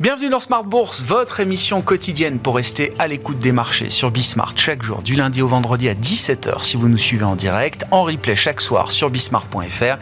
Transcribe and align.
Bienvenue 0.00 0.30
dans 0.30 0.40
Smart 0.40 0.64
Bourse, 0.64 1.02
votre 1.02 1.40
émission 1.40 1.82
quotidienne 1.82 2.38
pour 2.38 2.56
rester 2.56 2.94
à 2.98 3.06
l'écoute 3.06 3.38
des 3.38 3.52
marchés 3.52 3.90
sur 3.90 4.10
Bismart 4.10 4.54
chaque 4.56 4.82
jour, 4.82 5.02
du 5.02 5.14
lundi 5.14 5.42
au 5.42 5.46
vendredi 5.46 5.90
à 5.90 5.94
17h 5.94 6.62
si 6.62 6.78
vous 6.78 6.88
nous 6.88 6.96
suivez 6.96 7.26
en 7.26 7.36
direct, 7.36 7.84
en 7.90 8.04
replay 8.04 8.34
chaque 8.34 8.62
soir 8.62 8.92
sur 8.92 9.10
bismart.fr 9.10 9.98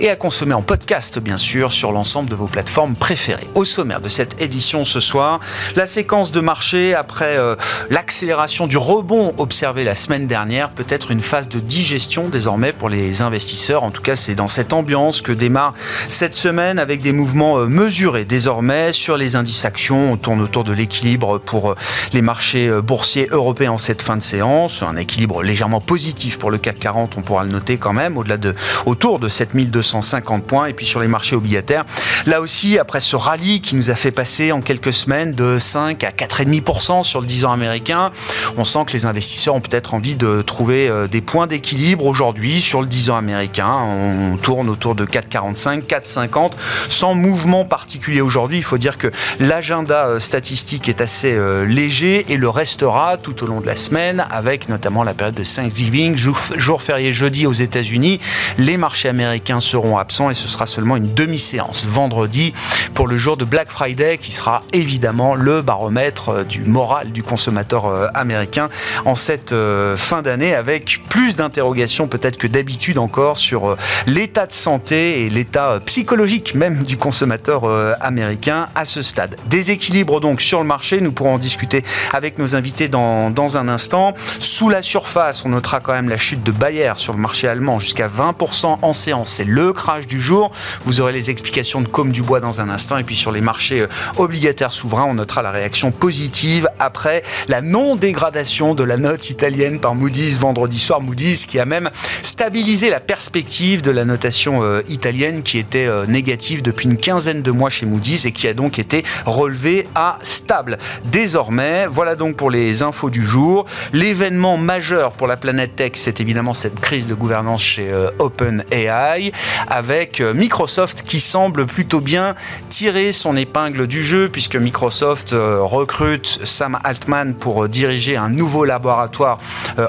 et 0.00 0.08
à 0.08 0.16
consommer 0.16 0.54
en 0.54 0.62
podcast 0.62 1.18
bien 1.18 1.36
sûr 1.36 1.70
sur 1.70 1.92
l'ensemble 1.92 2.30
de 2.30 2.34
vos 2.34 2.46
plateformes 2.46 2.94
préférées. 2.94 3.46
Au 3.54 3.66
sommaire 3.66 4.00
de 4.00 4.08
cette 4.08 4.40
édition 4.40 4.86
ce 4.86 5.00
soir, 5.00 5.40
la 5.76 5.84
séquence 5.84 6.30
de 6.30 6.40
marché 6.40 6.94
après 6.94 7.36
euh, 7.36 7.54
l'accélération 7.90 8.66
du 8.66 8.78
rebond 8.78 9.34
observé 9.36 9.84
la 9.84 9.94
semaine 9.94 10.26
dernière, 10.26 10.70
peut-être 10.70 11.10
une 11.10 11.20
phase 11.20 11.50
de 11.50 11.60
digestion 11.60 12.30
désormais 12.30 12.72
pour 12.72 12.88
les 12.88 13.20
investisseurs. 13.20 13.84
En 13.84 13.90
tout 13.90 14.00
cas, 14.00 14.16
c'est 14.16 14.34
dans 14.34 14.48
cette 14.48 14.72
ambiance 14.72 15.20
que 15.20 15.32
démarre 15.32 15.74
cette 16.08 16.36
semaine 16.36 16.78
avec 16.78 17.02
des 17.02 17.12
mouvements 17.12 17.58
euh, 17.58 17.66
mesurés 17.66 18.24
désormais 18.24 18.94
sur 18.94 19.18
les 19.18 19.36
indices 19.36 19.41
actions. 19.64 20.12
On 20.12 20.16
tourne 20.16 20.40
autour 20.40 20.64
de 20.64 20.72
l'équilibre 20.72 21.38
pour 21.38 21.70
euh, 21.70 21.74
les 22.12 22.22
marchés 22.22 22.68
euh, 22.68 22.82
boursiers 22.82 23.28
européens 23.30 23.72
en 23.72 23.78
cette 23.78 24.02
fin 24.02 24.16
de 24.16 24.22
séance. 24.22 24.82
Un 24.82 24.96
équilibre 24.96 25.42
légèrement 25.42 25.80
positif 25.80 26.38
pour 26.38 26.50
le 26.50 26.58
CAC 26.58 26.78
40, 26.78 27.14
on 27.16 27.22
pourra 27.22 27.44
le 27.44 27.50
noter 27.50 27.78
quand 27.78 27.92
même, 27.92 28.16
au-delà 28.16 28.36
de, 28.36 28.54
autour 28.86 29.18
de 29.18 29.28
7250 29.28 30.44
points. 30.44 30.66
Et 30.66 30.72
puis 30.72 30.86
sur 30.86 31.00
les 31.00 31.08
marchés 31.08 31.36
obligataires, 31.36 31.84
là 32.26 32.40
aussi, 32.40 32.78
après 32.78 33.00
ce 33.00 33.16
rallye 33.16 33.60
qui 33.60 33.76
nous 33.76 33.90
a 33.90 33.94
fait 33.94 34.10
passer 34.10 34.52
en 34.52 34.60
quelques 34.60 34.92
semaines 34.92 35.34
de 35.34 35.58
5 35.58 36.04
à 36.04 36.10
4,5% 36.10 37.04
sur 37.04 37.20
le 37.20 37.26
10 37.26 37.44
ans 37.44 37.52
américain, 37.52 38.10
on 38.56 38.64
sent 38.64 38.80
que 38.86 38.92
les 38.92 39.06
investisseurs 39.06 39.54
ont 39.54 39.60
peut-être 39.60 39.94
envie 39.94 40.16
de 40.16 40.42
trouver 40.42 40.88
euh, 40.88 41.06
des 41.06 41.20
points 41.20 41.46
d'équilibre 41.46 42.06
aujourd'hui 42.06 42.60
sur 42.60 42.80
le 42.80 42.86
10 42.86 43.10
ans 43.10 43.16
américain. 43.16 43.70
On 43.70 44.36
tourne 44.36 44.68
autour 44.68 44.94
de 44.94 45.04
4,45, 45.04 45.82
4,50, 45.84 46.52
sans 46.88 47.14
mouvement 47.14 47.64
particulier 47.64 48.20
aujourd'hui. 48.20 48.58
Il 48.58 48.64
faut 48.64 48.78
dire 48.78 48.98
que 48.98 49.10
L'agenda 49.38 50.08
euh, 50.08 50.20
statistique 50.20 50.88
est 50.88 51.00
assez 51.00 51.32
euh, 51.32 51.64
léger 51.64 52.26
et 52.28 52.36
le 52.36 52.48
restera 52.48 53.16
tout 53.16 53.42
au 53.42 53.46
long 53.46 53.60
de 53.60 53.66
la 53.66 53.76
semaine 53.76 54.24
avec 54.30 54.68
notamment 54.68 55.04
la 55.04 55.14
période 55.14 55.34
de 55.34 55.44
Thanksgiving, 55.44 56.16
jour, 56.16 56.82
férié 56.82 57.12
jeudi 57.12 57.46
aux 57.46 57.52
États-Unis. 57.52 58.20
Les 58.58 58.76
marchés 58.76 59.08
américains 59.08 59.60
seront 59.60 59.96
absents 59.96 60.30
et 60.30 60.34
ce 60.34 60.48
sera 60.48 60.66
seulement 60.66 60.96
une 60.96 61.14
demi-séance 61.14 61.86
vendredi 61.86 62.52
pour 62.94 63.08
le 63.08 63.16
jour 63.16 63.36
de 63.36 63.44
Black 63.44 63.70
Friday 63.70 64.18
qui 64.18 64.32
sera 64.32 64.62
évidemment 64.72 65.34
le 65.34 65.62
baromètre 65.62 66.28
euh, 66.28 66.44
du 66.44 66.64
moral 66.64 67.12
du 67.12 67.22
consommateur 67.22 68.10
américain 68.14 68.68
en 69.04 69.14
cette 69.14 69.54
fin 69.96 70.22
d'année 70.22 70.54
avec 70.54 71.00
plus 71.08 71.36
d'interrogations 71.36 72.08
peut-être 72.08 72.36
que 72.36 72.46
d'habitude 72.46 72.98
encore 72.98 73.38
sur 73.38 73.76
l'état 74.06 74.46
de 74.46 74.52
santé 74.52 75.24
et 75.24 75.30
l'état 75.30 75.80
psychologique 75.86 76.54
même 76.54 76.82
du 76.82 76.96
consommateur 76.96 77.64
américain 78.00 78.68
à 78.74 78.84
ce 78.84 79.02
stade. 79.02 79.21
Déséquilibre 79.46 80.20
donc 80.20 80.40
sur 80.40 80.58
le 80.60 80.66
marché, 80.66 81.00
nous 81.00 81.12
pourrons 81.12 81.34
en 81.34 81.38
discuter 81.38 81.84
avec 82.12 82.38
nos 82.38 82.54
invités 82.54 82.88
dans, 82.88 83.30
dans 83.30 83.56
un 83.56 83.68
instant. 83.68 84.14
Sous 84.40 84.68
la 84.68 84.82
surface, 84.82 85.44
on 85.44 85.50
notera 85.50 85.80
quand 85.80 85.92
même 85.92 86.08
la 86.08 86.18
chute 86.18 86.42
de 86.42 86.52
Bayer 86.52 86.92
sur 86.96 87.12
le 87.12 87.18
marché 87.18 87.48
allemand 87.48 87.78
jusqu'à 87.78 88.08
20% 88.08 88.78
en 88.82 88.92
séance. 88.92 89.30
C'est 89.30 89.44
le 89.44 89.72
crash 89.72 90.06
du 90.06 90.20
jour. 90.20 90.52
Vous 90.84 91.00
aurez 91.00 91.12
les 91.12 91.30
explications 91.30 91.80
de 91.80 91.88
Com 91.88 92.12
Dubois 92.12 92.40
dans 92.40 92.60
un 92.60 92.68
instant. 92.68 92.98
Et 92.98 93.04
puis 93.04 93.16
sur 93.16 93.32
les 93.32 93.40
marchés 93.40 93.80
euh, 93.80 93.88
obligataires 94.16 94.72
souverains, 94.72 95.04
on 95.04 95.14
notera 95.14 95.42
la 95.42 95.50
réaction 95.50 95.90
positive 95.90 96.68
après 96.78 97.22
la 97.48 97.60
non-dégradation 97.60 98.74
de 98.74 98.84
la 98.84 98.96
note 98.96 99.30
italienne 99.30 99.80
par 99.80 99.94
Moody's 99.94 100.38
vendredi 100.38 100.78
soir. 100.78 101.00
Moody's 101.00 101.46
qui 101.46 101.58
a 101.58 101.64
même 101.64 101.90
stabilisé 102.22 102.90
la 102.90 103.00
perspective 103.00 103.82
de 103.82 103.90
la 103.90 104.04
notation 104.04 104.62
euh, 104.62 104.82
italienne 104.88 105.42
qui 105.42 105.58
était 105.58 105.86
euh, 105.86 106.06
négative 106.06 106.62
depuis 106.62 106.88
une 106.88 106.96
quinzaine 106.96 107.42
de 107.42 107.50
mois 107.50 107.70
chez 107.70 107.86
Moody's 107.86 108.24
et 108.24 108.32
qui 108.32 108.48
a 108.48 108.54
donc 108.54 108.78
été 108.78 109.04
relevé 109.26 109.88
à 109.94 110.18
stable. 110.22 110.78
Désormais, 111.04 111.86
voilà 111.86 112.16
donc 112.16 112.36
pour 112.36 112.50
les 112.50 112.82
infos 112.82 113.10
du 113.10 113.24
jour. 113.24 113.66
L'événement 113.92 114.56
majeur 114.56 115.12
pour 115.12 115.26
la 115.26 115.36
planète 115.36 115.76
tech, 115.76 115.92
c'est 115.94 116.20
évidemment 116.20 116.52
cette 116.52 116.80
crise 116.80 117.06
de 117.06 117.14
gouvernance 117.14 117.62
chez 117.62 117.90
euh, 117.90 118.10
OpenAI, 118.18 119.32
avec 119.68 120.20
euh, 120.20 120.34
Microsoft 120.34 121.02
qui 121.02 121.20
semble 121.20 121.66
plutôt 121.66 122.00
bien 122.00 122.34
tirer 122.68 123.12
son 123.12 123.36
épingle 123.36 123.86
du 123.86 124.02
jeu, 124.04 124.28
puisque 124.28 124.56
Microsoft 124.56 125.32
euh, 125.32 125.58
recrute 125.62 126.40
Sam 126.44 126.78
Altman 126.84 127.34
pour 127.34 127.68
diriger 127.68 128.16
un 128.16 128.28
nouveau 128.28 128.64
laboratoire 128.64 129.38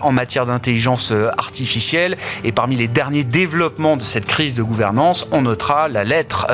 en 0.02 0.12
matière 0.12 0.46
d'intelligence 0.46 1.12
artificielle. 1.38 2.18
Et 2.44 2.52
parmi 2.52 2.76
les 2.76 2.88
derniers 2.88 3.24
développements 3.24 3.98
de 3.98 4.04
cette 4.04 4.26
crise 4.26 4.54
de 4.54 4.64
gouvernance, 4.64 5.28
on 5.32 5.42
notera 5.42 5.88
la 5.88 6.04
lettre 6.04 6.48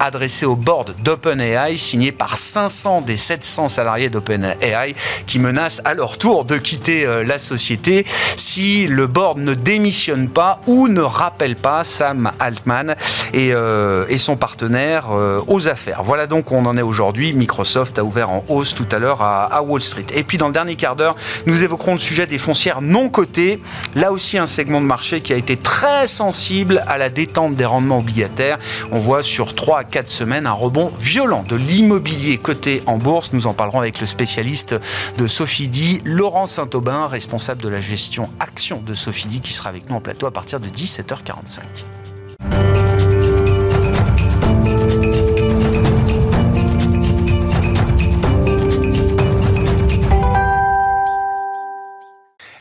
adressée 0.00 0.46
au 0.46 0.56
board 0.56 0.94
d'OpenAI, 1.02 1.76
signée 1.76 2.12
par 2.16 2.36
500 2.36 3.02
des 3.02 3.16
700 3.16 3.68
salariés 3.68 4.10
d'OpenAI 4.10 4.94
qui 5.26 5.38
menacent 5.38 5.82
à 5.84 5.94
leur 5.94 6.18
tour 6.18 6.44
de 6.44 6.56
quitter 6.56 7.04
euh, 7.04 7.24
la 7.24 7.38
société 7.38 8.06
si 8.36 8.86
le 8.86 9.06
board 9.06 9.38
ne 9.38 9.54
démissionne 9.54 10.28
pas 10.28 10.60
ou 10.66 10.88
ne 10.88 11.00
rappelle 11.00 11.56
pas 11.56 11.84
Sam 11.84 12.32
Altman 12.38 12.96
et, 13.32 13.50
euh, 13.52 14.06
et 14.08 14.18
son 14.18 14.36
partenaire 14.36 15.06
euh, 15.12 15.40
aux 15.46 15.68
affaires. 15.68 16.02
Voilà 16.02 16.26
donc 16.26 16.50
où 16.50 16.54
on 16.54 16.66
en 16.66 16.76
est 16.76 16.82
aujourd'hui. 16.82 17.32
Microsoft 17.32 17.98
a 17.98 18.04
ouvert 18.04 18.30
en 18.30 18.44
hausse 18.48 18.74
tout 18.74 18.86
à 18.90 18.98
l'heure 18.98 19.22
à, 19.22 19.44
à, 19.44 19.62
Wall 19.62 19.82
Street. 19.82 20.06
Et 20.14 20.24
puis 20.24 20.38
dans 20.38 20.46
le 20.46 20.52
dernier 20.52 20.76
quart 20.76 20.96
d'heure, 20.96 21.16
nous 21.46 21.64
évoquerons 21.64 21.94
le 21.94 21.98
sujet 21.98 22.26
des 22.26 22.38
foncières 22.38 22.80
non 22.80 23.08
cotées. 23.08 23.60
Là 23.94 24.12
aussi 24.12 24.38
un 24.38 24.46
segment 24.46 24.80
de 24.80 24.86
marché 24.86 25.20
qui 25.20 25.32
a 25.32 25.36
été 25.36 25.56
très 25.56 26.06
sensible 26.06 26.82
à 26.86 26.98
la 26.98 27.10
détente 27.10 27.56
des 27.56 27.64
rendements 27.64 27.98
obligataires. 27.98 28.58
On 28.90 28.98
voit 28.98 29.22
sur 29.22 29.54
3 29.54 29.80
à 29.80 29.84
4 29.84 30.08
semaines 30.08 30.46
un 30.46 30.52
rebond 30.52 30.92
violent 30.98 31.44
de 31.46 31.56
l'immobilier 31.56 32.05
immobilier 32.06 32.38
coté 32.38 32.82
en 32.86 32.98
bourse. 32.98 33.32
Nous 33.32 33.46
en 33.46 33.54
parlerons 33.54 33.80
avec 33.80 34.00
le 34.00 34.06
spécialiste 34.06 34.76
de 35.18 35.26
Sophie 35.26 36.00
Laurent 36.04 36.46
Saint-Aubin, 36.46 37.08
responsable 37.08 37.62
de 37.62 37.68
la 37.68 37.80
gestion 37.80 38.30
action 38.38 38.80
de 38.80 38.94
Sophie 38.94 39.40
qui 39.40 39.52
sera 39.52 39.70
avec 39.70 39.90
nous 39.90 39.96
en 39.96 40.00
plateau 40.00 40.26
à 40.26 40.30
partir 40.30 40.60
de 40.60 40.68
17h45. 40.68 41.62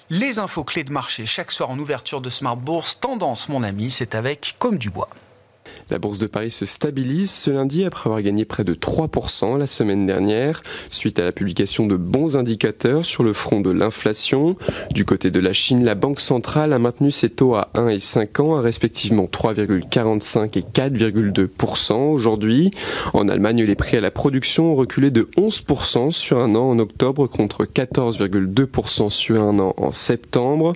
Les 0.10 0.40
infos 0.40 0.64
clés 0.64 0.84
de 0.84 0.92
marché 0.92 1.26
chaque 1.26 1.52
soir 1.52 1.70
en 1.70 1.78
ouverture 1.78 2.22
de 2.22 2.30
Smart 2.30 2.58
Bourse. 2.58 3.00
Tendance, 3.00 3.50
mon 3.50 3.64
ami, 3.64 3.92
c'est 3.92 4.16
avec 4.16 4.56
Comme 4.60 4.78
du 4.78 4.90
Bois. 4.90 5.10
La 5.92 6.00
bourse 6.00 6.18
de 6.18 6.26
Paris 6.26 6.50
se 6.50 6.66
stabilise 6.66 7.30
ce 7.30 7.52
lundi 7.52 7.84
après 7.84 8.10
avoir 8.10 8.24
gagné 8.24 8.44
près 8.44 8.64
de 8.64 8.74
3% 8.74 9.60
la 9.60 9.68
semaine 9.68 10.08
dernière, 10.08 10.64
suite 10.90 11.20
à 11.20 11.24
la 11.24 11.32
publication 11.32 11.86
de 11.86 11.96
bons 11.96 12.38
indicateurs 12.38 13.06
sur 13.06 13.24
le 13.24 13.34
front 13.34 13.62
de 13.62 13.70
l'inflation. 13.70 14.56
Du 14.92 15.06
côté 15.06 15.30
de 15.30 15.40
la 15.40 15.54
Chine, 15.54 15.86
la 15.86 15.94
Banque 15.94 16.22
centrale 16.22 16.74
a 16.74 16.80
maintenu 16.80 17.12
ses 17.12 17.30
taux 17.30 17.54
à 17.54 17.70
1 17.76 17.90
et 17.90 18.00
5 18.00 18.40
ans 18.40 18.56
à 18.56 18.62
respectivement 18.62 19.26
3,45 19.26 20.58
et 20.58 20.64
4,2% 20.64 21.94
aujourd'hui. 21.94 22.72
En 23.14 23.30
Allemagne, 23.30 23.64
les 23.64 23.76
prix 23.76 23.98
à 23.98 24.02
la 24.02 24.10
production 24.10 24.72
ont 24.72 24.76
reculé 24.76 25.12
de 25.12 25.30
11% 25.38 26.12
sur 26.12 26.40
un 26.40 26.56
an 26.56 26.68
en 26.68 26.80
octobre 26.80 27.28
contre 27.28 27.66
14,2% 27.66 29.12
sur 29.12 29.40
un 29.40 29.60
an 29.60 29.76
en 29.78 29.92
septembre. 29.92 30.74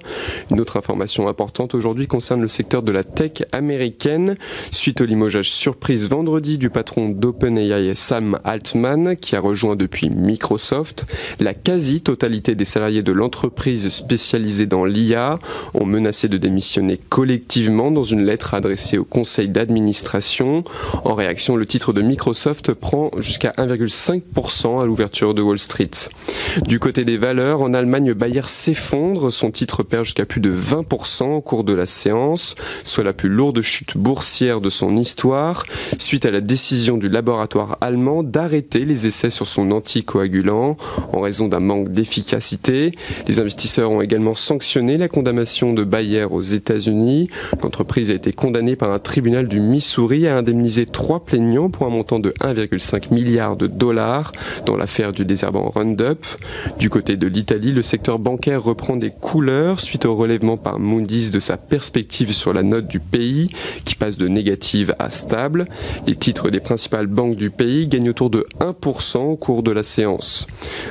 Une 0.52 0.62
autre 0.62 0.78
information 0.78 1.28
importante 1.28 1.74
aujourd'hui 1.74 2.06
concerne 2.06 2.42
le 2.42 2.48
secteur 2.48 2.84
de 2.84 2.92
la 2.92 3.04
tech 3.04 3.44
américaine. 3.52 4.36
Suite 4.72 4.99
au 5.02 5.06
limogeage 5.06 5.52
surprise 5.52 6.10
vendredi 6.10 6.58
du 6.58 6.70
patron 6.70 7.10
d'OpenAI 7.10 7.96
Sam 7.96 8.40
Altman, 8.44 9.16
qui 9.18 9.36
a 9.36 9.40
rejoint 9.40 9.76
depuis 9.76 10.10
Microsoft, 10.10 11.06
la 11.40 11.54
quasi-totalité 11.54 12.56
des 12.56 12.66
salariés 12.66 13.04
de 13.04 13.12
l'entreprise 13.12 13.90
spécialisée 13.90 14.66
dans 14.66 14.86
l'IA 14.86 15.40
ont 15.74 15.86
menacé 15.86 16.28
de 16.28 16.38
démissionner 16.38 17.00
collectivement 17.10 17.92
dans 17.92 18.04
une 18.04 18.26
lettre 18.26 18.54
adressée 18.54 18.98
au 18.98 19.04
conseil 19.04 19.48
d'administration. 19.48 20.64
En 21.06 21.14
réaction, 21.14 21.56
le 21.56 21.66
titre 21.66 21.94
de 21.94 22.02
Microsoft 22.02 22.74
prend 22.74 23.12
jusqu'à 23.18 23.54
1,5% 23.58 24.82
à 24.82 24.86
l'ouverture 24.86 25.34
de 25.34 25.42
Wall 25.42 25.60
Street. 25.60 25.92
Du 26.66 26.80
côté 26.80 27.06
des 27.06 27.18
valeurs, 27.18 27.62
en 27.62 27.74
Allemagne, 27.74 28.14
Bayer 28.14 28.48
s'effondre, 28.48 29.32
son 29.32 29.52
titre 29.52 29.84
perd 29.84 30.06
jusqu'à 30.06 30.26
plus 30.26 30.42
de 30.42 30.54
20% 30.54 31.36
au 31.36 31.42
cours 31.42 31.64
de 31.64 31.74
la 31.74 31.86
séance, 31.86 32.56
soit 32.84 33.04
la 33.04 33.14
plus 33.14 33.30
lourde 33.30 33.62
chute 33.62 33.98
boursière 33.98 34.62
de 34.62 34.70
son 34.70 34.89
histoire 34.96 35.64
suite 35.98 36.26
à 36.26 36.32
la 36.32 36.42
décision 36.42 36.98
du 36.98 37.10
laboratoire 37.10 37.78
allemand 37.82 38.24
d'arrêter 38.24 38.86
les 38.86 39.08
essais 39.08 39.30
sur 39.30 39.48
son 39.48 39.72
anticoagulant 39.72 40.78
en 41.14 41.22
raison 41.22 41.48
d'un 41.48 41.60
manque 41.60 41.90
d'efficacité. 41.90 42.92
Les 43.28 43.40
investisseurs 43.40 43.92
ont 43.92 44.02
également 44.02 44.36
sanctionné 44.36 44.98
la 44.98 45.08
condamnation 45.08 45.74
de 45.74 45.84
Bayer 45.84 46.26
aux 46.26 46.42
États-Unis. 46.42 47.30
L'entreprise 47.62 48.10
a 48.10 48.14
été 48.14 48.32
condamnée 48.32 48.76
par 48.76 48.92
un 48.92 49.00
tribunal 49.00 49.48
du 49.48 49.60
Missouri 49.60 50.28
à 50.28 50.38
indemniser 50.38 50.86
trois 50.86 51.26
plaignants 51.26 51.70
pour 51.70 51.86
un 51.86 51.90
montant 51.90 52.20
de 52.20 52.32
1,5 52.42 53.14
milliard 53.14 53.56
de 53.56 53.68
dollars 53.68 54.32
dans 54.66 54.78
l'affaire 54.78 55.14
du 55.14 55.26
désherbant 55.26 55.70
Roundup. 55.70 56.26
Du 56.80 56.90
côté 56.90 57.18
de 57.18 57.28
l'Italie, 57.28 57.72
le 57.72 57.82
secteur 57.82 58.20
bancaire 58.20 58.64
reprend 58.64 58.96
des 58.96 59.12
couleurs 59.12 59.82
suite 59.82 60.06
au 60.06 60.16
relèvement 60.16 60.58
par 60.58 60.80
Moody's 60.80 61.32
de 61.32 61.40
sa 61.40 61.58
perspective 61.58 62.34
sur 62.34 62.54
la 62.54 62.64
note 62.64 62.88
du 62.88 63.00
pays 63.00 63.50
qui 63.86 63.96
passe 63.96 64.18
de 64.18 64.28
négative 64.28 64.79
à 65.00 65.10
stable. 65.10 65.66
Les 66.08 66.16
titres 66.16 66.50
des 66.50 66.60
principales 66.60 67.08
banques 67.08 67.36
du 67.36 67.50
pays 67.50 67.88
gagnent 67.88 68.10
autour 68.10 68.30
de 68.30 68.46
1% 68.60 69.18
au 69.18 69.36
cours 69.36 69.64
de 69.64 69.72
la 69.72 69.84
séance. 69.84 70.48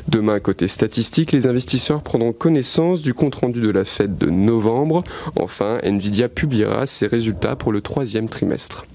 Demain, 0.08 0.40
côté 0.40 0.68
statistique, 0.68 1.32
les 1.32 1.46
investisseurs 1.46 2.02
prendront 2.02 2.32
connaissance 2.32 3.02
du 3.02 3.14
compte-rendu 3.14 3.60
de 3.60 3.70
la 3.70 3.84
fête 3.84 4.18
de 4.18 4.30
novembre. 4.30 5.04
Enfin, 5.36 5.78
Nvidia 5.82 6.28
publiera 6.28 6.86
ses 6.86 7.06
résultats 7.06 7.56
pour 7.56 7.72
le 7.72 7.80
troisième 7.80 8.28
trimestre. 8.28 8.86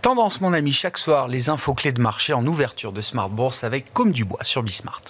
Tendance, 0.00 0.40
mon 0.40 0.52
ami, 0.52 0.72
chaque 0.72 0.98
soir, 0.98 1.28
les 1.28 1.48
infos 1.48 1.74
clés 1.74 1.92
de 1.92 2.00
marché 2.00 2.32
en 2.32 2.46
ouverture 2.46 2.92
de 2.92 3.00
Smart 3.00 3.30
Bourse 3.30 3.64
avec 3.64 3.92
Comme 3.92 4.12
du 4.12 4.24
Bois 4.24 4.44
sur 4.44 4.62
Bismart. 4.62 5.02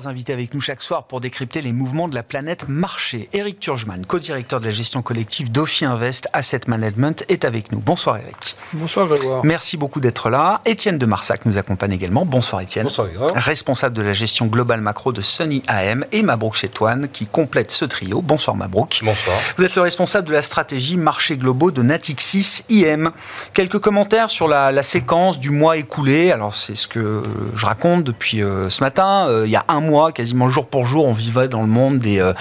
Trois 0.00 0.10
invités 0.10 0.32
avec 0.32 0.54
nous 0.54 0.60
chaque 0.60 0.82
soir 0.82 1.04
pour 1.04 1.20
décrypter 1.20 1.60
les 1.60 1.72
mouvements 1.72 2.08
de 2.08 2.14
la 2.14 2.22
planète 2.22 2.64
marché. 2.68 3.28
Eric 3.34 3.60
Turgeman, 3.60 4.06
co-directeur 4.06 4.60
de 4.60 4.64
la 4.64 4.70
gestion 4.70 5.02
collective 5.02 5.52
d'Ophi 5.52 5.84
Invest 5.84 6.28
Asset 6.32 6.60
Management, 6.68 7.24
est 7.28 7.44
avec 7.44 7.70
nous. 7.70 7.80
Bonsoir 7.80 8.16
Eric. 8.16 8.56
Bonsoir 8.72 9.08
Grégoire. 9.08 9.44
Merci 9.44 9.76
beaucoup 9.76 10.00
d'être 10.00 10.30
là. 10.30 10.62
Étienne 10.64 10.96
de 10.96 11.04
Marsac 11.04 11.44
nous 11.44 11.58
accompagne 11.58 11.92
également. 11.92 12.24
Bonsoir 12.24 12.62
Étienne. 12.62 12.84
Bonsoir 12.84 13.08
Grégoire. 13.08 13.30
Responsable 13.34 13.94
de 13.94 14.00
la 14.00 14.14
gestion 14.14 14.46
globale 14.46 14.80
macro 14.80 15.12
de 15.12 15.20
Sunny 15.20 15.62
AM 15.66 16.06
et 16.12 16.22
Mabrouk 16.22 16.54
Chetouane 16.54 17.08
qui 17.12 17.26
complète 17.26 17.70
ce 17.70 17.84
trio. 17.84 18.22
Bonsoir 18.22 18.56
Mabrouk. 18.56 19.00
Bonsoir. 19.02 19.36
Vous 19.58 19.64
êtes 19.64 19.74
le 19.74 19.82
responsable 19.82 20.28
de 20.28 20.32
la 20.32 20.42
stratégie 20.42 20.96
marché 20.96 21.36
globaux 21.36 21.72
de 21.72 21.82
Natixis 21.82 22.64
IM. 22.70 23.10
Quelques 23.52 23.80
commentaires 23.80 24.30
sur 24.30 24.48
la, 24.48 24.82
séquence 24.82 25.38
du 25.38 25.50
mois 25.50 25.76
écoulé. 25.76 26.32
Alors 26.32 26.54
c'est 26.54 26.76
ce 26.76 26.88
que 26.88 27.22
je 27.54 27.66
raconte 27.66 28.04
depuis 28.04 28.42
euh, 28.42 28.70
ce 28.70 28.82
matin. 28.82 29.26
Euh, 29.28 29.42
il 29.44 29.50
y 29.50 29.56
a 29.56 29.64
un 29.68 29.80
mois, 29.80 29.89
quasiment 30.14 30.48
jour 30.48 30.66
pour 30.66 30.86
jour, 30.86 31.06
on 31.06 31.12
vivait 31.12 31.48
dans 31.48 31.62
le 31.62 31.68
monde 31.68 31.98
des 31.98 32.18
euh, 32.20 32.32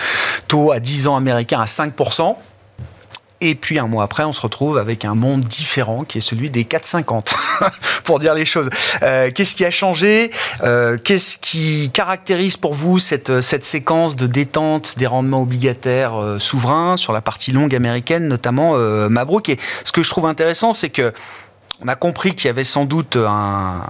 taux 0.48 0.72
à 0.72 0.80
10 0.80 1.07
ans 1.07 1.16
américains 1.16 1.60
à 1.60 1.66
5%. 1.66 2.36
Et 3.42 3.56
puis 3.56 3.80
un 3.80 3.88
mois 3.88 4.04
après, 4.04 4.24
on 4.25 4.34
se 4.34 4.42
retrouve 4.42 4.78
avec 4.78 5.06
un 5.06 5.16
monde 5.16 5.42
différent 5.42 6.04
qui 6.04 6.18
est 6.18 6.22
celui 6.22 6.50
des 6.50 6.66
4,50, 6.66 7.34
pour 8.04 8.19
dire 8.19 8.34
les 8.34 8.44
choses. 8.44 8.69
Euh, 9.01 9.31
qu'est-ce 9.34 9.56
qui 9.56 9.63
a 9.63 9.72
changé? 9.72 10.30
Euh, 10.62 10.98
Qu'est-ce 10.98 11.38
qui 11.38 11.90
caractérise 11.94 12.57
pour 12.57 12.74
vous 12.74 13.00
cette, 13.00 13.40
cette 13.40 13.63
séquence 13.63 14.18
de 14.18 14.28
détente 14.28 14.98
des 14.98 15.07
rendements 15.07 15.42
obligataires 15.42 16.36
souverains 16.38 16.98
sur 16.98 17.13
la 17.13 17.22
partie 17.22 17.54
longue 17.54 17.74
américaine, 17.74 18.28
notamment 18.28 18.74
Mabrouk 19.10 19.48
Et 19.48 19.57
ce 19.86 19.94
que 19.94 20.04
je 20.04 20.10
trouve 20.10 20.25
intéressant, 20.25 20.74
c'est 20.74 20.90
que 20.90 21.13
on 21.81 21.88
a 21.88 21.96
compris 21.96 22.36
qu'il 22.36 22.48
y 22.48 22.50
avait 22.50 22.66
sans 22.66 22.84
doute 22.84 23.16
un, 23.16 23.84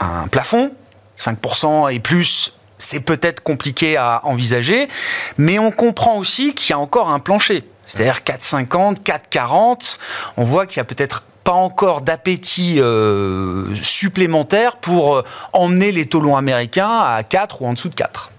un 0.00 0.28
plafond, 0.28 0.72
5% 1.18 1.92
et 1.92 2.00
plus 2.00 2.52
c'est 2.80 3.00
peut-être 3.00 3.40
compliqué 3.42 3.96
à 3.96 4.20
envisager, 4.24 4.88
mais 5.38 5.58
on 5.58 5.70
comprend 5.70 6.16
aussi 6.16 6.54
qu'il 6.54 6.70
y 6.70 6.72
a 6.72 6.78
encore 6.78 7.10
un 7.10 7.18
plancher. 7.18 7.64
C'est-à-dire 7.86 8.20
4,50, 8.24 9.02
4,40, 9.02 9.98
on 10.36 10.44
voit 10.44 10.66
qu'il 10.66 10.78
y 10.78 10.80
a 10.80 10.84
peut-être 10.84 11.24
pas 11.44 11.52
encore 11.52 12.02
d'appétit 12.02 12.80
euh, 12.80 13.74
supplémentaire 13.82 14.76
pour 14.76 15.16
euh, 15.16 15.24
emmener 15.52 15.90
les 15.92 16.06
taux 16.06 16.36
américains 16.36 16.98
à 16.98 17.22
4 17.22 17.62
ou 17.62 17.66
en 17.66 17.72
dessous 17.72 17.88
de 17.88 17.94
4. 17.94 18.30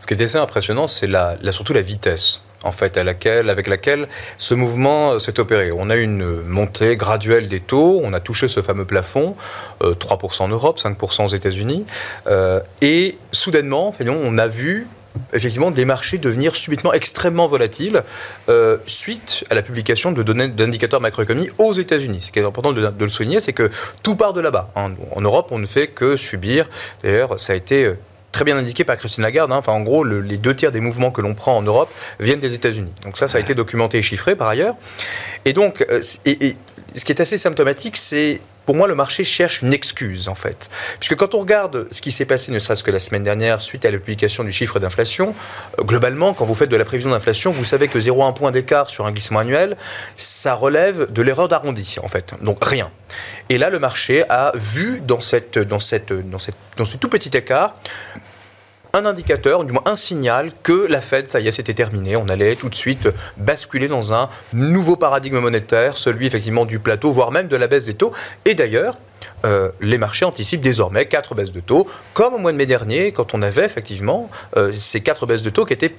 Ce 0.00 0.06
qui 0.06 0.14
est 0.14 0.22
assez 0.22 0.38
impressionnant, 0.38 0.86
c'est 0.86 1.08
surtout 1.50 1.72
la 1.72 1.82
vitesse 1.82 2.42
en 2.66 2.72
fait, 2.72 2.98
avec 2.98 3.24
laquelle 3.66 4.08
ce 4.38 4.54
mouvement 4.54 5.18
s'est 5.18 5.38
opéré. 5.40 5.70
On 5.72 5.88
a 5.90 5.96
une 5.96 6.42
montée 6.42 6.96
graduelle 6.96 7.48
des 7.48 7.60
taux, 7.60 8.00
on 8.02 8.12
a 8.12 8.20
touché 8.20 8.48
ce 8.48 8.60
fameux 8.60 8.84
plafond, 8.84 9.36
3% 9.80 10.42
euh, 10.42 10.44
en 10.44 10.48
Europe, 10.48 10.78
5% 10.78 11.26
aux 11.26 11.28
États-Unis, 11.28 11.84
euh, 12.26 12.60
et 12.82 13.18
soudainement, 13.32 13.94
on 14.08 14.38
a 14.38 14.48
vu 14.48 14.86
effectivement 15.32 15.70
des 15.70 15.86
marchés 15.86 16.18
devenir 16.18 16.56
subitement 16.56 16.92
extrêmement 16.92 17.46
volatiles 17.46 18.02
euh, 18.50 18.76
suite 18.86 19.44
à 19.48 19.54
la 19.54 19.62
publication 19.62 20.12
de 20.12 20.22
données 20.22 20.48
d'indicateurs 20.48 21.00
macroéconomiques 21.00 21.52
aux 21.58 21.72
États-Unis. 21.72 22.22
Ce 22.22 22.30
qui 22.30 22.38
est 22.38 22.44
important 22.44 22.72
de, 22.72 22.92
le 22.98 23.08
souligner, 23.08 23.40
c'est 23.40 23.54
que 23.54 23.70
tout 24.02 24.16
part 24.16 24.34
de 24.34 24.40
là-bas. 24.40 24.70
Hein. 24.76 24.92
En 25.12 25.20
Europe, 25.22 25.48
on 25.52 25.58
ne 25.58 25.66
fait 25.66 25.88
que 25.88 26.16
subir. 26.16 26.68
D'ailleurs, 27.02 27.40
ça 27.40 27.54
a 27.54 27.56
été 27.56 27.94
très 28.36 28.44
bien 28.44 28.58
indiqué 28.58 28.84
par 28.84 28.98
Christine 28.98 29.22
Lagarde. 29.22 29.50
Hein. 29.50 29.56
Enfin, 29.56 29.72
en 29.72 29.80
gros, 29.80 30.04
les 30.04 30.36
deux 30.36 30.54
tiers 30.54 30.70
des 30.70 30.80
mouvements 30.80 31.10
que 31.10 31.22
l'on 31.22 31.32
prend 31.32 31.56
en 31.56 31.62
Europe 31.62 31.90
viennent 32.20 32.38
des 32.38 32.52
États-Unis. 32.52 32.92
Donc 33.02 33.16
ça, 33.16 33.28
ça 33.28 33.38
a 33.38 33.40
été 33.40 33.54
documenté 33.54 33.96
et 33.96 34.02
chiffré 34.02 34.36
par 34.36 34.48
ailleurs. 34.48 34.74
Et 35.46 35.54
donc, 35.54 35.86
euh, 35.90 36.02
et, 36.26 36.54
ce 36.94 37.04
qui 37.06 37.12
est 37.12 37.20
assez 37.22 37.38
symptomatique, 37.38 37.96
c'est 37.96 38.42
pour 38.66 38.74
moi, 38.74 38.88
le 38.88 38.94
marché 38.94 39.24
cherche 39.24 39.62
une 39.62 39.72
excuse, 39.72 40.28
en 40.28 40.34
fait. 40.34 40.68
Puisque 40.98 41.14
quand 41.14 41.34
on 41.34 41.38
regarde 41.38 41.86
ce 41.92 42.02
qui 42.02 42.10
s'est 42.10 42.24
passé, 42.26 42.50
ne 42.52 42.58
serait-ce 42.58 42.82
que 42.82 42.90
la 42.90 42.98
semaine 42.98 43.22
dernière, 43.22 43.62
suite 43.62 43.84
à 43.84 43.90
la 43.90 43.96
publication 43.96 44.44
du 44.44 44.52
chiffre 44.52 44.80
d'inflation, 44.80 45.34
euh, 45.78 45.84
globalement, 45.84 46.34
quand 46.34 46.44
vous 46.44 46.54
faites 46.54 46.68
de 46.68 46.76
la 46.76 46.84
prévision 46.84 47.10
d'inflation, 47.10 47.52
vous 47.52 47.64
savez 47.64 47.88
que 47.88 47.98
0,1 47.98 48.34
point 48.34 48.50
d'écart 48.50 48.90
sur 48.90 49.06
un 49.06 49.12
glissement 49.12 49.38
annuel, 49.38 49.78
ça 50.16 50.54
relève 50.54 51.10
de 51.10 51.22
l'erreur 51.22 51.48
d'arrondi, 51.48 51.96
en 52.02 52.08
fait. 52.08 52.34
Donc 52.42 52.62
rien. 52.62 52.90
Et 53.48 53.56
là, 53.56 53.70
le 53.70 53.78
marché 53.78 54.24
a 54.28 54.52
vu 54.56 55.00
dans, 55.00 55.20
cette, 55.20 55.58
dans, 55.58 55.80
cette, 55.80 56.12
dans, 56.12 56.40
cette, 56.40 56.56
dans 56.76 56.84
ce 56.84 56.96
tout 56.96 57.08
petit 57.08 57.34
écart 57.34 57.76
un 58.96 59.04
indicateur, 59.04 59.62
du 59.64 59.72
moins 59.72 59.82
un 59.84 59.94
signal 59.94 60.52
que 60.62 60.86
la 60.88 61.00
Fed, 61.00 61.28
ça 61.28 61.40
y 61.40 61.48
est, 61.48 61.52
c'était 61.52 61.74
terminé. 61.74 62.16
On 62.16 62.28
allait 62.28 62.56
tout 62.56 62.70
de 62.70 62.74
suite 62.74 63.08
basculer 63.36 63.88
dans 63.88 64.14
un 64.14 64.30
nouveau 64.54 64.96
paradigme 64.96 65.38
monétaire, 65.38 65.98
celui 65.98 66.26
effectivement 66.26 66.64
du 66.64 66.78
plateau, 66.78 67.12
voire 67.12 67.30
même 67.30 67.48
de 67.48 67.56
la 67.56 67.66
baisse 67.66 67.84
des 67.84 67.94
taux. 67.94 68.12
Et 68.46 68.54
d'ailleurs, 68.54 68.96
euh, 69.44 69.68
les 69.80 69.98
marchés 69.98 70.24
anticipent 70.24 70.62
désormais 70.62 71.06
quatre 71.06 71.34
baisses 71.34 71.52
de 71.52 71.60
taux, 71.60 71.86
comme 72.14 72.34
au 72.34 72.38
mois 72.38 72.52
de 72.52 72.56
mai 72.56 72.66
dernier, 72.66 73.12
quand 73.12 73.34
on 73.34 73.42
avait 73.42 73.66
effectivement 73.66 74.30
euh, 74.56 74.72
ces 74.72 75.02
quatre 75.02 75.26
baisses 75.26 75.42
de 75.42 75.50
taux 75.50 75.66
qui 75.66 75.74
étaient 75.74 75.94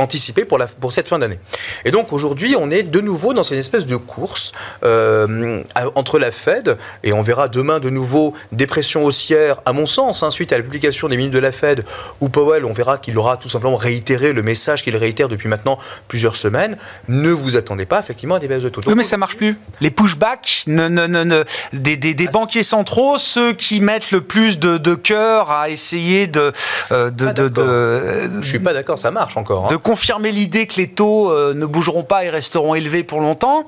anticipé 0.00 0.44
pour, 0.44 0.58
la, 0.58 0.66
pour 0.66 0.92
cette 0.92 1.08
fin 1.08 1.18
d'année. 1.18 1.38
Et 1.84 1.90
donc 1.90 2.12
aujourd'hui, 2.12 2.56
on 2.58 2.70
est 2.70 2.82
de 2.82 3.00
nouveau 3.00 3.32
dans 3.34 3.42
cette 3.42 3.58
espèce 3.58 3.86
de 3.86 3.96
course 3.96 4.52
euh, 4.82 5.62
entre 5.94 6.18
la 6.18 6.32
Fed, 6.32 6.76
et 7.04 7.12
on 7.12 7.22
verra 7.22 7.48
demain 7.48 7.78
de 7.80 7.90
nouveau 7.90 8.34
des 8.52 8.66
pressions 8.66 9.04
haussières, 9.04 9.60
à 9.64 9.72
mon 9.72 9.86
sens, 9.86 10.22
hein, 10.22 10.30
suite 10.30 10.52
à 10.52 10.56
la 10.56 10.62
publication 10.62 11.08
des 11.08 11.16
minutes 11.16 11.32
de 11.32 11.38
la 11.38 11.52
Fed, 11.52 11.84
où 12.20 12.28
Powell, 12.28 12.64
on 12.64 12.72
verra 12.72 12.98
qu'il 12.98 13.16
aura 13.18 13.36
tout 13.36 13.48
simplement 13.48 13.76
réitéré 13.76 14.32
le 14.32 14.42
message 14.42 14.82
qu'il 14.82 14.96
réitère 14.96 15.28
depuis 15.28 15.48
maintenant 15.48 15.78
plusieurs 16.08 16.36
semaines. 16.36 16.76
Ne 17.08 17.30
vous 17.30 17.56
attendez 17.56 17.86
pas 17.86 18.00
effectivement 18.00 18.36
à 18.36 18.38
des 18.38 18.48
baisses 18.48 18.62
de 18.62 18.68
taux. 18.68 18.80
Oui, 18.86 18.94
mais 18.96 19.04
ça 19.04 19.16
marche 19.16 19.36
plus. 19.36 19.58
Les 19.80 19.90
pushbacks 19.90 20.64
ne, 20.66 20.88
ne, 20.88 21.06
ne, 21.06 21.44
des, 21.72 21.96
des, 21.96 22.14
des 22.14 22.26
ah, 22.28 22.32
banquiers 22.32 22.62
centraux, 22.62 23.18
ceux 23.18 23.52
qui 23.52 23.80
mettent 23.80 24.10
le 24.10 24.20
plus 24.20 24.58
de, 24.58 24.78
de 24.78 24.94
cœur 24.94 25.50
à 25.50 25.68
essayer 25.68 26.26
de... 26.26 26.52
Euh, 26.92 27.10
de, 27.10 27.30
de, 27.30 27.48
de, 27.48 28.42
Je 28.42 28.48
suis 28.48 28.58
pas 28.58 28.72
d'accord, 28.72 28.98
ça 28.98 29.10
marche 29.10 29.36
encore. 29.36 29.66
Hein 29.66 29.68
confirmer 29.90 30.30
l'idée 30.30 30.68
que 30.68 30.76
les 30.76 30.86
taux 30.86 31.32
euh, 31.32 31.52
ne 31.52 31.66
bougeront 31.66 32.04
pas 32.04 32.24
et 32.24 32.30
resteront 32.30 32.76
élevés 32.76 33.02
pour 33.02 33.18
longtemps. 33.18 33.64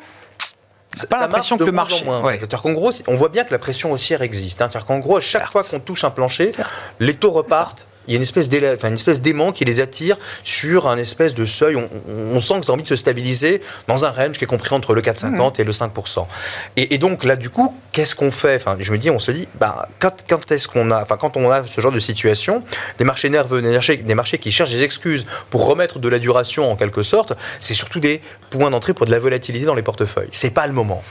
C'est 0.94 1.08
pas 1.08 1.18
l'impression 1.18 1.58
que 1.58 1.64
le 1.64 1.72
marché. 1.72 2.04
C'est-à-dire 2.04 2.62
qu'en 2.62 2.72
gros, 2.72 2.92
on 3.08 3.16
voit 3.16 3.28
bien 3.28 3.42
que 3.42 3.50
la 3.50 3.58
pression 3.58 3.90
haussière 3.90 4.22
existe. 4.22 4.62
Hein. 4.62 4.68
C'est-à-dire 4.70 4.86
qu'en 4.86 5.00
gros, 5.00 5.16
à 5.16 5.20
chaque 5.20 5.50
fois 5.50 5.64
qu'on 5.64 5.80
touche 5.80 6.04
un 6.04 6.10
plancher, 6.10 6.52
les 7.00 7.14
taux 7.14 7.32
repartent 7.32 7.88
il 8.06 8.12
y 8.12 8.14
a 8.14 8.16
une 8.16 8.22
espèce, 8.22 9.20
d'aimant 9.20 9.52
qui 9.52 9.64
les 9.64 9.80
attire 9.80 10.16
sur 10.44 10.88
un 10.88 10.96
espèce 10.96 11.34
de 11.34 11.46
seuil. 11.46 11.76
On, 11.76 12.40
sent 12.40 12.54
qu'ils 12.60 12.70
ont 12.70 12.74
envie 12.74 12.82
de 12.82 12.88
se 12.88 12.96
stabiliser 12.96 13.60
dans 13.86 14.04
un 14.04 14.10
range 14.10 14.38
qui 14.38 14.44
est 14.44 14.46
compris 14.46 14.74
entre 14.74 14.94
le 14.94 15.00
4,50 15.00 15.30
mmh. 15.30 15.60
et 15.60 15.64
le 15.64 15.72
5%. 15.72 16.26
Et, 16.76 16.98
donc 16.98 17.24
là, 17.24 17.36
du 17.36 17.50
coup, 17.50 17.74
qu'est-ce 17.92 18.14
qu'on 18.14 18.30
fait? 18.30 18.56
Enfin, 18.56 18.76
Je 18.80 18.92
me 18.92 18.98
dis, 18.98 19.10
on 19.10 19.18
se 19.18 19.30
dit, 19.30 19.46
bah, 19.54 19.88
quand, 19.98 20.50
est-ce 20.50 20.68
qu'on 20.68 20.90
a, 20.90 21.02
enfin, 21.02 21.16
quand 21.16 21.36
on 21.36 21.50
a 21.50 21.66
ce 21.66 21.80
genre 21.80 21.92
de 21.92 21.98
situation, 21.98 22.62
des 22.98 23.04
marchés 23.04 23.30
nerveux, 23.30 23.62
des 23.62 24.14
marchés, 24.14 24.38
qui 24.38 24.50
cherchent 24.50 24.70
des 24.72 24.82
excuses 24.82 25.26
pour 25.50 25.66
remettre 25.66 25.98
de 25.98 26.08
la 26.08 26.18
duration 26.18 26.70
en 26.70 26.76
quelque 26.76 27.02
sorte, 27.02 27.34
c'est 27.60 27.74
surtout 27.74 28.00
des 28.00 28.20
points 28.50 28.70
d'entrée 28.70 28.94
pour 28.94 29.06
de 29.06 29.10
la 29.10 29.18
volatilité 29.18 29.64
dans 29.64 29.74
les 29.74 29.82
portefeuilles. 29.82 30.30
C'est 30.32 30.50
pas 30.50 30.66
le 30.66 30.72
moment. 30.72 31.02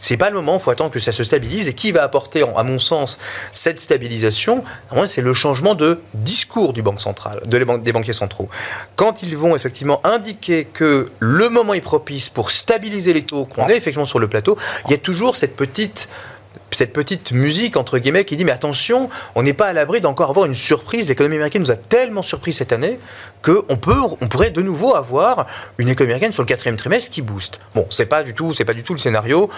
C'est 0.00 0.16
pas 0.16 0.30
le 0.30 0.36
moment. 0.36 0.56
Il 0.56 0.62
faut 0.62 0.70
attendre 0.70 0.90
que 0.90 1.00
ça 1.00 1.12
se 1.12 1.24
stabilise. 1.24 1.68
Et 1.68 1.74
qui 1.74 1.92
va 1.92 2.02
apporter, 2.02 2.44
à 2.56 2.62
mon 2.62 2.78
sens, 2.78 3.18
cette 3.52 3.80
stabilisation? 3.80 4.64
C'est 5.06 5.22
le 5.22 5.34
changement 5.34 5.74
de 5.74 6.00
discours 6.38 6.72
du 6.72 6.82
banque 6.82 7.00
centrale, 7.00 7.40
de 7.44 7.58
des 7.78 7.92
banquiers 7.92 8.12
centraux. 8.12 8.48
Quand 8.94 9.22
ils 9.22 9.36
vont 9.36 9.56
effectivement 9.56 10.00
indiquer 10.06 10.64
que 10.64 11.10
le 11.18 11.48
moment 11.48 11.74
est 11.74 11.80
propice 11.80 12.28
pour 12.28 12.52
stabiliser 12.52 13.12
les 13.12 13.24
taux, 13.24 13.44
qu'on 13.44 13.68
est 13.68 13.76
effectivement 13.76 14.04
sur 14.04 14.20
le 14.20 14.28
plateau, 14.28 14.56
il 14.86 14.92
y 14.92 14.94
a 14.94 14.98
toujours 14.98 15.34
cette 15.34 15.56
petite 15.56 16.08
cette 16.70 16.92
petite 16.92 17.32
musique 17.32 17.76
entre 17.76 17.98
guillemets 17.98 18.24
qui 18.24 18.36
dit 18.36 18.44
mais 18.44 18.52
attention, 18.52 19.08
on 19.34 19.42
n'est 19.42 19.54
pas 19.54 19.68
à 19.68 19.72
l'abri 19.72 20.00
d'encore 20.00 20.30
avoir 20.30 20.46
une 20.46 20.54
surprise. 20.54 21.08
L'économie 21.08 21.36
américaine 21.36 21.62
nous 21.62 21.70
a 21.70 21.76
tellement 21.76 22.22
surpris 22.22 22.52
cette 22.52 22.72
année 22.72 22.98
qu'on 23.42 23.76
peut, 23.76 24.00
on 24.20 24.28
pourrait 24.28 24.50
de 24.50 24.62
nouveau 24.62 24.94
avoir 24.94 25.46
une 25.78 25.88
économie 25.88 26.12
américaine 26.12 26.32
sur 26.32 26.42
le 26.42 26.46
quatrième 26.46 26.76
trimestre 26.76 27.10
qui 27.10 27.22
booste. 27.22 27.58
Bon, 27.74 27.86
c'est 27.90 28.06
pas 28.06 28.22
du 28.22 28.34
tout, 28.34 28.52
c'est 28.52 28.66
pas 28.66 28.74
du 28.74 28.82
tout 28.82 28.92
le 28.92 28.98
scénario. 28.98 29.48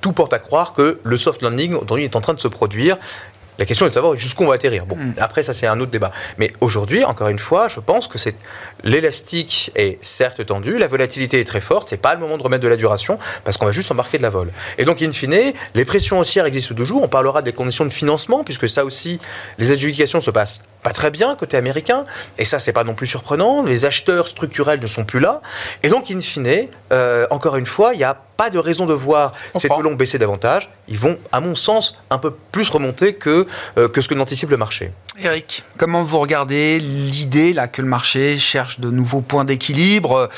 Tout 0.00 0.12
porte 0.12 0.32
à 0.32 0.38
croire 0.38 0.72
que 0.72 0.98
le 1.02 1.16
soft 1.16 1.42
landing 1.42 1.74
aujourd'hui 1.74 2.04
est 2.04 2.16
en 2.16 2.20
train 2.20 2.34
de 2.34 2.40
se 2.40 2.48
produire 2.48 2.96
La 3.58 3.64
question 3.64 3.86
est 3.86 3.90
de 3.90 3.94
savoir 3.94 4.16
jusqu'où 4.16 4.44
on 4.44 4.48
va 4.48 4.54
atterrir. 4.54 4.86
Bon, 4.86 4.96
mm. 4.96 5.14
après, 5.18 5.42
ça, 5.42 5.52
c'est 5.52 5.66
un 5.66 5.78
autre 5.80 5.90
débat. 5.90 6.12
Mais 6.38 6.52
aujourd'hui, 6.60 7.04
encore 7.04 7.28
une 7.28 7.38
fois, 7.38 7.68
je 7.68 7.80
pense 7.80 8.08
que 8.08 8.18
c'est 8.18 8.36
l'élastique 8.84 9.70
est 9.74 9.98
certes 10.02 10.44
tendu, 10.44 10.78
la 10.78 10.86
volatilité 10.86 11.40
est 11.40 11.44
très 11.44 11.60
forte, 11.60 11.88
c'est 11.88 11.96
pas 11.96 12.14
le 12.14 12.20
moment 12.20 12.38
de 12.38 12.42
remettre 12.42 12.62
de 12.62 12.68
la 12.68 12.76
duration 12.76 13.18
parce 13.44 13.56
qu'on 13.56 13.66
va 13.66 13.72
juste 13.72 13.90
embarquer 13.90 14.18
de 14.18 14.22
la 14.22 14.30
vol. 14.30 14.50
Et 14.78 14.84
donc, 14.84 15.02
in 15.02 15.12
fine, 15.12 15.52
les 15.74 15.84
pressions 15.84 16.18
haussières 16.18 16.46
existent 16.46 16.74
toujours. 16.74 17.02
On 17.02 17.08
parlera 17.08 17.42
des 17.42 17.52
conditions 17.52 17.84
de 17.84 17.92
financement, 17.92 18.44
puisque 18.44 18.68
ça 18.68 18.84
aussi, 18.84 19.20
les 19.58 19.72
adjudications 19.72 20.20
se 20.20 20.30
passent 20.30 20.64
pas 20.82 20.92
très 20.92 21.10
bien 21.10 21.34
côté 21.34 21.56
américain. 21.56 22.04
Et 22.38 22.44
ça, 22.44 22.60
c'est 22.60 22.72
pas 22.72 22.84
non 22.84 22.94
plus 22.94 23.06
surprenant. 23.06 23.62
Les 23.62 23.84
acheteurs 23.84 24.28
structurels 24.28 24.80
ne 24.80 24.86
sont 24.86 25.04
plus 25.04 25.20
là. 25.20 25.40
Et 25.82 25.88
donc, 25.88 26.10
in 26.10 26.20
fine, 26.20 26.68
euh, 26.92 27.26
encore 27.30 27.56
une 27.56 27.66
fois, 27.66 27.94
il 27.94 27.98
n'y 27.98 28.04
a 28.04 28.25
pas 28.36 28.50
de 28.50 28.58
raison 28.58 28.86
de 28.86 28.94
voir 28.94 29.32
ces 29.54 29.68
taux 29.68 29.82
longs 29.82 29.94
baisser 29.94 30.18
davantage. 30.18 30.70
Ils 30.88 30.98
vont, 30.98 31.18
à 31.32 31.40
mon 31.40 31.54
sens, 31.54 31.98
un 32.10 32.18
peu 32.18 32.32
plus 32.52 32.68
remonter 32.68 33.14
que, 33.14 33.46
euh, 33.78 33.88
que 33.88 34.00
ce 34.00 34.08
que 34.08 34.14
n'anticipe 34.14 34.50
le 34.50 34.56
marché. 34.56 34.92
Eric, 35.18 35.64
comment 35.78 36.02
vous 36.02 36.18
regardez 36.18 36.78
l'idée 36.78 37.52
là 37.52 37.68
que 37.68 37.80
le 37.80 37.88
marché 37.88 38.36
cherche 38.36 38.80
de 38.80 38.90
nouveaux 38.90 39.22
points 39.22 39.44
d'équilibre? 39.44 40.28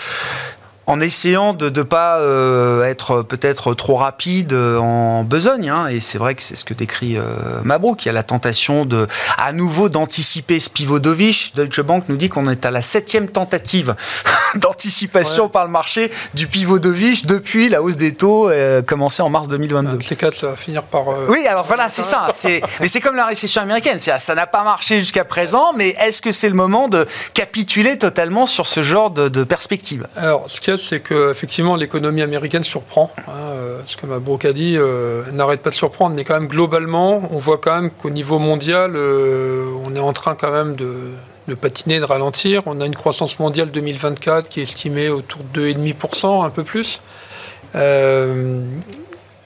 En 0.89 1.03
essayant 1.03 1.53
de 1.53 1.69
ne 1.69 1.83
pas 1.83 2.19
euh, 2.19 2.83
être 2.85 3.21
peut-être 3.21 3.75
trop 3.75 3.97
rapide 3.97 4.55
euh, 4.55 4.79
en 4.79 5.23
besogne. 5.23 5.69
Hein. 5.69 5.89
et 5.89 6.01
c'est 6.01 6.17
vrai 6.17 6.35
que 6.35 6.43
c'est 6.43 6.57
ce 6.57 6.65
que 6.65 6.73
décrit 6.73 7.19
euh, 7.19 7.23
Mabrouk. 7.63 8.07
Il 8.07 8.09
y 8.09 8.09
a 8.09 8.13
la 8.13 8.23
tentation 8.23 8.87
de, 8.87 9.07
à 9.37 9.53
nouveau 9.53 9.91
d'anticiper 9.91 10.59
ce 10.59 10.71
pivot 10.71 10.99
Dovich. 10.99 11.53
Deutsche 11.55 11.83
Bank 11.83 12.05
nous 12.09 12.17
dit 12.17 12.31
qu'on 12.31 12.49
est 12.49 12.65
à 12.65 12.71
la 12.71 12.81
septième 12.81 13.29
tentative 13.29 13.95
d'anticipation 14.55 15.51
par 15.51 15.67
le 15.67 15.71
marché 15.71 16.11
du 16.33 16.47
pivot 16.47 16.79
Dovich 16.79 17.27
depuis 17.27 17.69
la 17.69 17.83
hausse 17.83 17.97
des 17.97 18.15
taux 18.15 18.49
euh, 18.49 18.81
commencée 18.81 19.21
en 19.21 19.29
mars 19.29 19.47
2022. 19.49 19.99
Ces 20.01 20.17
quatre, 20.17 20.39
ça 20.39 20.47
va 20.49 20.57
finir 20.57 20.85
par. 20.85 21.05
oui, 21.29 21.47
alors 21.47 21.67
voilà, 21.67 21.91
c'est 21.91 22.03
ça. 22.03 22.29
Mais 22.81 22.89
c'est 22.89 23.01
comme 23.03 23.17
la 23.17 23.27
récession 23.27 23.61
américaine. 23.61 23.99
Ça 23.99 24.35
n'a 24.35 24.47
pas 24.47 24.63
marché 24.63 24.99
jusqu'à 24.99 25.27
présent, 25.27 25.75
mais 25.77 25.91
est-ce 26.01 26.23
que 26.23 26.33
c'est 26.33 26.49
le 26.49 26.55
moment 26.55 26.89
de 26.89 27.07
capituler 27.35 27.99
totalement 27.99 28.47
sur 28.47 28.67
ce 28.67 28.83
genre 28.83 29.11
de, 29.11 29.29
de 29.29 29.45
perspective? 29.45 30.07
Alors, 30.17 30.45
ce 30.47 30.61
qu'il 30.61 30.78
c'est 30.79 31.01
qu'effectivement, 31.01 31.77
l'économie 31.77 32.23
américaine 32.23 32.65
surprend. 32.65 33.13
Hein, 33.27 33.33
euh, 33.33 33.83
ce 33.87 33.97
que 33.97 34.07
Mabrouk 34.07 34.45
a 34.45 34.53
dit 34.53 34.77
euh, 34.77 35.31
n'arrête 35.33 35.61
pas 35.61 35.71
de 35.71 35.75
surprendre, 35.75 36.15
mais 36.15 36.25
quand 36.25 36.35
même, 36.35 36.49
globalement, 36.49 37.29
on 37.31 37.39
voit 37.39 37.59
quand 37.59 37.75
même 37.75 37.91
qu'au 37.91 38.11
niveau 38.11 38.39
mondial, 38.39 38.95
euh, 38.97 39.71
on 39.85 39.95
est 39.95 40.01
en 40.01 40.13
train 40.13 40.35
quand 40.35 40.51
même 40.51 40.77
de, 40.77 41.55
patiner, 41.55 41.99
de 41.99 42.05
ralentir. 42.05 42.63
On 42.67 42.81
a 42.81 42.87
une 42.87 42.95
croissance 42.95 43.39
mondiale 43.39 43.71
2024 43.71 44.49
qui 44.49 44.61
est 44.61 44.65
estimée 44.65 45.09
autour 45.09 45.43
de 45.53 45.69
2,5%, 45.69 46.45
un 46.45 46.51
peu 46.51 46.65
plus. 46.65 47.01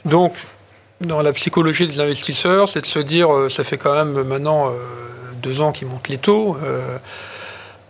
donc, 0.04 0.34
dans 1.00 1.20
la 1.20 1.32
psychologie 1.32 1.86
des 1.88 1.98
investisseurs, 1.98 2.68
c'est 2.68 2.80
de 2.80 2.86
se 2.86 3.00
dire, 3.00 3.28
ça 3.50 3.64
fait 3.64 3.78
quand 3.78 3.94
même 3.94 4.22
maintenant 4.22 4.70
deux 5.42 5.60
ans 5.60 5.72
qu'ils 5.72 5.88
montent 5.88 6.08
les 6.08 6.18
taux, 6.18 6.56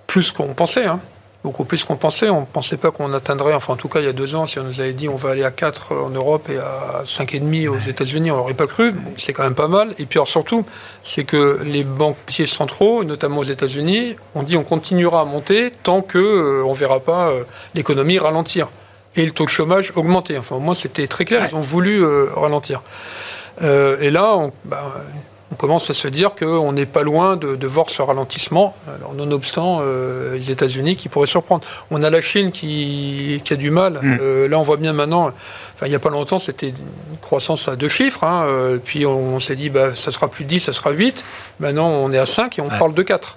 plus 0.07 0.33
qu'on 0.33 0.55
pensait. 0.55 0.87
Hein 0.87 1.01
beaucoup 1.45 1.65
plus 1.65 1.85
qu'on 1.85 1.97
pensait. 1.97 2.31
On 2.31 2.41
ne 2.41 2.47
pensait 2.47 2.77
pas 2.77 2.91
qu'on 2.91 3.13
atteindrait, 3.13 3.55
enfin 3.55 3.75
en 3.75 3.77
tout 3.77 3.89
cas 3.89 4.01
il 4.01 4.07
y 4.07 4.09
a 4.09 4.13
deux 4.13 4.35
ans, 4.35 4.47
si 4.47 4.59
on 4.59 4.65
nous 4.65 4.81
avait 4.81 4.93
dit 4.93 5.09
on 5.09 5.17
va 5.17 5.31
aller 5.31 5.45
à 5.45 5.51
4 5.51 5.95
en 5.95 6.11
Europe 6.11 6.49
et 6.49 6.59
à 6.59 7.03
5,5 7.05 7.69
aux 7.69 7.89
États-Unis, 7.89 8.31
on 8.31 8.37
l'aurait 8.37 8.55
pas 8.55 8.67
cru. 8.67 8.95
C'est 9.17 9.33
quand 9.33 9.43
même 9.43 9.55
pas 9.55 9.69
mal. 9.69 9.95
Et 9.99 10.07
puis 10.07 10.21
surtout, 10.25 10.65
c'est 11.03 11.25
que 11.25 11.61
les 11.65 11.85
banquiers 11.85 12.47
centraux, 12.47 13.05
notamment 13.05 13.39
aux 13.39 13.45
États-Unis, 13.45 14.17
ont 14.35 14.43
dit 14.43 14.57
on 14.57 14.65
continuera 14.65 15.23
à 15.23 15.25
monter 15.25 15.73
tant 15.83 16.01
qu'on 16.01 16.19
euh, 16.19 16.63
on 16.65 16.73
ne 16.73 16.79
verra 16.79 17.01
pas 17.01 17.29
euh, 17.29 17.45
l'économie 17.75 18.19
ralentir. 18.19 18.69
Et 19.15 19.27
le 19.27 19.33
taux 19.33 19.45
de 19.45 19.51
chômage 19.51 19.93
augmenter. 19.97 20.39
Enfin 20.39 20.57
au 20.57 20.61
moins 20.61 20.75
c'était 20.75 21.07
très 21.07 21.25
clair, 21.25 21.47
ils 21.51 21.55
ont 21.55 21.61
voulu 21.61 22.03
euh, 22.03 22.29
ralentir. 22.35 22.83
et 23.61 24.11
là, 24.11 24.37
on, 24.37 24.53
bah, 24.65 24.95
on 25.53 25.55
commence 25.55 25.91
à 25.91 25.95
se 25.95 26.09
dire 26.09 26.35
qu'on 26.35 26.73
n'est 26.73 26.87
pas 26.87 27.03
loin 27.03 27.37
de, 27.37 27.67
voir 27.67 27.91
ce 27.91 28.01
ralentissement, 28.01 28.75
alors 28.97 29.15
nonobstant 29.15 29.81
euh, 29.83 30.37
les 30.37 30.51
États-Unis 30.51 30.97
qui 30.97 31.09
pourraient 31.09 31.27
surprendre. 31.27 31.67
On 31.91 32.03
a 32.03 32.09
la 32.09 32.23
Chine 32.23 32.51
qui, 32.51 33.43
a 33.51 33.55
du 33.55 33.71
mal. 33.71 33.99
Mm. 34.01 34.19
Euh, 34.21 34.49
là, 34.49 34.59
on 34.59 34.63
voit 34.63 34.79
bien 34.79 34.95
maintenant, 34.95 35.27
enfin, 35.75 35.87
il 35.87 35.91
n'y 35.91 35.95
a 35.95 35.99
pas 35.99 36.09
longtemps, 36.09 36.39
c'était 36.39 36.71
une 36.71 37.19
croissance 37.21 37.69
à 37.69 37.77
deux 37.77 37.91
chiffres. 37.91 38.25
Hein, 38.25 38.45
euh, 38.47 38.79
puis 38.83 39.05
on, 39.05 39.41
s'est 39.41 39.57
dit, 39.57 39.69
bah, 39.69 39.95
ça 39.95 40.11
sera 40.11 40.29
plus 40.29 40.45
de 40.45 40.49
10, 40.49 40.61
ça 40.61 40.73
sera 40.73 40.91
8. 40.91 41.23
Maintenant, 41.61 41.89
on 41.89 42.11
est 42.13 42.19
à 42.19 42.27
5 42.27 42.59
et 42.59 42.63
on 42.63 42.69
parle 42.69 42.95
de 42.95 43.03
4. 43.03 43.37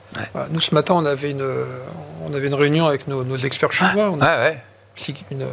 nous, 0.51 0.61
ce 0.61 0.73
matin, 0.73 0.93
on 0.97 1.05
avait 1.05 1.31
une, 1.31 1.45
on 2.25 2.33
avait 2.33 2.47
une 2.47 2.53
réunion 2.53 2.85
avec 2.85 3.09
nos, 3.09 3.37
experts 3.37 3.73
chinois. 3.73 4.09
On 4.09 4.21
a 4.21 4.51
une, 5.31 5.45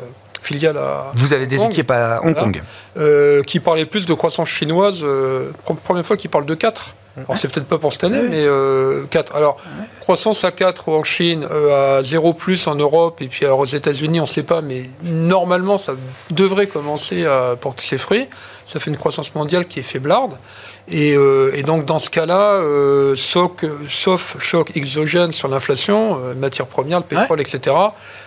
filiale 0.42 0.76
à. 0.76 1.12
Vous 1.14 1.32
avez 1.32 1.46
des 1.46 1.62
équipes 1.62 1.90
à 1.90 2.20
Hong 2.22 2.34
Kong. 2.34 2.62
Euh, 2.98 3.42
qui 3.42 3.60
parlait 3.60 3.86
plus 3.86 4.04
de 4.04 4.14
croissance 4.14 4.48
chinoise. 4.48 5.00
Euh, 5.02 5.50
première 5.84 6.04
fois 6.04 6.16
qu'ils 6.16 6.30
parlent 6.30 6.46
de 6.46 6.54
4. 6.54 6.94
Alors, 7.16 7.36
c'est 7.36 7.48
peut-être 7.48 7.66
pas 7.66 7.78
pour 7.78 7.92
cette 7.92 8.04
année, 8.04 8.22
mais 8.22 8.44
4. 9.10 9.34
Euh, 9.34 9.36
Alors, 9.36 9.58
croissance 10.00 10.44
à 10.44 10.50
4 10.50 10.88
en 10.88 11.04
Chine, 11.04 11.46
à 11.70 12.02
0 12.02 12.32
plus 12.32 12.66
en 12.66 12.74
Europe, 12.74 13.20
et 13.20 13.28
puis 13.28 13.44
alors, 13.44 13.60
aux 13.60 13.66
États-Unis, 13.66 14.20
on 14.20 14.24
ne 14.24 14.28
sait 14.28 14.42
pas, 14.42 14.62
mais 14.62 14.88
normalement, 15.02 15.76
ça 15.76 15.92
devrait 16.30 16.66
commencer 16.66 17.26
à 17.26 17.54
porter 17.60 17.84
ses 17.84 17.98
fruits. 17.98 18.28
Ça 18.66 18.80
fait 18.80 18.90
une 18.90 18.96
croissance 18.96 19.34
mondiale 19.34 19.66
qui 19.66 19.80
est 19.80 19.82
faiblarde. 19.82 20.32
Euh, 20.90 21.52
et, 21.54 21.62
donc 21.62 21.84
dans 21.84 21.98
ce 21.98 22.10
cas-là, 22.10 22.54
euh, 22.54 23.14
sauf, 23.16 24.36
choc 24.38 24.72
exogène 24.74 25.32
sur 25.32 25.48
l'inflation, 25.48 26.18
euh, 26.18 26.34
matières 26.34 26.66
premières, 26.66 26.98
le 26.98 27.04
pétrole, 27.04 27.40
etc., 27.40 27.76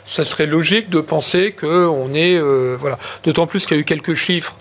ça 0.06 0.24
serait 0.24 0.46
logique 0.46 0.90
de 0.90 1.02
penser 1.02 1.52
qu'on 1.52 2.14
est... 2.14 2.40
voilà. 2.80 2.98
D'autant 3.24 3.48
plus 3.48 3.66
qu'il 3.66 3.76
y 3.76 3.80
a 3.80 3.82
eu 3.82 3.86
quelques 3.86 4.16
chiffres 4.16 4.56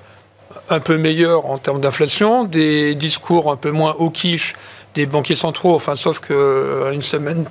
un 0.71 0.81
peu 0.81 0.97
meilleurs 0.97 1.47
en 1.47 1.59
termes 1.59 1.81
d'inflation, 1.81 2.45
des 2.45 2.95
discours 2.95 3.53
un 3.53 3.57
peu 3.57 3.71
moins 3.71 3.95
quiche 4.13 4.55
des 4.95 5.07
banquiers 5.07 5.37
centraux, 5.37 5.75
enfin 5.75 5.97
sauf 5.97 6.21
qu'à 6.21 6.93
une 6.93 7.03
semaine 7.03 7.45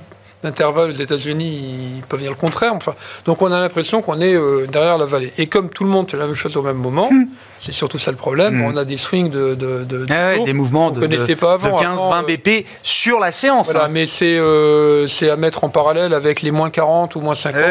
d'intervalle 0.44 0.90
aux 0.92 0.94
États-Unis, 0.94 1.98
ils 1.98 2.02
peuvent 2.04 2.22
dire 2.22 2.32
le 2.32 2.36
contraire. 2.36 2.74
Enfin, 2.74 2.96
donc 3.26 3.42
on 3.42 3.52
a 3.52 3.60
l'impression 3.60 4.02
qu'on 4.02 4.20
est 4.22 4.38
derrière 4.68 4.98
la 4.98 5.06
vallée. 5.06 5.34
Et 5.38 5.48
comme 5.48 5.70
tout 5.70 5.84
le 5.84 5.90
monde 5.90 6.10
fait 6.10 6.18
la 6.18 6.26
même 6.26 6.36
chose 6.36 6.58
au 6.58 6.62
même 6.62 6.78
moment, 6.78 7.10
hmm. 7.12 7.28
C'est 7.66 7.72
surtout 7.72 7.98
ça 7.98 8.12
le 8.12 8.18
problème. 8.18 8.56
Mm. 8.56 8.66
On 8.66 8.76
a 8.76 8.84
des 8.84 8.98
swings 8.98 9.30
de, 9.30 9.56
de, 9.56 10.06
ah 10.10 10.38
des 10.44 10.52
mouvements 10.52 10.92
de, 10.92 11.00
pas 11.36 11.54
avant, 11.54 11.80
15-20 11.80 12.26
BP 12.26 12.48
euh, 12.48 12.62
sur 12.84 13.22
la 13.22 13.32
séance. 13.32 13.72
Voilà, 13.72 13.86
hein. 13.86 13.90
mais 13.90 14.06
euh, 14.22 15.08
c'est 15.08 15.30
à 15.30 15.38
mettre 15.38 15.64
en 15.64 15.70
parallèle 15.70 16.14
avec 16.14 16.42
les 16.42 16.52
moins 16.52 16.70
40 16.70 17.16
ou 17.16 17.22
moins 17.22 17.36
50 17.36 17.62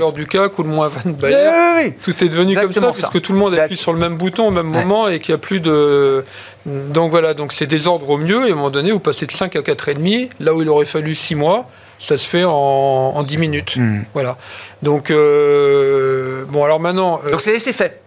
lors 0.00 0.14
du 0.14 0.26
CAC 0.26 0.58
ou 0.58 0.62
le 0.62 0.70
moins 0.70 0.88
20 0.88 1.18
de 1.18 1.90
Tout 2.02 2.24
est 2.24 2.28
devenu 2.28 2.56
comme 2.56 2.72
ça, 2.72 2.80
parce 2.80 3.02
que 3.02 3.18
tout 3.18 3.34
le 3.34 3.38
monde 3.38 3.54
appuie 3.54 3.76
sur 3.76 3.92
le 3.92 3.98
même 3.98 4.16
bouton 4.16 4.48
au 4.48 4.50
même 4.50 4.70
moment 4.70 5.08
et 5.08 5.18
qu'il 5.18 5.34
n'y 5.34 5.38
a 5.38 5.42
plus 5.42 5.60
de. 5.60 6.24
Donc 6.64 7.10
voilà, 7.10 7.34
donc 7.34 7.52
c'est 7.52 7.66
des 7.66 7.86
ordres 7.86 8.08
au 8.08 8.16
mieux, 8.16 8.46
et 8.46 8.48
à 8.48 8.52
un 8.52 8.56
moment 8.56 8.70
donné, 8.70 8.92
vous 8.92 8.98
passez 8.98 9.26
de 9.26 9.32
5 9.32 9.54
à 9.56 9.60
4,5, 9.60 10.30
là 10.40 10.54
où 10.54 10.62
il 10.62 10.68
aurait 10.70 10.86
fallu 10.86 11.14
6 11.14 11.34
mois, 11.34 11.68
ça 11.98 12.16
se 12.18 12.28
fait 12.28 12.44
en, 12.44 12.50
en 12.50 13.22
10 13.22 13.38
minutes. 13.38 13.76
Mm. 13.76 14.02
Voilà. 14.12 14.36
Donc, 14.82 15.10
euh, 15.10 16.44
bon, 16.48 16.64
alors 16.64 16.80
maintenant. 16.80 17.20
donc 17.30 17.40
c'est 17.40 17.58
fait. 17.72 18.04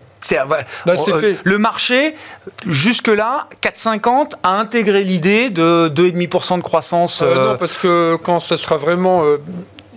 Bah, 0.48 0.60
euh, 0.88 1.36
le 1.44 1.58
marché, 1.58 2.16
jusque-là, 2.66 3.48
4,50 3.62 4.34
a 4.44 4.60
intégré 4.60 5.04
l'idée 5.04 5.50
de 5.50 5.90
2,5% 5.90 6.58
de 6.58 6.62
croissance. 6.62 7.22
Euh, 7.22 7.52
non, 7.52 7.58
parce 7.58 7.78
que 7.78 8.18
quand 8.24 8.40
ça 8.40 8.58
sera 8.58 8.78
vraiment 8.78 9.24
euh, 9.24 9.38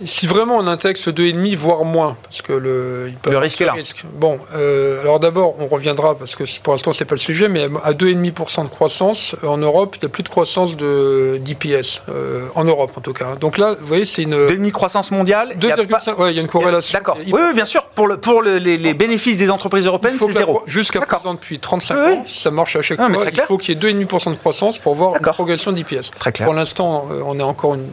si 0.05 0.27
vraiment 0.27 0.57
on 0.57 0.67
intègre 0.67 0.97
ce 0.97 1.09
2,5, 1.09 1.55
voire 1.55 1.85
moins, 1.85 2.17
parce 2.23 2.41
que 2.41 2.53
le, 2.53 3.11
le 3.29 3.37
risque 3.37 3.61
est 3.61 3.65
là. 3.65 3.73
Bon, 4.13 4.39
euh, 4.55 5.01
alors 5.01 5.19
d'abord, 5.19 5.55
on 5.59 5.67
reviendra, 5.67 6.17
parce 6.17 6.35
que 6.35 6.43
pour 6.61 6.73
l'instant, 6.73 6.93
c'est 6.93 7.05
pas 7.05 7.15
le 7.15 7.19
sujet, 7.19 7.49
mais 7.49 7.63
à 7.83 7.93
2,5% 7.93 8.65
de 8.65 8.69
croissance, 8.69 9.35
en 9.43 9.57
Europe, 9.57 9.95
il 9.97 10.05
n'y 10.05 10.05
a 10.05 10.09
plus 10.09 10.23
de 10.23 10.29
croissance 10.29 10.75
d'IPS, 10.75 12.01
euh, 12.09 12.47
en 12.55 12.63
Europe 12.63 12.91
en 12.95 13.01
tout 13.01 13.13
cas. 13.13 13.35
Donc 13.39 13.57
là, 13.57 13.75
vous 13.79 13.87
voyez, 13.87 14.05
c'est 14.05 14.23
une. 14.23 14.35
2,5 14.35 14.71
croissance 14.71 15.11
mondiale 15.11 15.53
2,5, 15.59 16.29
il 16.29 16.35
y 16.35 16.39
a 16.39 16.41
une 16.41 16.47
corrélation. 16.47 16.97
D'accord. 16.97 17.17
Oui, 17.19 17.31
oui, 17.33 17.53
bien 17.53 17.65
sûr. 17.65 17.83
Pour, 17.83 18.07
le, 18.07 18.17
pour 18.17 18.41
les, 18.41 18.93
bénéfices 18.93 19.37
des 19.37 19.49
entreprises 19.49 19.85
européennes, 19.85 20.15
c'est 20.17 20.31
zéro. 20.31 20.63
Jusqu'à 20.65 21.01
présent, 21.01 21.33
depuis 21.33 21.59
35 21.59 21.95
ans, 21.95 22.23
ça 22.27 22.51
marche 22.51 22.75
à 22.75 22.81
chaque 22.81 22.97
fois. 22.97 23.09
Il 23.33 23.41
faut 23.41 23.57
qu'il 23.57 23.75
y 23.75 23.87
ait 23.87 23.93
2,5% 23.93 24.31
de 24.31 24.35
croissance 24.35 24.77
pour 24.77 24.95
voir 24.95 25.15
une 25.15 25.21
progression 25.21 25.71
d'IPS. 25.71 26.11
Très 26.17 26.31
clair. 26.31 26.45
Pour 26.45 26.53
l'instant, 26.53 27.07
euh, 27.11 27.21
on 27.25 27.39
est 27.39 27.43
encore 27.43 27.75
une 27.75 27.87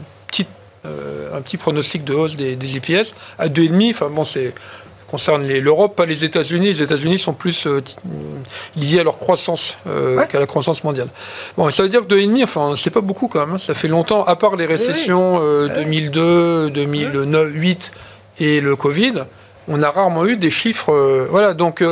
euh, 0.86 1.36
un 1.36 1.40
petit 1.40 1.56
pronostic 1.56 2.04
de 2.04 2.14
hausse 2.14 2.36
des, 2.36 2.56
des 2.56 2.76
EPS 2.76 3.14
à 3.38 3.48
2,5. 3.48 3.90
Enfin 3.90 4.08
bon, 4.10 4.24
c'est 4.24 4.54
concerne 5.10 5.46
l'Europe, 5.46 5.96
pas 5.96 6.04
les 6.04 6.24
États-Unis. 6.24 6.66
Les 6.68 6.82
États-Unis 6.82 7.18
sont 7.18 7.32
plus 7.32 7.66
euh, 7.66 7.82
liés 8.76 9.00
à 9.00 9.04
leur 9.04 9.16
croissance 9.16 9.76
euh, 9.86 10.22
qu'à 10.26 10.38
la 10.38 10.46
croissance 10.46 10.84
mondiale. 10.84 11.08
Bon, 11.56 11.70
ça 11.70 11.82
veut 11.82 11.88
dire 11.88 12.06
que 12.06 12.14
2,5, 12.14 12.44
enfin, 12.44 12.74
c'est 12.76 12.90
pas 12.90 13.00
beaucoup 13.00 13.26
quand 13.26 13.40
même. 13.40 13.54
Hein. 13.54 13.58
Ça 13.58 13.74
fait 13.74 13.88
longtemps, 13.88 14.22
à 14.24 14.36
part 14.36 14.56
les 14.56 14.66
récessions 14.66 15.40
2002, 15.68 16.70
2008 16.70 17.92
et 18.40 18.60
le 18.60 18.76
Covid, 18.76 19.24
on 19.66 19.82
a 19.82 19.90
rarement 19.90 20.26
eu 20.26 20.36
des 20.36 20.50
chiffres. 20.50 21.26
voilà, 21.30 21.54
donc 21.54 21.82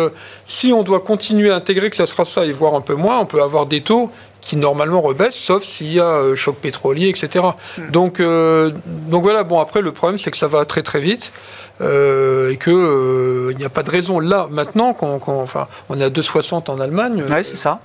si 0.44 0.72
on 0.72 0.82
doit 0.82 1.00
continuer 1.00 1.50
à 1.50 1.56
intégrer 1.56 1.90
que 1.90 1.96
ça 1.96 2.06
sera 2.06 2.24
ça 2.24 2.44
et 2.44 2.52
voir 2.52 2.74
un 2.74 2.82
peu 2.82 2.94
moins, 2.94 3.18
on 3.18 3.26
peut 3.26 3.42
avoir 3.42 3.66
des 3.66 3.80
taux 3.80 4.10
qui 4.46 4.56
normalement 4.56 5.00
rebaisse, 5.00 5.34
sauf 5.34 5.64
s'il 5.64 5.92
y 5.92 5.98
a 5.98 6.04
euh, 6.04 6.36
choc 6.36 6.54
pétrolier, 6.54 7.08
etc. 7.08 7.44
Hmm. 7.76 7.90
Donc, 7.90 8.20
euh, 8.20 8.70
donc 8.86 9.24
voilà, 9.24 9.42
bon, 9.42 9.58
après, 9.58 9.80
le 9.80 9.90
problème, 9.90 10.20
c'est 10.20 10.30
que 10.30 10.36
ça 10.36 10.46
va 10.46 10.64
très 10.64 10.82
très 10.82 11.00
vite. 11.00 11.32
Euh, 11.80 12.52
et 12.52 12.56
qu'il 12.56 13.58
n'y 13.58 13.64
a 13.64 13.68
pas 13.68 13.82
de 13.82 13.90
raison 13.90 14.20
là, 14.20 14.46
maintenant, 14.48 14.94
qu'on, 14.94 15.20
enfin, 15.26 15.66
on 15.88 16.00
est 16.00 16.04
à 16.04 16.10
2,60 16.10 16.70
en 16.70 16.78
Allemagne. 16.78 17.24
Oui, 17.28 17.44
c'est 17.44 17.56
ça. 17.56 17.80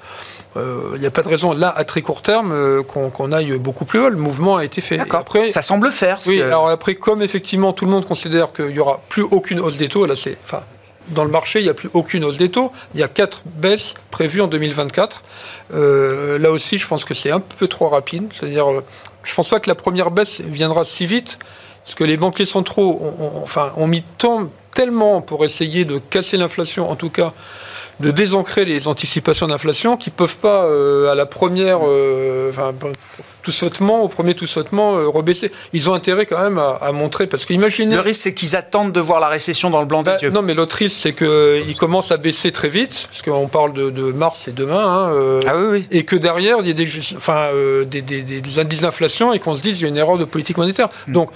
il 0.55 0.99
n'y 0.99 1.07
a 1.07 1.11
pas 1.11 1.23
de 1.23 1.27
raison 1.27 1.53
là 1.53 1.73
à 1.75 1.83
très 1.83 2.01
court 2.01 2.21
terme 2.21 2.83
qu'on 2.83 3.31
aille 3.33 3.57
beaucoup 3.57 3.83
plus 3.83 3.99
haut. 3.99 4.09
Le 4.09 4.15
mouvement 4.15 4.57
a 4.57 4.63
été 4.63 4.79
fait. 4.79 4.99
Après, 5.09 5.51
ça 5.51 5.63
semble 5.63 5.91
faire. 5.91 6.19
Oui. 6.27 6.41
Alors 6.41 6.69
après, 6.69 6.95
comme 6.95 7.21
effectivement 7.21 7.73
tout 7.73 7.85
le 7.85 7.91
monde 7.91 8.05
considère 8.05 8.53
qu'il 8.53 8.67
n'y 8.67 8.79
aura 8.79 9.01
plus 9.09 9.23
aucune 9.23 9.59
hausse 9.59 9.77
des 9.77 9.89
taux, 9.89 10.05
là 10.05 10.15
c'est, 10.15 10.37
enfin, 10.45 10.61
dans 11.11 11.23
le 11.23 11.31
marché, 11.31 11.59
il 11.59 11.63
n'y 11.63 11.69
a 11.69 11.73
plus 11.73 11.89
aucune 11.93 12.23
hausse 12.23 12.37
des 12.37 12.49
taux. 12.49 12.71
Il 12.93 12.99
y 12.99 13.03
a 13.03 13.07
quatre 13.07 13.41
baisses 13.45 13.93
prévues 14.09 14.41
en 14.41 14.47
2024. 14.47 15.23
là 15.71 16.51
aussi, 16.51 16.77
je 16.77 16.87
pense 16.87 17.05
que 17.05 17.13
c'est 17.13 17.31
un 17.31 17.39
peu 17.39 17.67
trop 17.67 17.89
rapide. 17.89 18.29
C'est-à-dire, 18.37 18.65
je 19.23 19.31
ne 19.31 19.35
pense 19.35 19.49
pas 19.49 19.59
que 19.59 19.69
la 19.69 19.75
première 19.75 20.11
baisse 20.11 20.41
viendra 20.41 20.85
si 20.85 21.05
vite, 21.05 21.37
parce 21.83 21.95
que 21.95 22.03
les 22.03 22.17
banquiers 22.17 22.45
centraux 22.45 23.01
ont, 23.77 23.87
mis 23.87 24.03
tant, 24.17 24.49
tellement 24.73 25.21
pour 25.21 25.45
essayer 25.45 25.85
de 25.85 25.97
casser 25.97 26.37
l'inflation, 26.37 26.89
en 26.89 26.95
tout 26.95 27.09
cas 27.09 27.33
de 27.99 28.09
désancrer 28.09 28.65
les 28.65 28.87
anticipations 28.87 29.47
d'inflation, 29.47 29.95
qui 29.95 30.09
ne 30.09 30.15
peuvent 30.15 30.37
pas, 30.37 30.65
euh, 30.65 31.11
à 31.11 31.15
la 31.15 31.27
première, 31.27 31.79
euh, 31.83 32.51
tout 33.41 33.51
sautement, 33.51 34.03
au 34.03 34.07
premier 34.07 34.33
tout 34.33 34.48
sautement, 34.48 34.98
euh, 34.98 35.07
rebaisser. 35.07 35.51
Ils 35.74 35.89
ont 35.89 35.93
intérêt 35.93 36.25
quand 36.25 36.41
même 36.41 36.60
à, 36.60 36.91
montrer, 36.91 37.27
parce 37.27 37.45
qu'imaginez... 37.45 37.95
Le 37.95 38.01
risque, 38.01 38.21
c'est 38.21 38.33
qu'ils 38.33 38.55
attendent 38.55 38.91
de 38.91 39.00
voir 39.00 39.19
la 39.19 39.27
récession 39.27 39.69
dans 39.69 39.79
le 39.79 39.88
blanc 39.88 40.03
des 40.03 40.12
bah, 40.12 40.17
yeux. 40.21 40.29
Non, 40.29 40.41
mais 40.41 40.53
l'autre 40.53 40.75
risque, 40.75 40.98
c'est 40.98 41.13
qu'ils 41.13 41.75
commencent 41.77 42.12
à 42.12 42.17
baisser 42.17 42.51
très 42.51 42.69
vite, 42.69 43.07
parce 43.10 43.21
qu'on 43.21 43.48
parle 43.48 43.74
de, 43.74 44.12
mars 44.12 44.48
et 44.48 44.51
demain, 44.51 44.83
hein, 44.83 45.39
ah 45.48 45.57
oui, 45.57 45.65
oui. 45.71 45.88
et 45.91 46.03
que 46.03 46.15
derrière, 46.15 46.57
il 46.60 46.67
y 46.67 46.71
a 46.71 46.74
des, 46.74 46.88
enfin, 47.15 47.50
des, 47.86 48.01
des, 48.01 48.60
indices 48.60 48.81
d'inflation 48.81 49.33
et 49.33 49.39
qu'on 49.39 49.55
se 49.55 49.62
dise 49.62 49.77
qu'il 49.77 49.88
y 49.88 49.89
a 49.89 49.91
une 49.91 49.98
erreur 49.98 50.17
de 50.17 50.25
politique 50.25 50.57
monétaire. 50.57 50.89
Hmm. 51.07 51.13
Donc, 51.13 51.31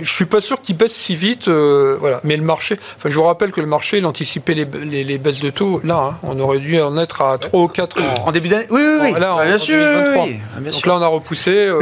je 0.00 0.10
suis 0.10 0.26
pas 0.26 0.40
sûr 0.40 0.60
qu'il 0.60 0.76
baisse 0.76 0.94
si 0.94 1.16
vite. 1.16 1.48
Euh, 1.48 1.96
voilà. 2.00 2.20
Mais 2.24 2.36
le 2.36 2.42
marché, 2.42 2.78
enfin, 2.96 3.08
je 3.08 3.14
vous 3.14 3.24
rappelle 3.24 3.52
que 3.52 3.60
le 3.60 3.66
marché, 3.66 3.98
il 3.98 4.06
anticipait 4.06 4.54
les, 4.54 5.04
les, 5.04 5.18
baisses 5.18 5.40
de 5.40 5.50
taux. 5.50 5.80
Là, 5.84 6.12
hein. 6.12 6.18
on 6.22 6.38
aurait 6.40 6.58
dû 6.58 6.80
en 6.80 6.96
être 6.98 7.22
à 7.22 7.38
3 7.38 7.60
ou 7.60 7.68
4 7.68 7.96
en, 8.26 8.32
début 8.32 8.48
d'année. 8.48 8.66
Oui, 8.70 8.82
oui, 8.82 9.12
oui. 9.12 9.20
Là, 9.20 9.44
bien, 9.44 9.58
sûr, 9.58 9.76
Donc 9.76 10.86
là, 10.86 10.96
on 10.96 11.02
a 11.02 11.06
repoussé. 11.06 11.50
Euh, 11.50 11.78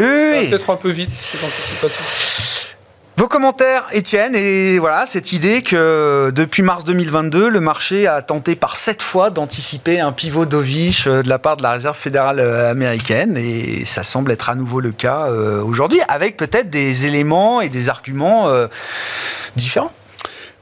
peut-être 0.49 0.71
un 0.71 0.77
peu 0.77 0.91
vite, 0.91 1.11
cette 1.13 1.45
anticipation. 1.45 2.36
Vos 3.19 3.29
commentaires, 3.29 3.87
Étienne, 3.93 4.35
et 4.37 4.79
voilà, 4.79 5.07
cette 5.07 5.33
idée 5.33 5.63
que 5.63 6.31
depuis 6.35 6.63
mars 6.63 6.85
2022, 6.85 7.49
le 7.49 7.61
marché 7.61 8.07
a 8.07 8.21
tenté 8.21 8.57
par 8.57 8.77
sept 8.77 9.01
fois 9.01 9.31
d'anticiper 9.31 10.01
un 10.01 10.13
pivot 10.13 10.45
dovish 10.45 11.07
euh, 11.07 11.23
de 11.23 11.29
la 11.31 11.39
part 11.39 11.57
de 11.57 11.63
la 11.63 11.73
Réserve 11.73 11.97
fédérale 11.97 12.41
euh, 12.41 12.71
américaine, 12.71 13.39
et 13.39 13.87
ça 13.87 14.03
semble 14.03 14.33
être 14.33 14.51
à 14.51 14.55
nouveau 14.55 14.81
le 14.81 14.93
cas 14.93 15.29
euh, 15.29 15.63
aujourd'hui, 15.63 15.99
avec 16.09 16.37
peut-être 16.37 16.69
des 16.69 17.07
éléments 17.07 17.63
et 17.63 17.71
des 17.71 17.89
arguments 17.89 18.51
différents. 19.57 19.93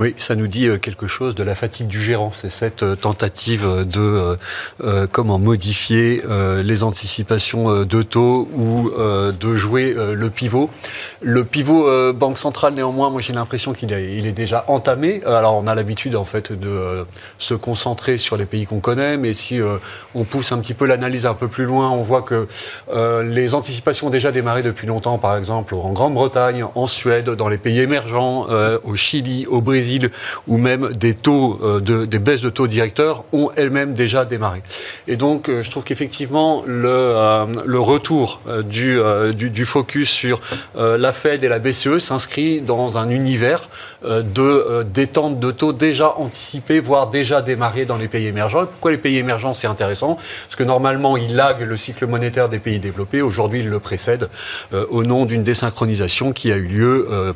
Oui, 0.00 0.12
ça 0.18 0.34
nous 0.34 0.48
dit 0.48 0.66
euh, 0.66 0.76
quelque 0.76 1.06
chose 1.06 1.36
de 1.36 1.44
la 1.44 1.54
fatigue 1.54 1.86
du 1.86 2.02
gérant. 2.02 2.32
C'est 2.34 2.50
cette 2.50 2.82
euh, 2.82 2.96
tentative 2.96 3.84
de 3.86 4.36
euh, 4.82 5.06
comment 5.10 5.38
modifier 5.38 6.22
les 6.64 6.82
anticipations 6.82 7.84
de 7.84 8.02
taux 8.02 8.48
ou 8.52 8.90
de 8.90 9.56
jouer 9.56 9.94
le 9.96 10.30
pivot. 10.30 10.70
Le 11.20 11.44
pivot 11.44 12.12
banque 12.12 12.38
centrale, 12.38 12.74
néanmoins, 12.74 13.10
moi 13.10 13.20
j'ai 13.20 13.32
l'impression 13.32 13.72
qu'il 13.72 13.92
est, 13.92 14.16
il 14.16 14.26
est 14.26 14.32
déjà 14.32 14.64
entamé. 14.68 15.22
Alors 15.26 15.56
on 15.56 15.66
a 15.66 15.74
l'habitude 15.74 16.16
en 16.16 16.24
fait 16.24 16.52
de 16.52 17.04
se 17.38 17.54
concentrer 17.54 18.18
sur 18.18 18.36
les 18.36 18.46
pays 18.46 18.66
qu'on 18.66 18.80
connaît, 18.80 19.16
mais 19.16 19.34
si 19.34 19.60
on 20.14 20.24
pousse 20.24 20.52
un 20.52 20.58
petit 20.58 20.74
peu 20.74 20.86
l'analyse 20.86 21.26
un 21.26 21.34
peu 21.34 21.48
plus 21.48 21.64
loin, 21.64 21.90
on 21.90 22.02
voit 22.02 22.22
que 22.22 22.48
les 23.22 23.54
anticipations 23.54 24.08
ont 24.08 24.10
déjà 24.10 24.32
démarré 24.32 24.62
depuis 24.62 24.86
longtemps, 24.86 25.18
par 25.18 25.36
exemple 25.36 25.74
en 25.74 25.92
Grande-Bretagne, 25.92 26.64
en 26.74 26.86
Suède, 26.86 27.30
dans 27.30 27.48
les 27.48 27.58
pays 27.58 27.80
émergents, 27.80 28.46
au 28.84 28.96
Chili, 28.96 29.46
au 29.46 29.60
Brésil 29.60 29.83
ou 30.46 30.56
même 30.56 30.92
des 30.92 31.14
taux, 31.14 31.58
euh, 31.62 31.80
de, 31.80 32.04
des 32.04 32.18
baisses 32.18 32.40
de 32.40 32.50
taux 32.50 32.66
directeurs 32.66 33.24
ont 33.32 33.50
elles-mêmes 33.56 33.94
déjà 33.94 34.24
démarré. 34.24 34.62
Et 35.08 35.16
donc, 35.16 35.48
euh, 35.48 35.62
je 35.62 35.70
trouve 35.70 35.84
qu'effectivement, 35.84 36.62
le, 36.66 36.88
euh, 36.88 37.44
retour 37.84 38.40
du, 38.64 39.64
focus 39.64 40.10
sur 40.10 40.40
la 40.74 41.12
Fed 41.12 41.44
et 41.44 41.48
la 41.48 41.58
BCE 41.58 41.98
s'inscrit 41.98 42.60
dans 42.60 42.98
un 42.98 43.10
univers 43.10 43.68
de 44.02 44.82
détente 44.82 45.38
de 45.40 45.50
taux 45.50 45.72
déjà 45.72 46.14
anticipés, 46.16 46.80
voire 46.80 47.08
déjà 47.08 47.42
démarré 47.42 47.84
dans 47.84 47.96
les 47.96 48.08
pays 48.08 48.26
émergents. 48.26 48.66
pourquoi 48.66 48.90
les 48.90 48.98
pays 48.98 49.18
émergents, 49.18 49.54
c'est 49.54 49.66
intéressant? 49.66 50.16
Parce 50.46 50.56
que 50.56 50.62
normalement, 50.62 51.16
ils 51.16 51.34
laguent 51.34 51.62
le 51.62 51.76
cycle 51.76 52.06
monétaire 52.06 52.48
des 52.48 52.58
pays 52.58 52.78
développés. 52.78 53.22
Aujourd'hui, 53.22 53.60
ils 53.60 53.68
le 53.68 53.80
précèdent 53.80 54.28
au 54.72 55.04
nom 55.04 55.26
d'une 55.26 55.42
désynchronisation 55.42 56.32
qui 56.32 56.52
a 56.52 56.56
eu 56.56 56.66
lieu 56.66 57.34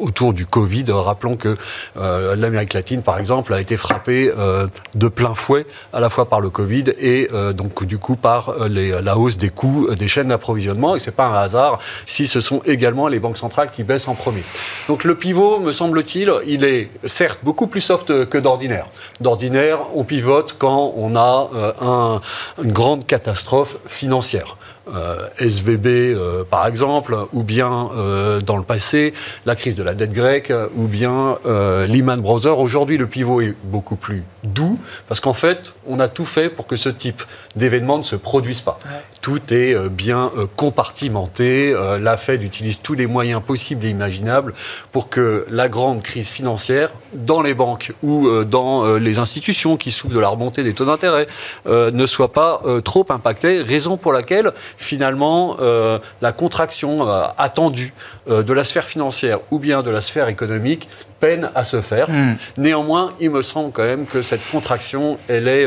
autour 0.00 0.32
du 0.32 0.46
Covid. 0.46 0.84
Rappelons 0.88 1.36
que 1.36 1.56
euh, 1.96 2.36
L'Amérique 2.36 2.74
latine, 2.74 3.02
par 3.02 3.18
exemple, 3.18 3.52
a 3.54 3.60
été 3.60 3.76
frappée 3.76 4.32
euh, 4.36 4.66
de 4.94 5.08
plein 5.08 5.34
fouet 5.34 5.66
à 5.92 6.00
la 6.00 6.10
fois 6.10 6.28
par 6.28 6.40
le 6.40 6.50
Covid 6.50 6.84
et 6.98 7.28
euh, 7.32 7.52
donc 7.52 7.84
du 7.84 7.98
coup 7.98 8.16
par 8.16 8.54
la 8.58 9.18
hausse 9.18 9.36
des 9.36 9.48
coûts 9.48 9.88
des 9.94 10.08
chaînes 10.08 10.28
d'approvisionnement. 10.28 10.96
Et 10.96 11.00
c'est 11.00 11.10
pas 11.10 11.26
un 11.26 11.34
hasard 11.34 11.78
si 12.06 12.26
ce 12.26 12.40
sont 12.40 12.62
également 12.64 13.08
les 13.08 13.18
banques 13.18 13.36
centrales 13.36 13.70
qui 13.70 13.84
baissent 13.84 14.08
en 14.08 14.14
premier. 14.14 14.42
Donc 14.88 15.04
le 15.04 15.14
pivot, 15.14 15.60
me 15.60 15.72
semble-t-il, 15.72 16.32
il 16.46 16.64
est 16.64 16.90
certes 17.06 17.40
beaucoup 17.42 17.66
plus 17.66 17.80
soft 17.80 18.26
que 18.26 18.38
d'ordinaire. 18.38 18.86
D'ordinaire, 19.20 19.78
on 19.94 20.04
pivote 20.04 20.56
quand 20.58 20.92
on 20.96 21.16
a 21.16 22.20
une 22.62 22.72
grande 22.72 23.06
catastrophe 23.06 23.76
financière. 23.86 24.56
Euh, 24.94 25.28
SVB 25.38 25.86
euh, 25.86 26.42
par 26.42 26.66
exemple, 26.66 27.16
ou 27.32 27.44
bien 27.44 27.90
euh, 27.94 28.40
dans 28.40 28.56
le 28.56 28.64
passé 28.64 29.14
la 29.46 29.54
crise 29.54 29.76
de 29.76 29.82
la 29.82 29.94
dette 29.94 30.12
grecque, 30.12 30.52
ou 30.74 30.86
bien 30.86 31.36
Lehman 31.44 32.20
Brothers. 32.20 32.58
Aujourd'hui, 32.58 32.96
le 32.96 33.06
pivot 33.06 33.40
est 33.40 33.54
beaucoup 33.64 33.96
plus 33.96 34.24
doux 34.42 34.78
parce 35.08 35.20
qu'en 35.20 35.32
fait, 35.32 35.72
on 35.86 36.00
a 36.00 36.08
tout 36.08 36.24
fait 36.24 36.48
pour 36.48 36.66
que 36.66 36.76
ce 36.76 36.88
type 36.88 37.22
d'événement 37.56 37.98
ne 37.98 38.02
se 38.02 38.16
produise 38.16 38.60
pas. 38.60 38.78
Tout 39.20 39.40
est 39.52 39.76
bien 39.88 40.30
compartimenté. 40.56 41.74
la 42.00 42.16
Fed 42.16 42.42
utilise 42.42 42.78
tous 42.82 42.94
les 42.94 43.06
moyens 43.06 43.42
possibles 43.42 43.84
et 43.84 43.90
imaginables 43.90 44.54
pour 44.92 45.08
que 45.08 45.46
la 45.50 45.68
grande 45.68 46.02
crise 46.02 46.28
financière 46.28 46.90
dans 47.12 47.42
les 47.42 47.54
banques 47.54 47.92
ou 48.02 48.44
dans 48.44 48.96
les 48.96 49.18
institutions 49.18 49.76
qui 49.76 49.90
souffrent 49.90 50.14
de 50.14 50.20
la 50.20 50.28
remontée 50.28 50.62
des 50.62 50.72
taux 50.72 50.86
d'intérêt 50.86 51.26
ne 51.66 52.06
soit 52.06 52.32
pas 52.32 52.62
trop 52.84 53.06
impactée. 53.10 53.62
Raison 53.62 53.96
pour 53.96 54.12
laquelle 54.12 54.52
finalement 54.76 55.56
euh, 55.60 55.98
la 56.20 56.32
contraction 56.32 57.08
euh, 57.08 57.26
attendue 57.38 57.92
euh, 58.28 58.42
de 58.42 58.52
la 58.52 58.64
sphère 58.64 58.84
financière 58.84 59.38
ou 59.50 59.58
bien 59.58 59.82
de 59.82 59.90
la 59.90 60.00
sphère 60.00 60.28
économique 60.28 60.88
peine 61.20 61.50
à 61.54 61.64
se 61.64 61.80
faire. 61.80 62.10
Hmm. 62.10 62.36
Néanmoins, 62.56 63.12
il 63.20 63.30
me 63.30 63.42
semble 63.42 63.72
quand 63.72 63.84
même 63.84 64.06
que 64.06 64.22
cette 64.22 64.48
contraction, 64.50 65.18
elle 65.28 65.48
est, 65.48 65.66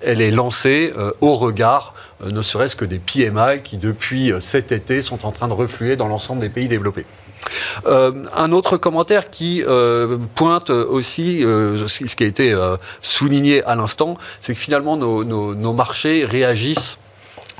elle 0.00 0.20
est 0.20 0.30
lancée 0.30 0.92
au 1.20 1.34
regard 1.34 1.94
ne 2.24 2.42
serait-ce 2.42 2.76
que 2.76 2.84
des 2.84 2.98
PMI 2.98 3.62
qui, 3.64 3.78
depuis 3.78 4.32
cet 4.40 4.72
été, 4.72 5.00
sont 5.00 5.24
en 5.24 5.32
train 5.32 5.48
de 5.48 5.54
refluer 5.54 5.96
dans 5.96 6.08
l'ensemble 6.08 6.42
des 6.42 6.50
pays 6.50 6.68
développés. 6.68 7.06
un 7.86 8.52
autre 8.52 8.76
commentaire 8.76 9.30
qui 9.30 9.62
pointe 10.34 10.70
aussi 10.70 11.40
ce 11.42 12.16
qui 12.16 12.24
a 12.24 12.26
été 12.26 12.54
souligné 13.00 13.62
à 13.64 13.74
l'instant, 13.74 14.16
c'est 14.40 14.54
que 14.54 14.60
finalement 14.60 14.96
nos, 14.96 15.24
nos 15.24 15.72
marchés 15.72 16.24
réagissent 16.24 16.98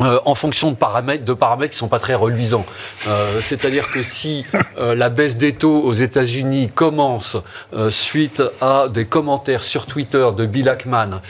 euh, 0.01 0.19
en 0.25 0.35
fonction 0.35 0.71
de 0.71 0.77
paramètres, 0.77 1.25
de 1.25 1.35
paramètres 1.35 1.73
qui 1.73 1.79
sont 1.79 1.89
pas 1.89 1.99
très 1.99 2.15
reluisants. 2.15 2.65
Euh, 3.07 3.41
c'est-à-dire 3.43 3.91
que 3.91 4.03
si 4.03 4.47
euh, 4.79 4.95
la 4.95 5.11
baisse 5.11 5.37
des 5.37 5.53
taux 5.53 5.83
aux 5.83 5.93
États-Unis 5.93 6.69
commence 6.75 7.37
suite 7.91 8.43
à 8.61 8.89
des 8.89 9.05
commentaires 9.05 9.63
sur 9.63 9.87
Twitter 9.87 10.27
de 10.37 10.47
Bill 10.47 10.69
Ackman, 10.69 11.21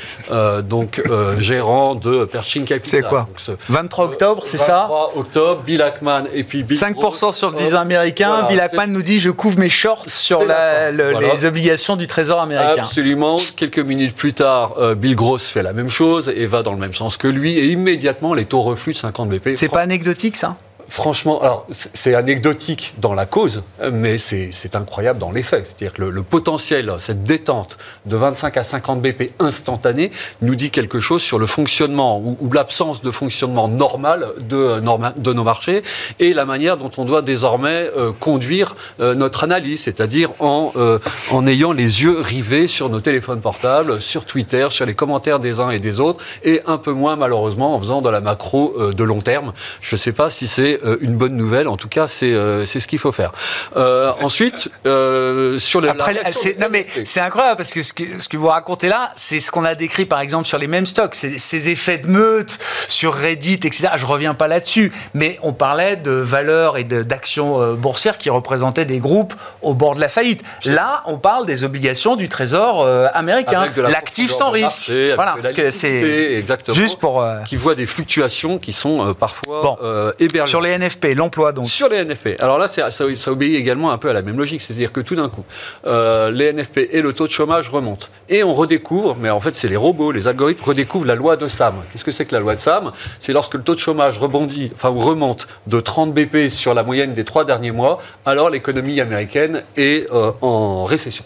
donc 0.63 1.03
gérant 1.39 1.95
de 1.95 2.25
Pershing 2.25 2.65
Capital. 2.65 3.03
C'est 3.03 3.09
quoi 3.09 3.29
23 3.69 4.05
octobre, 4.05 4.43
c'est 4.47 4.59
ça 4.59 4.89
23 4.89 5.13
octobre, 5.17 5.63
Bill 5.63 5.83
Ackman 5.83 6.25
et 6.33 6.45
puis 6.45 6.63
Bill 6.63 6.79
5% 6.79 7.33
sur 7.33 7.51
le 7.51 7.57
10 7.57 7.75
américain. 7.75 8.47
Bill 8.49 8.61
Ackman 8.61 8.87
nous 8.89 9.03
dit 9.03 9.21
je 9.21 9.31
couvre 9.31 9.59
mes 9.59 9.69
shorts 9.69 10.05
sur 10.09 10.43
les 10.45 11.45
obligations 11.45 11.97
du 11.97 12.07
Trésor 12.07 12.41
américain. 12.41 12.85
Absolument. 12.85 13.37
Quelques 13.57 13.79
minutes 13.79 14.15
plus 14.15 14.33
tard, 14.33 14.77
Bill 14.97 15.17
Gross 15.17 15.49
fait 15.49 15.63
la 15.63 15.73
même 15.73 15.91
chose 15.91 16.33
et 16.35 16.47
va 16.47 16.63
dans 16.63 16.73
le 16.73 16.79
même 16.79 16.95
sens 16.95 17.17
que 17.17 17.29
lui 17.29 17.59
et 17.59 17.67
immédiatement 17.67 18.35
les 18.35 18.45
taux 18.45 18.60
reflux 18.63 18.93
de 18.93 18.99
50 18.99 19.29
BP. 19.29 19.51
C'est 19.57 19.69
pas 19.69 19.83
anecdotique 19.83 20.37
ça? 20.37 20.57
Franchement, 20.91 21.41
alors 21.41 21.67
c'est 21.71 22.15
anecdotique 22.15 22.95
dans 22.99 23.15
la 23.15 23.25
cause, 23.25 23.63
mais 23.93 24.19
c'est 24.19 24.75
incroyable 24.75 25.21
dans 25.21 25.31
les 25.31 25.45
faits. 25.45 25.69
C'est-à-dire 25.69 25.93
que 25.93 26.03
le, 26.03 26.23
potentiel, 26.23 26.93
cette 26.99 27.23
détente 27.23 27.79
de 28.07 28.17
25 28.17 28.57
à 28.57 28.65
50 28.65 29.01
BP 29.01 29.31
instantanée, 29.39 30.11
nous 30.43 30.57
dit 30.57 30.73
quelque 30.73 30.99
chose 30.99 31.23
sur 31.23 31.39
le 31.39 31.47
fonctionnement 31.47 32.21
ou, 32.21 32.51
l'absence 32.53 33.03
de 33.03 33.13
fonctionnement 33.13 33.69
normal 33.69 34.33
de, 34.41 34.81
nos 34.81 35.45
marchés 35.45 35.85
et 36.19 36.35
la 36.35 36.45
manière 36.45 36.77
dont 36.77 36.91
on 36.99 37.05
doit 37.05 37.23
désormais 37.23 37.89
euh, 37.97 38.11
conduire 38.19 38.75
euh, 38.99 39.15
notre 39.15 39.45
analyse, 39.45 39.85
c'est-à-dire 39.85 40.31
en, 40.41 40.73
euh, 40.75 40.99
en 41.31 41.47
ayant 41.47 41.71
les 41.71 42.03
yeux 42.03 42.21
rivés 42.21 42.67
sur 42.67 42.89
nos 42.89 43.01
téléphones 43.01 43.41
portables, 43.41 44.03
sur 44.03 44.25
Twitter, 44.25 44.67
sur 44.71 44.87
les 44.87 44.95
commentaires 44.95 45.39
des 45.39 45.61
uns 45.61 45.71
et 45.71 45.79
des 45.79 46.01
autres, 46.01 46.25
et 46.43 46.63
un 46.67 46.79
peu 46.79 46.91
moins 46.91 47.15
malheureusement 47.15 47.77
en 47.77 47.81
faisant 47.81 48.03
de 48.03 48.11
la 48.11 48.21
macro 48.21 48.93
de 48.93 49.05
long 49.05 49.21
terme. 49.21 49.53
Je 49.81 49.95
ne 49.95 49.99
sais 49.99 50.13
pas 50.13 50.31
si 50.31 50.49
c'est 50.49 50.80
c'est 50.83 51.05
une 51.05 51.17
bonne 51.17 51.37
nouvelle. 51.37 51.69
En 51.69 51.77
tout 51.77 51.89
cas, 51.89 52.07
c'est 52.07 52.35
c'est 52.67 52.81
ce 52.81 52.87
qu'il 52.87 52.99
faut 52.99 53.13
faire. 53.13 53.33
ensuite, 54.21 54.69
sur 55.59 55.81
les. 55.81 55.89
Après, 55.89 56.15
c'est, 56.31 56.59
non 56.59 56.69
mais 56.71 56.87
c'est 57.05 57.21
incroyable 57.21 57.57
parce 57.57 57.73
que 57.73 57.83
ce, 57.83 57.93
que 57.93 58.21
ce 58.21 58.29
que 58.29 58.37
vous 58.37 58.49
racontez 58.49 58.89
là, 58.89 59.11
c'est 59.17 59.41
ce 59.41 59.51
qu'on 59.51 59.65
a 59.65 59.75
décrit 59.75 60.07
par 60.07 60.21
exemple 60.21 60.47
sur 60.47 60.59
les 60.59 60.67
mêmes 60.67 60.87
stocks, 60.87 61.15
ces 61.15 61.69
effets 61.69 61.99
de 61.99 62.09
meute 62.09 62.59
sur 62.89 63.15
Reddit, 63.15 63.55
etc. 63.55 63.89
Je 63.97 64.07
reviens 64.07 64.35
pas 64.35 64.49
là-dessus, 64.49 64.93
mais 65.15 65.39
on 65.43 65.53
parlait 65.53 65.97
de 65.97 66.11
valeurs 66.11 66.79
et 66.79 66.85
d'actions 66.85 67.75
boursières 67.75 68.19
qui 68.19 68.31
représentaient 68.31 68.85
des 68.85 68.99
groupes 68.99 69.35
au 69.63 69.75
bord 69.75 69.95
de 69.95 70.01
la 70.01 70.09
faillite. 70.09 70.43
Là, 70.65 71.03
on 71.07 71.19
parle 71.19 71.47
des 71.47 71.65
obligations 71.65 72.17
du 72.17 72.29
Trésor 72.29 72.87
américain, 73.15 73.67
l'actif 73.77 74.31
sans 74.31 74.51
risque. 74.51 74.91
voilà, 75.15 75.37
parce 75.41 75.55
que 75.55 75.71
c'est 75.71 76.35
exactement 76.35 76.77
juste 76.77 76.99
pour 76.99 77.25
qui 77.47 77.57
voit 77.57 77.75
des 77.75 77.87
fluctuations 77.87 78.59
qui 78.59 78.73
sont 78.73 79.15
parfois 79.15 79.63
bon. 79.63 80.13
hébergées. 80.19 80.51
Sur 80.51 80.61
les 80.61 80.70
NFP, 80.79 81.15
l'emploi 81.15 81.53
donc. 81.53 81.67
Sur 81.67 81.89
les 81.89 82.05
NFP. 82.05 82.37
Alors 82.41 82.59
là, 82.59 82.69
ça, 82.69 82.91
ça, 82.91 83.33
obéit 83.33 83.57
également 83.57 83.91
un 83.93 83.99
peu 83.99 84.11
à 84.11 84.13
la 84.13 84.23
même 84.23 84.39
logique, 84.39 84.63
c'est-à-dire 84.63 84.93
que 84.93 85.01
tout 85.01 85.17
d'un 85.17 85.29
coup, 85.29 85.45
euh, 85.87 86.31
les 86.31 86.53
NFP 86.53 86.89
et 86.91 87.03
le 87.03 87.13
taux 87.13 87.27
de 87.27 87.33
chômage 87.33 87.69
remontent. 87.69 88.07
Et 88.29 88.43
on 88.43 88.55
redécouvre, 88.55 89.17
mais 89.21 89.31
en 89.31 89.41
fait, 89.41 89.57
c'est 89.57 89.69
les 89.69 89.77
robots, 89.77 90.13
les 90.13 90.29
algorithmes 90.29 90.65
redécouvrent 90.65 91.07
la 91.07 91.15
loi 91.15 91.37
de 91.37 91.49
Sam. 91.49 91.75
Qu'est-ce 91.93 92.05
que 92.05 92.13
c'est 92.13 92.25
que 92.25 92.35
la 92.35 92.41
loi 92.41 92.55
de 92.55 92.61
Sam? 92.61 92.93
C'est 93.19 93.33
lorsque 93.33 93.55
le 93.55 93.63
taux 93.63 93.75
de 93.75 93.81
chômage 93.81 94.19
rebondit, 94.19 94.73
enfin, 94.75 94.91
ou 94.91 95.01
remonte 95.01 95.49
de 95.67 95.81
30 95.81 96.13
BP 96.13 96.49
sur 96.49 96.75
la 96.75 96.83
moyenne 96.83 97.13
des 97.13 97.25
trois 97.25 97.45
derniers 97.45 97.73
mois, 97.73 98.01
alors 98.27 98.51
l'économie 98.51 99.01
américaine 99.01 99.65
est 99.77 100.11
euh, 100.13 100.33
en 100.41 100.85
récession. 100.85 101.25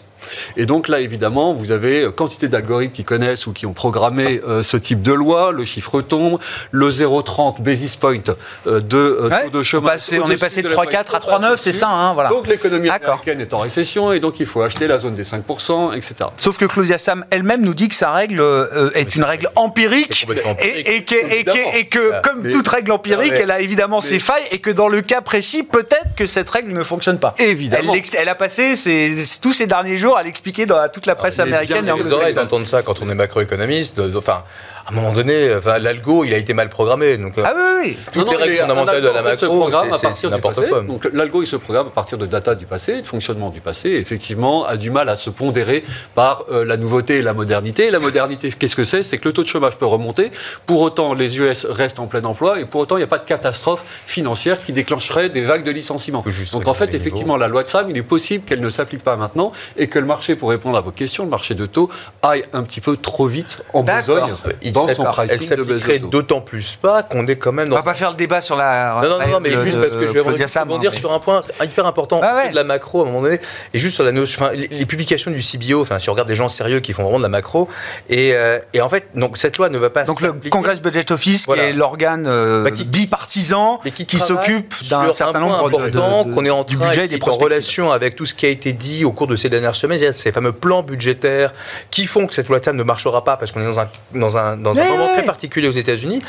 Et 0.57 0.65
donc 0.65 0.87
là, 0.87 0.99
évidemment, 0.99 1.53
vous 1.53 1.71
avez 1.71 2.09
quantité 2.15 2.47
d'algorithmes 2.47 2.93
qui 2.93 3.03
connaissent 3.03 3.47
ou 3.47 3.53
qui 3.53 3.65
ont 3.65 3.73
programmé 3.73 4.41
euh, 4.47 4.63
ce 4.63 4.77
type 4.77 5.01
de 5.01 5.13
loi, 5.13 5.51
le 5.51 5.65
chiffre 5.65 6.01
tombe, 6.01 6.39
le 6.71 6.89
0,30 6.89 7.61
basis 7.61 7.95
point 7.95 8.17
euh, 8.67 8.79
de 8.79 8.97
euh, 8.97 9.29
taux 9.43 9.57
de 9.57 9.63
chômage. 9.63 10.01
On, 10.23 10.29
est 10.29 10.37
passé 10.37 10.61
de 10.61 10.69
3,4 10.69 11.15
à 11.15 11.19
3,9, 11.19 11.57
c'est 11.57 11.71
ça, 11.71 11.89
hein, 11.89 12.13
voilà. 12.13 12.29
Donc 12.29 12.47
l'économie 12.47 12.89
américaine 12.89 13.41
est 13.41 13.53
en 13.53 13.59
récession 13.59 14.11
et 14.11 14.19
donc 14.19 14.39
il 14.39 14.45
faut 14.45 14.61
acheter 14.61 14.87
la 14.87 14.99
zone 14.99 15.15
des 15.15 15.23
5%, 15.23 15.95
etc. 15.95 16.15
Sauf 16.37 16.57
que 16.57 16.65
Claudia 16.65 16.97
Sam 16.97 17.25
elle-même 17.29 17.61
nous 17.61 17.73
dit 17.73 17.89
que 17.89 17.95
sa 17.95 18.11
règle 18.11 18.43
est 18.93 19.15
une 19.15 19.23
règle 19.23 19.49
empirique, 19.55 20.27
et, 20.61 21.03
que, 21.03 22.21
comme 22.21 22.49
toute 22.49 22.67
règle 22.67 22.91
empirique, 22.91 23.33
elle 23.33 23.51
a 23.51 23.59
évidemment 23.59 24.01
ses 24.01 24.19
failles 24.19 24.43
et 24.51 24.59
que 24.59 24.69
dans 24.69 24.87
le 24.87 25.01
cas 25.01 25.21
précis, 25.21 25.63
peut-être 25.63 26.15
que 26.15 26.25
cette 26.25 26.49
règle 26.49 26.73
ne 26.73 26.83
fonctionne 26.83 27.19
pas. 27.19 27.35
Évidemment. 27.39 27.93
Elle, 27.93 28.01
elle 28.17 28.29
a 28.29 28.35
passé 28.35 28.73
tous 29.41 29.53
ces 29.53 29.67
derniers 29.67 29.97
jours 29.97 30.14
à 30.17 30.23
l'expliquer 30.23 30.65
dans 30.65 30.87
toute 30.89 31.05
la 31.05 31.15
presse 31.15 31.39
américaine 31.39 31.87
et 31.87 31.91
anglo-saxonne. 31.91 32.43
d'entendre 32.43 32.67
ça 32.67 32.81
quand 32.83 33.01
on 33.01 33.09
est 33.09 33.15
macroéconomiste. 33.15 34.01
Enfin, 34.15 34.43
à 34.87 34.91
un 34.91 34.95
moment 34.95 35.13
donné, 35.13 35.51
enfin, 35.55 35.79
l'algo, 35.79 36.25
il 36.25 36.33
a 36.33 36.37
été 36.37 36.53
mal 36.53 36.69
programmé. 36.69 37.17
Donc, 37.17 37.39
euh, 37.39 37.43
ah 37.43 37.53
oui, 37.55 37.61
oui. 37.81 37.97
Toutes 38.11 38.29
les 38.29 38.37
règles 38.37 38.57
fondamentales 38.59 39.01
de 39.01 39.07
la 39.07 39.21
macro, 39.23 39.69
c'est 40.13 40.29
n'importe 40.29 40.67
quoi. 40.67 40.81
Donc 40.81 41.07
l'algo, 41.11 41.41
il 41.41 41.47
se 41.47 41.55
programme 41.55 41.87
à 41.87 41.89
partir 41.89 42.19
de 42.19 42.27
data 42.27 42.53
du 42.53 42.67
passé, 42.67 43.01
de 43.01 43.07
fonctionnement 43.07 43.49
du 43.49 43.61
passé, 43.61 43.89
et 43.89 43.99
effectivement, 43.99 44.63
a 44.63 44.77
du 44.77 44.91
mal 44.91 45.09
à 45.09 45.15
se 45.15 45.31
pondérer 45.31 45.83
par 46.13 46.45
euh, 46.51 46.63
la 46.63 46.77
nouveauté 46.77 47.17
et 47.17 47.21
la 47.23 47.33
modernité. 47.33 47.89
la 47.89 47.97
modernité, 47.97 48.51
qu'est-ce 48.51 48.75
que 48.75 48.85
c'est? 48.85 49.01
C'est 49.01 49.17
que 49.17 49.27
le 49.27 49.33
taux 49.33 49.41
de 49.41 49.47
chômage 49.47 49.75
peut 49.75 49.87
remonter. 49.87 50.31
Pour 50.67 50.81
autant, 50.81 51.15
les 51.15 51.39
US 51.39 51.65
restent 51.65 51.99
en 51.99 52.05
plein 52.05 52.23
emploi, 52.23 52.59
et 52.59 52.65
pour 52.65 52.81
autant, 52.81 52.97
il 52.97 52.99
n'y 52.99 53.05
a 53.05 53.07
pas 53.07 53.17
de 53.17 53.25
catastrophe 53.25 53.83
financière 54.05 54.63
qui 54.63 54.71
déclencherait 54.71 55.29
des 55.29 55.41
vagues 55.41 55.63
de 55.63 55.71
licenciements. 55.71 56.23
Donc 56.51 56.67
en 56.67 56.75
fait, 56.75 56.93
effectivement, 56.93 57.37
la 57.37 57.47
loi 57.47 57.63
de 57.63 57.67
Sam, 57.67 57.89
il 57.89 57.97
est 57.97 58.03
possible 58.03 58.45
qu'elle 58.45 58.61
ne 58.61 58.69
s'applique 58.69 59.03
pas 59.03 59.15
maintenant, 59.15 59.51
et 59.77 59.87
que 59.87 59.97
le 59.97 60.05
marché, 60.05 60.35
pour 60.35 60.51
répondre 60.51 60.77
à 60.77 60.81
vos 60.81 60.91
questions, 60.91 61.23
le 61.23 61.29
marché 61.31 61.55
de 61.55 61.65
taux 61.65 61.89
aille 62.21 62.45
un 62.53 62.61
petit 62.61 62.81
peu 62.81 62.97
trop 62.97 63.25
vite 63.25 63.63
en 63.73 63.81
besogne 63.81 64.35
dans 64.75 64.93
son 64.93 65.03
pricing 65.05 65.37
Elle 65.37 65.41
s'appliquerait 65.41 65.99
d'autant 65.99 66.41
plus 66.41 66.77
pas 66.81 67.03
qu'on 67.03 67.25
est 67.27 67.35
quand 67.35 67.51
même 67.51 67.67
dans... 67.69 67.75
On 67.75 67.79
va 67.79 67.83
pas 67.83 67.93
faire 67.93 68.11
le 68.11 68.15
débat 68.15 68.41
sur 68.41 68.55
la... 68.55 68.99
Non, 69.01 69.19
non, 69.19 69.27
non, 69.27 69.39
mais 69.39 69.51
juste 69.51 69.79
parce 69.79 69.95
que 69.95 70.07
je 70.07 70.11
vais 70.11 70.19
rebondir 70.19 70.93
sur 70.93 71.11
un 71.11 71.19
point 71.19 71.41
hyper 71.63 71.85
important 71.85 72.21
ah 72.23 72.49
de 72.49 72.55
la 72.55 72.63
macro 72.63 72.99
à 72.99 73.03
un 73.03 73.05
moment 73.05 73.21
donné, 73.21 73.39
et 73.73 73.79
juste 73.79 73.95
sur 73.95 74.03
la 74.03 74.11
notion... 74.11 74.45
Enfin, 74.45 74.55
les 74.55 74.85
publications 74.85 75.31
du 75.31 75.41
CBO, 75.41 75.81
enfin, 75.81 75.99
si 75.99 76.09
on 76.09 76.13
regarde 76.13 76.27
des 76.27 76.35
gens 76.35 76.49
sérieux 76.49 76.79
qui 76.79 76.93
font 76.93 77.03
vraiment 77.03 77.17
de 77.17 77.23
la 77.23 77.29
macro, 77.29 77.67
et, 78.09 78.33
euh, 78.33 78.59
et 78.73 78.81
en 78.81 78.89
fait, 78.89 79.05
donc 79.15 79.37
cette 79.37 79.57
loi 79.57 79.69
ne 79.69 79.77
va 79.77 79.89
pas 79.89 80.03
Donc 80.03 80.21
le 80.21 80.33
Congress 80.49 80.81
Budget 80.81 81.11
Office, 81.11 81.45
qui 81.45 81.59
est 81.59 81.73
l'organe 81.73 82.25
euh, 82.27 82.63
bah, 82.63 82.71
bipartisan, 82.85 83.79
qui, 83.95 84.05
qui 84.05 84.19
s'occupe 84.19 84.73
d'un 84.89 85.13
certain 85.13 85.39
nombre 85.39 85.65
important 85.65 86.23
qu'on 86.23 86.45
est 86.45 86.49
en 86.49 86.63
train, 86.63 86.75
budget 86.75 87.07
et 87.11 87.19
en 87.21 87.33
relation 87.33 87.91
avec 87.91 88.15
tout 88.15 88.25
ce 88.25 88.33
qui 88.33 88.45
a 88.45 88.49
été 88.49 88.73
dit 88.73 89.05
au 89.05 89.11
cours 89.11 89.27
de 89.27 89.35
ces 89.35 89.49
dernières 89.49 89.75
semaines, 89.75 90.13
ces 90.13 90.31
fameux 90.31 90.51
plans 90.51 90.83
budgétaires 90.83 91.53
qui 91.91 92.05
font 92.05 92.27
que 92.27 92.33
cette 92.33 92.49
loi 92.49 92.59
de 92.59 92.71
ne 92.71 92.83
marchera 92.83 93.23
pas 93.23 93.37
parce 93.37 93.51
qu'on 93.51 93.61
est 93.61 93.65
dans 93.65 93.79
un, 93.79 93.87
dans 94.13 94.37
un, 94.37 94.57
dans 94.65 94.79
un 94.79 94.89
moment 94.89 95.07
très 95.13 95.23
particulier 95.23 95.67
aux 95.67 95.71
États-Unis. 95.71 96.21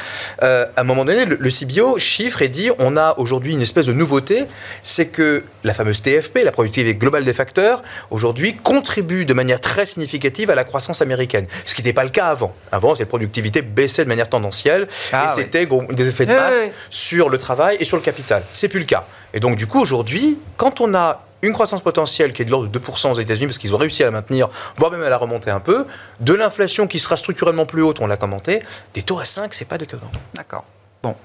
Euh, 0.42 0.66
à 0.76 0.82
un 0.82 0.84
moment 0.84 1.04
donné, 1.04 1.24
le, 1.24 1.50
CBO 1.50 1.98
chiffre 1.98 2.42
et 2.42 2.48
dit 2.48 2.70
on 2.78 2.96
a 2.96 3.14
aujourd'hui 3.18 3.52
une 3.52 3.62
espèce 3.62 3.86
de 3.86 3.92
nouveauté, 3.92 4.44
c'est 4.82 5.06
que 5.06 5.44
la 5.64 5.74
fameuse 5.74 6.02
TFP, 6.02 6.40
la 6.44 6.52
productivité 6.52 6.94
globale 6.94 7.24
des 7.24 7.32
facteurs, 7.32 7.82
aujourd'hui 8.10 8.54
contribue 8.56 9.24
de 9.24 9.34
manière 9.34 9.60
très 9.60 9.86
significative 9.86 10.50
à 10.50 10.54
la 10.54 10.64
croissance 10.64 11.02
américaine. 11.02 11.46
Ce 11.64 11.74
qui 11.74 11.82
n'était 11.82 11.94
pas 11.94 12.04
le 12.04 12.10
cas 12.10 12.26
avant. 12.26 12.54
Avant, 12.72 12.94
cette 12.94 13.08
productivité 13.08 13.62
baissait 13.62 14.04
de 14.04 14.08
manière 14.08 14.28
tendancielle 14.28 14.86
ah 15.12 15.28
et 15.28 15.34
c'était 15.34 15.66
des 15.90 16.08
effets 16.08 16.26
de 16.26 16.32
masse 16.32 16.68
sur 16.90 17.28
le 17.28 17.38
travail 17.38 17.76
et 17.80 17.84
sur 17.84 17.96
le 17.96 18.02
capital. 18.02 18.42
C'est 18.52 18.68
plus 18.68 18.80
le 18.80 18.84
cas. 18.84 19.06
Et 19.32 19.40
donc, 19.40 19.56
du 19.56 19.66
coup, 19.66 19.80
aujourd'hui, 19.80 20.38
quand 20.56 20.80
on 20.80 20.94
a 20.94 21.26
une 21.46 21.52
croissance 21.52 21.80
potentielle 21.80 22.32
qui 22.32 22.42
est 22.42 22.44
de 22.44 22.50
l'ordre 22.50 22.68
de 22.68 22.78
2% 22.78 23.10
aux 23.10 23.14
États-Unis, 23.14 23.46
parce 23.46 23.58
qu'ils 23.58 23.74
ont 23.74 23.78
réussi 23.78 24.02
à 24.02 24.06
la 24.06 24.12
maintenir, 24.12 24.48
voire 24.76 24.90
même 24.90 25.02
à 25.02 25.08
la 25.08 25.16
remonter 25.16 25.50
un 25.50 25.60
peu, 25.60 25.86
de 26.20 26.34
l'inflation 26.34 26.86
qui 26.86 26.98
sera 26.98 27.16
structurellement 27.16 27.66
plus 27.66 27.82
haute, 27.82 28.00
on 28.00 28.06
l'a 28.06 28.16
commenté, 28.16 28.62
des 28.94 29.02
taux 29.02 29.18
à 29.18 29.24
5, 29.24 29.54
c'est 29.54 29.64
pas 29.64 29.78
de 29.78 29.84
déconnant. 29.84 30.10
D'accord. 30.34 30.64
Bon, 31.02 31.16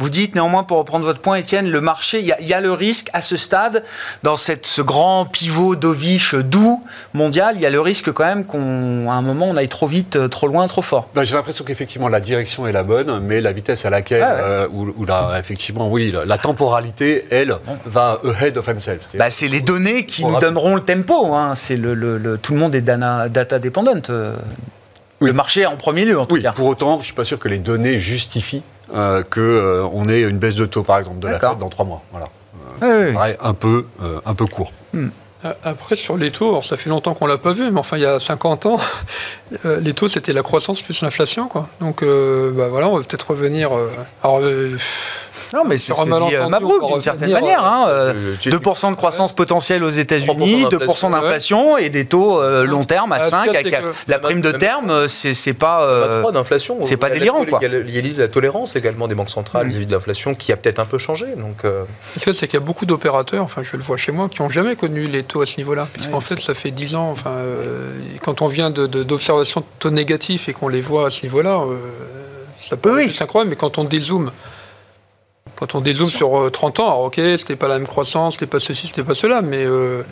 vous 0.00 0.08
dites 0.08 0.34
néanmoins, 0.34 0.64
pour 0.64 0.78
reprendre 0.78 1.04
votre 1.04 1.20
point, 1.20 1.36
Étienne, 1.36 1.70
le 1.70 1.80
marché, 1.82 2.20
il 2.20 2.48
y, 2.48 2.54
a 2.54 2.60
le 2.60 2.72
risque 2.72 3.10
à 3.12 3.20
ce 3.20 3.36
stade, 3.36 3.84
dans 4.22 4.36
cette, 4.36 4.64
ce 4.64 4.80
grand 4.80 5.26
pivot 5.26 5.76
dovish 5.76 6.34
doux 6.34 6.82
mondial, 7.12 7.54
il 7.56 7.60
y 7.60 7.66
a 7.66 7.70
le 7.70 7.82
risque 7.82 8.10
quand 8.10 8.24
même 8.24 8.46
qu'à 8.46 8.56
un 8.56 9.20
moment, 9.20 9.48
on 9.50 9.56
aille 9.56 9.68
trop 9.68 9.86
vite, 9.86 10.16
euh, 10.16 10.28
trop 10.28 10.46
loin, 10.46 10.66
trop 10.68 10.80
fort. 10.80 11.08
Ben, 11.14 11.24
J'ai 11.24 11.36
l'impression 11.36 11.66
qu'effectivement, 11.66 12.08
la 12.08 12.20
direction 12.20 12.66
est 12.66 12.72
la 12.72 12.82
bonne, 12.82 13.20
mais 13.20 13.42
la 13.42 13.52
vitesse 13.52 13.84
à 13.84 13.90
laquelle, 13.90 14.22
ah 14.22 14.32
euh, 14.32 14.68
ou, 14.72 15.04
la, 15.04 15.38
effectivement, 15.38 15.90
oui, 15.90 16.14
la, 16.24 16.38
temporalité, 16.38 17.26
elle, 17.30 17.54
va 17.84 18.18
ahead 18.40 18.56
of 18.56 18.66
himself. 18.68 19.10
Bah, 19.14 19.28
c'est 19.28 19.48
les 19.48 19.60
données 19.60 20.06
qui 20.06 20.24
nous 20.24 20.38
donneront 20.40 20.76
le 20.76 20.80
tempo. 20.80 21.34
Hein. 21.34 21.54
C'est 21.54 21.76
le, 21.76 21.94
le, 21.94 22.38
tout 22.38 22.54
le 22.54 22.58
monde 22.58 22.74
est 22.74 22.80
data, 22.80 23.28
data 23.28 23.58
dépendant. 23.58 23.92
Euh, 24.08 24.34
le 25.20 25.32
marché 25.34 25.66
en 25.66 25.76
premier 25.76 26.06
lieu, 26.06 26.18
en 26.18 26.24
tout 26.24 26.36
oui, 26.36 26.42
cas. 26.42 26.52
Pour 26.52 26.68
autant, 26.68 26.94
je 26.94 27.00
ne 27.00 27.04
suis 27.04 27.14
pas 27.14 27.26
sûr 27.26 27.38
que 27.38 27.48
les 27.48 27.58
données 27.58 27.98
justifient 27.98 28.62
euh, 28.94 29.22
qu'on 29.22 30.08
euh, 30.08 30.12
ait 30.12 30.22
une 30.22 30.38
baisse 30.38 30.54
de 30.54 30.66
taux, 30.66 30.82
par 30.82 30.98
exemple, 30.98 31.20
de 31.20 31.28
la 31.28 31.38
Fed 31.38 31.58
dans 31.58 31.68
trois 31.68 31.84
mois. 31.84 32.02
Voilà. 32.10 32.28
Euh, 32.82 33.12
un, 33.40 33.54
peu, 33.54 33.86
un 34.24 34.34
peu 34.34 34.46
court. 34.46 34.72
Hmm. 34.94 35.08
Après, 35.64 35.96
sur 35.96 36.16
les 36.16 36.30
taux, 36.30 36.60
ça 36.62 36.76
fait 36.76 36.90
longtemps 36.90 37.14
qu'on 37.14 37.26
ne 37.26 37.32
l'a 37.32 37.38
pas 37.38 37.52
vu, 37.52 37.70
mais 37.70 37.80
enfin, 37.80 37.96
il 37.96 38.02
y 38.02 38.06
a 38.06 38.20
50 38.20 38.66
ans, 38.66 38.78
les 39.64 39.94
taux, 39.94 40.08
c'était 40.08 40.32
la 40.32 40.42
croissance 40.42 40.82
plus 40.82 41.00
l'inflation. 41.02 41.50
Donc, 41.80 42.02
bah, 42.02 42.68
voilà, 42.68 42.88
on 42.88 42.96
va 42.96 43.04
peut-être 43.04 43.30
revenir. 43.30 43.70
alors, 44.22 44.40
non, 45.54 45.64
mais 45.66 45.78
c'est 45.78 45.94
ce 45.94 46.02
que 46.02 46.28
dit 46.28 46.36
euh, 46.36 46.48
Mabrouk, 46.48 46.86
d'une 46.86 47.00
certaine 47.00 47.32
manière. 47.32 47.64
Hein, 47.64 48.14
2% 48.42 48.86
euh, 48.86 48.90
de 48.90 48.96
croissance 48.96 49.32
potentielle 49.32 49.82
aux 49.82 49.88
États-Unis, 49.88 50.66
2% 50.66 51.10
d'inflation 51.10 51.76
et 51.76 51.88
des 51.88 52.04
taux 52.04 52.40
euh, 52.40 52.64
long 52.64 52.84
terme 52.84 53.12
à 53.12 53.20
5 53.20 53.48
avec 53.48 53.76
la 54.06 54.18
prime 54.18 54.40
de 54.40 54.52
terme, 54.52 55.08
c'est 55.08 55.54
pas. 55.54 56.30
d'inflation. 56.32 56.78
C'est 56.84 56.96
pas 56.96 57.10
délirant. 57.10 57.44
Il 57.60 57.90
y 57.90 57.98
a 57.98 58.20
la 58.20 58.28
tolérance 58.28 58.76
également 58.76 59.08
des 59.08 59.14
banques 59.14 59.30
centrales 59.30 59.68
vis-à-vis 59.68 59.86
de 59.86 59.92
l'inflation 59.92 60.34
qui 60.34 60.52
a 60.52 60.56
peut-être 60.56 60.78
un 60.78 60.84
peu 60.84 60.98
changé. 60.98 61.26
Donc, 61.36 61.64
c'est 62.16 62.32
qu'il 62.32 62.54
y 62.54 62.62
a 62.62 62.64
beaucoup 62.64 62.86
d'opérateurs, 62.86 63.44
enfin 63.44 63.62
je 63.62 63.76
le 63.76 63.82
vois 63.82 63.96
chez 63.96 64.12
moi, 64.12 64.28
qui 64.28 64.42
n'ont 64.42 64.50
jamais 64.50 64.76
connu 64.76 65.06
les 65.06 65.22
taux 65.22 65.42
à 65.42 65.46
ce 65.46 65.56
niveau-là. 65.56 65.88
Puisqu'en 65.92 66.20
fait, 66.20 66.38
ça 66.40 66.54
fait 66.54 66.70
10 66.70 66.94
ans, 66.94 67.10
enfin, 67.10 67.32
quand 68.22 68.42
on 68.42 68.46
vient 68.46 68.70
d'observations 68.70 69.60
de, 69.60 69.66
taux 69.78 69.90
négatifs 69.90 70.48
et 70.48 70.52
qu'on 70.52 70.68
les 70.68 70.80
voit 70.80 71.06
à 71.06 71.10
ce 71.10 71.22
niveau-là, 71.22 71.60
ça 72.60 72.76
peut 72.76 72.96
oui. 72.96 73.04
être 73.04 73.22
incroyable, 73.22 73.50
mais 73.50 73.56
quand 73.56 73.78
on 73.78 73.84
dézoome 73.84 74.30
quand 75.60 75.74
on 75.74 75.82
dézoome 75.82 76.08
sur 76.08 76.50
30 76.50 76.80
euh, 76.80 76.82
ans, 76.82 76.86
alors 76.86 77.00
ok, 77.02 77.20
c'était 77.38 77.54
pas 77.54 77.68
la 77.68 77.78
même 77.78 77.86
croissance, 77.86 78.34
c'était 78.34 78.46
pas 78.46 78.60
ceci, 78.60 78.86
c'était 78.86 79.02
pas 79.02 79.14
cela, 79.14 79.42
mais 79.42 79.62
euh, 79.62 80.02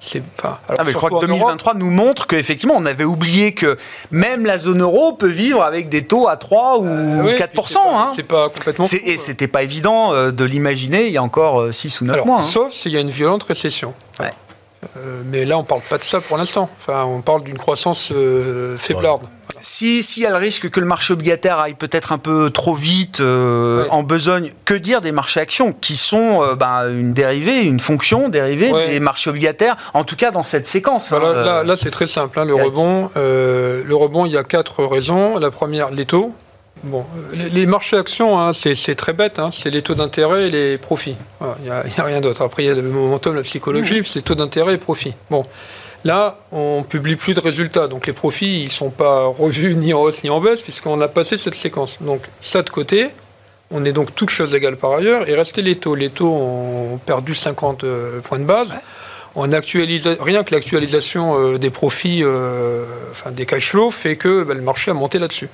c'est 0.00 0.22
pas. 0.22 0.60
Ah, 0.68 0.82
je 0.84 0.92
crois 0.92 1.10
que 1.10 1.20
2023 1.24 1.74
nous 1.74 1.90
montre 1.90 2.26
qu'effectivement, 2.26 2.74
on 2.76 2.84
avait 2.84 3.04
oublié 3.04 3.52
que 3.52 3.78
même 4.10 4.44
la 4.44 4.58
zone 4.58 4.82
euro 4.82 5.12
peut 5.12 5.28
vivre 5.28 5.62
avec 5.62 5.88
des 5.88 6.04
taux 6.04 6.26
à 6.26 6.36
3 6.36 6.80
ou 6.80 6.88
4%. 6.88 6.88
Euh, 6.88 8.06
c'est 8.16 8.24
pas, 8.24 8.46
hein. 8.46 8.46
pas, 8.46 8.48
complètement. 8.48 8.84
et 8.84 9.16
c'était 9.18 9.46
pas 9.46 9.62
évident 9.62 10.12
de 10.32 10.44
l'imaginer 10.44 11.06
il 11.06 11.12
y 11.12 11.18
a 11.18 11.22
encore 11.22 11.72
6 11.72 12.00
ou 12.00 12.06
9 12.06 12.24
mois. 12.24 12.40
Hein. 12.40 12.42
Sauf 12.42 12.72
s'il 12.72 12.90
y 12.90 12.96
a 12.96 13.00
une 13.00 13.10
violente 13.10 13.44
récession. 13.44 13.94
mais 15.26 15.44
là, 15.44 15.56
on 15.56 15.64
parle 15.64 15.82
pas 15.88 15.98
de 15.98 16.04
ça 16.04 16.20
pour 16.20 16.36
l'instant. 16.36 16.68
Enfin, 16.80 17.04
on 17.04 17.20
parle 17.20 17.44
d'une 17.44 17.58
croissance 17.58 18.12
faiblarde. 18.76 19.22
Si, 19.68 20.04
si, 20.04 20.20
il 20.20 20.22
y 20.22 20.26
a 20.26 20.30
le 20.30 20.36
risque 20.36 20.70
que 20.70 20.78
le 20.78 20.86
marché 20.86 21.12
obligataire 21.12 21.58
aille 21.58 21.74
peut-être 21.74 22.12
un 22.12 22.18
peu 22.18 22.50
trop 22.50 22.76
vite 22.76 23.18
euh, 23.18 23.84
en 23.90 24.04
besogne, 24.04 24.52
que 24.64 24.74
dire 24.74 25.00
des 25.00 25.10
marchés 25.10 25.40
actions 25.40 25.72
qui 25.72 25.96
sont 25.96 26.40
euh, 26.40 26.54
bah, 26.54 26.84
une 26.88 27.12
dérivée, 27.12 27.62
une 27.62 27.80
fonction 27.80 28.28
dérivée 28.28 28.70
des 28.88 29.00
marchés 29.00 29.28
obligataires, 29.28 29.74
en 29.92 30.04
tout 30.04 30.14
cas 30.14 30.30
dans 30.30 30.44
cette 30.44 30.68
séquence 30.68 31.12
hein, 31.12 31.64
là, 31.64 31.76
c'est 31.76 31.90
très 31.90 32.06
simple. 32.06 32.38
Hein, 32.38 32.44
le, 32.44 32.54
rebond, 32.54 33.10
euh, 33.16 33.82
le 33.84 33.96
rebond, 33.96 34.24
il 34.24 34.30
y 34.30 34.36
a 34.36 34.44
quatre 34.44 34.84
raisons. 34.84 35.36
La 35.36 35.50
première, 35.50 35.90
les 35.90 36.06
taux. 36.06 36.32
Bon, 36.84 37.04
les, 37.32 37.66
marchés 37.66 37.96
actions, 37.96 38.38
hein, 38.38 38.52
c'est 38.54 38.94
très 38.94 39.14
bête. 39.14 39.40
hein, 39.40 39.50
c'est 39.52 39.70
les 39.70 39.82
taux 39.82 39.96
d'intérêt 39.96 40.46
et 40.46 40.50
les 40.50 40.78
profits. 40.78 41.16
Il 41.40 41.64
n'y 41.64 41.70
a, 41.70 41.82
rien 42.04 42.20
d'autre. 42.20 42.42
Après, 42.42 42.62
il 42.62 42.66
y 42.66 42.70
a 42.70 42.74
le 42.74 42.82
momentum, 42.82 43.34
la 43.34 43.42
psychologie, 43.42 44.02
c'est 44.06 44.22
taux 44.22 44.36
d'intérêt 44.36 44.74
et 44.74 44.78
profits. 44.78 45.14
Bon, 45.28 45.44
là, 46.06 46.38
on 46.52 46.82
publie 46.82 47.16
plus 47.16 47.34
de 47.34 47.40
résultats. 47.40 47.88
Donc 47.88 48.06
les 48.06 48.12
profits, 48.12 48.62
ils 48.64 48.72
sont 48.72 48.90
pas 48.90 49.26
revus 49.26 49.74
ni 49.74 49.92
en 49.92 50.00
hausse 50.00 50.24
ni 50.24 50.30
en 50.30 50.40
baisse, 50.40 50.62
puisqu'on 50.62 51.00
a 51.00 51.08
passé 51.08 51.36
cette 51.36 51.54
séquence. 51.54 51.98
Donc 52.00 52.22
ça 52.40 52.62
de 52.62 52.70
côté. 52.70 53.08
On 53.72 53.84
est 53.84 53.92
donc 53.92 54.14
toutes 54.14 54.30
choses 54.30 54.54
égales 54.54 54.76
par 54.76 54.92
ailleurs. 54.92 55.28
Et 55.28 55.34
restait 55.34 55.62
les 55.62 55.76
taux. 55.76 55.96
Les 55.96 56.10
taux 56.10 56.32
ont 56.32 56.98
perdu 57.04 57.34
50 57.34 57.84
euh, 57.84 58.20
points 58.20 58.38
de 58.38 58.44
base. 58.44 58.72
On 59.38 59.52
actualise, 59.52 60.08
rien 60.18 60.44
que 60.44 60.54
l'actualisation 60.54 61.38
euh, 61.38 61.58
des 61.58 61.68
profits, 61.68 62.22
euh, 62.24 62.86
enfin 63.10 63.30
des 63.30 63.44
cash 63.44 63.68
flows, 63.68 63.90
fait 63.90 64.16
que 64.16 64.44
bah, 64.44 64.54
le 64.54 64.62
marché 64.62 64.90
a 64.90 64.94
monté 64.94 65.18
là-dessus. 65.18 65.50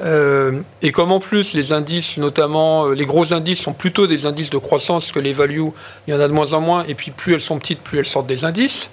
Euh, 0.00 0.62
et 0.80 0.92
comme 0.92 1.12
en 1.12 1.18
plus 1.18 1.52
les 1.52 1.72
indices, 1.72 2.16
notamment 2.16 2.88
les 2.88 3.04
gros 3.04 3.34
indices, 3.34 3.60
sont 3.60 3.74
plutôt 3.74 4.06
des 4.06 4.24
indices 4.24 4.48
de 4.48 4.56
croissance 4.56 5.12
que 5.12 5.18
les 5.18 5.34
values, 5.34 5.72
il 6.06 6.14
y 6.14 6.16
en 6.16 6.20
a 6.20 6.26
de 6.26 6.32
moins 6.32 6.54
en 6.54 6.62
moins, 6.62 6.84
et 6.88 6.94
puis 6.94 7.10
plus 7.10 7.34
elles 7.34 7.42
sont 7.42 7.58
petites, 7.58 7.80
plus 7.80 7.98
elles 7.98 8.06
sortent 8.06 8.26
des 8.26 8.46
indices. 8.46 8.88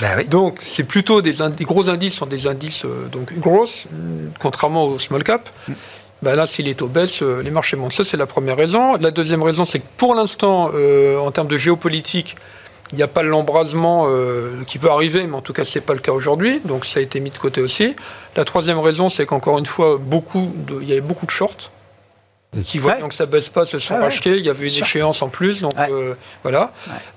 Bah 0.00 0.08
oui. 0.16 0.24
Donc 0.28 0.58
c'est 0.60 0.84
plutôt 0.84 1.22
des, 1.22 1.34
des 1.56 1.64
gros 1.64 1.88
indices 1.88 2.14
sont 2.14 2.26
des 2.26 2.46
indices 2.46 2.84
euh, 2.84 3.08
donc 3.08 3.32
grosses, 3.38 3.86
mm, 3.86 4.30
contrairement 4.38 4.84
aux 4.84 4.98
small 4.98 5.24
cap. 5.24 5.48
Ben 6.20 6.34
là, 6.34 6.48
si 6.48 6.62
les 6.64 6.74
taux 6.74 6.88
baissent, 6.88 7.22
euh, 7.22 7.42
les 7.42 7.50
marchés 7.50 7.76
montent. 7.76 7.92
Ça, 7.92 8.04
c'est 8.04 8.16
la 8.16 8.26
première 8.26 8.56
raison. 8.56 8.96
La 8.96 9.12
deuxième 9.12 9.42
raison, 9.42 9.64
c'est 9.64 9.78
que 9.78 9.86
pour 9.96 10.14
l'instant, 10.16 10.70
euh, 10.74 11.16
en 11.16 11.30
termes 11.30 11.46
de 11.46 11.56
géopolitique, 11.56 12.34
il 12.90 12.96
n'y 12.96 13.04
a 13.04 13.08
pas 13.08 13.22
l'embrasement 13.22 14.06
euh, 14.08 14.64
qui 14.66 14.78
peut 14.78 14.90
arriver, 14.90 15.26
mais 15.26 15.36
en 15.36 15.42
tout 15.42 15.52
cas, 15.52 15.64
ce 15.64 15.78
n'est 15.78 15.84
pas 15.84 15.92
le 15.92 16.00
cas 16.00 16.10
aujourd'hui. 16.10 16.60
Donc, 16.64 16.86
ça 16.86 16.98
a 16.98 17.02
été 17.02 17.20
mis 17.20 17.30
de 17.30 17.38
côté 17.38 17.60
aussi. 17.60 17.94
La 18.34 18.44
troisième 18.44 18.80
raison, 18.80 19.10
c'est 19.10 19.26
qu'encore 19.26 19.58
une 19.58 19.66
fois, 19.66 19.96
beaucoup 20.00 20.52
de, 20.56 20.80
il 20.82 20.88
y 20.88 20.92
avait 20.92 21.00
beaucoup 21.00 21.26
de 21.26 21.30
shorts 21.30 21.70
qui 22.64 22.78
voient 22.78 22.94
Ouais. 22.94 23.00
donc 23.00 23.12
ça 23.12 23.26
baisse 23.26 23.48
pas, 23.50 23.66
se 23.66 23.78
sont 23.78 23.94
ouais. 23.94 24.00
rachetés. 24.00 24.36
Il 24.38 24.44
y 24.46 24.48
avait 24.50 24.66
une 24.68 24.82
échéance 24.82 25.20
en 25.22 25.28
plus, 25.28 25.60
donc 25.60 25.78
Ouais. 25.78 25.88
euh, 25.90 26.14
voilà. 26.42 26.72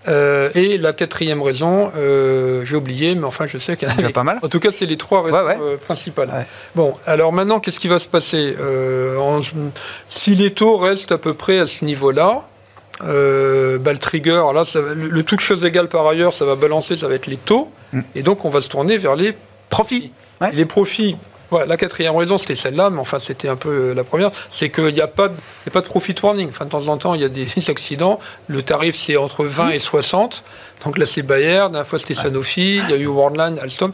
Euh, 0.07 0.49
et 0.55 0.77
la 0.77 0.91
quatrième 0.93 1.41
raison, 1.41 1.91
euh, 1.97 2.65
j'ai 2.65 2.75
oublié, 2.75 3.15
mais 3.15 3.23
enfin, 3.25 3.47
je 3.47 3.57
sais 3.57 3.77
qu'il 3.77 3.87
y 3.87 3.91
en 3.91 4.05
a 4.05 4.11
pas 4.11 4.23
mal. 4.23 4.39
En 4.43 4.49
tout 4.49 4.59
cas, 4.59 4.71
c'est 4.71 4.85
les 4.85 4.97
trois 4.97 5.23
raisons 5.23 5.77
principales. 5.85 6.45
Bon, 6.75 6.93
alors 7.05 7.31
maintenant, 7.31 7.59
qu'est-ce 7.59 7.79
qui 7.79 7.87
va 7.87 7.99
se 7.99 8.07
passer 8.09 8.55
en- 9.19 9.39
Si 10.09 10.35
les 10.35 10.51
taux 10.53 10.77
restent 10.77 11.11
à 11.13 11.17
peu 11.17 11.33
près 11.33 11.59
à 11.59 11.67
ce 11.67 11.85
niveau-là, 11.85 12.43
euh, 13.03 13.77
bah, 13.79 13.93
le 13.93 13.97
trigger, 13.97 14.43
là, 14.53 14.65
ça 14.65 14.81
va- 14.81 14.93
le, 14.93 15.23
toute 15.23 15.39
chose 15.39 15.63
égale 15.63 15.87
par 15.87 16.05
ailleurs, 16.07 16.33
ça 16.33 16.45
va 16.45 16.55
balancer, 16.55 16.95
ça 16.97 17.07
va 17.07 17.15
être 17.15 17.27
les 17.27 17.37
taux, 17.37 17.71
Mm. 17.93 18.01
et 18.15 18.21
donc 18.21 18.45
on 18.45 18.49
va 18.49 18.61
se 18.61 18.69
tourner 18.69 18.97
vers 18.97 19.15
les 19.15 19.33
Profit. 19.69 20.11
Ouais. 20.41 20.49
et 20.51 20.55
les 20.55 20.65
profits. 20.65 21.15
La 21.67 21.75
quatrième 21.77 22.15
raison, 22.15 22.37
c'était 22.37 22.55
celle-là, 22.55 22.89
mais 22.89 22.99
enfin, 22.99 23.19
c'était 23.19 23.49
un 23.49 23.55
peu 23.57 23.69
euh, 23.69 23.93
la 23.93 24.03
première, 24.05 24.31
c'est 24.49 24.69
qu'il 24.69 24.93
n'y 24.93 25.01
a, 25.01 25.07
pas 25.07 25.27
de- 25.27 25.35
a 25.67 25.69
pas 25.69 25.81
de 25.81 25.85
profit 25.87 26.15
warning. 26.23 26.47
Enfin, 26.49 26.63
de 26.65 26.69
temps 26.69 26.87
en 26.87 26.97
temps, 26.97 27.13
il 27.13 27.21
y 27.21 27.25
a 27.25 27.29
des 27.29 27.47
accidents. 27.69 28.19
Le 28.47 28.61
tarif, 28.61 28.95
c'est 28.95 29.17
entre 29.17 29.43
20 29.45 29.69
et 29.71 29.79
60. 29.79 30.43
Donc 30.85 30.97
là, 30.97 31.05
c'est 31.05 31.21
Bayer. 31.21 31.53
La 31.57 31.69
dernière 31.69 31.85
fois, 31.87 31.99
c'était 31.99 32.15
Sanofi. 32.15 32.77
Il 32.77 32.89
y 32.89 32.93
a 32.93 32.97
eu 32.97 33.05
Worldline, 33.07 33.59
Alstom. 33.61 33.91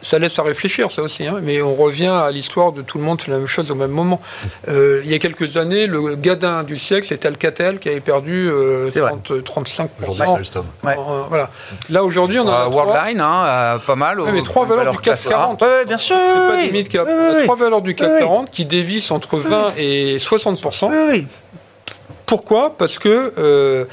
Ça 0.00 0.18
laisse 0.18 0.38
à 0.38 0.42
réfléchir, 0.42 0.90
ça 0.90 1.02
aussi. 1.02 1.26
hein. 1.26 1.40
Mais 1.42 1.60
on 1.60 1.74
revient 1.74 2.06
à 2.06 2.30
l'histoire 2.30 2.72
de 2.72 2.80
tout 2.82 2.96
le 2.98 3.04
monde 3.04 3.20
fait 3.20 3.30
la 3.30 3.36
même 3.38 3.46
chose 3.46 3.70
au 3.70 3.74
même 3.74 3.90
moment. 3.90 4.20
Euh, 4.68 5.02
il 5.04 5.10
y 5.10 5.14
a 5.14 5.18
quelques 5.18 5.56
années, 5.58 5.86
le 5.86 6.14
gadin 6.16 6.62
du 6.62 6.78
siècle, 6.78 7.06
c'était 7.06 7.28
Alcatel 7.28 7.78
qui 7.78 7.88
avait 7.90 8.00
perdu 8.00 8.48
euh, 8.48 8.90
C'est 8.90 9.00
vrai. 9.00 9.10
30, 9.24 9.44
35 9.44 9.90
Aujourd'hui, 10.00 10.24
c'est 10.26 10.32
Alstom. 10.38 10.66
Ouais. 10.84 10.96
Euh, 10.98 11.22
voilà. 11.28 11.50
Là, 11.90 12.02
aujourd'hui, 12.04 12.38
on 12.38 12.48
a 12.48 12.66
Euh. 12.66 12.68
Worldline, 12.68 13.20
hein, 13.20 13.78
pas 13.86 13.96
mal. 13.96 14.20
Ouais, 14.20 14.32
mais 14.32 14.42
trois 14.42 14.64
valeurs 14.64 14.92
du 14.92 14.98
CAC 14.98 15.04
classe 15.04 15.26
A. 15.26 15.30
40. 15.30 15.60
Ouais, 15.62 15.68
ouais, 15.68 15.84
bien 15.84 15.98
sûr. 15.98 16.16
C'est 16.16 16.34
pas 16.34 16.56
oui, 16.56 16.66
des 16.68 16.72
mid-cap. 16.72 17.06
oui, 17.06 17.14
On 17.14 17.36
a 17.36 17.42
trois 17.42 17.56
valeurs 17.56 17.82
du 17.82 17.94
CAC 17.94 18.08
Oui, 18.08 18.14
oui. 18.20 18.20
40 18.26 18.50
qui 18.50 18.64
dévissent 18.64 19.10
entre 19.10 19.38
20 19.38 19.68
et 19.76 20.16
60%. 20.16 20.88
Oui, 20.88 20.96
oui. 21.10 21.26
Pourquoi? 22.26 22.74
Parce 22.78 22.98
que, 22.98 23.32
euh, 23.36 23.84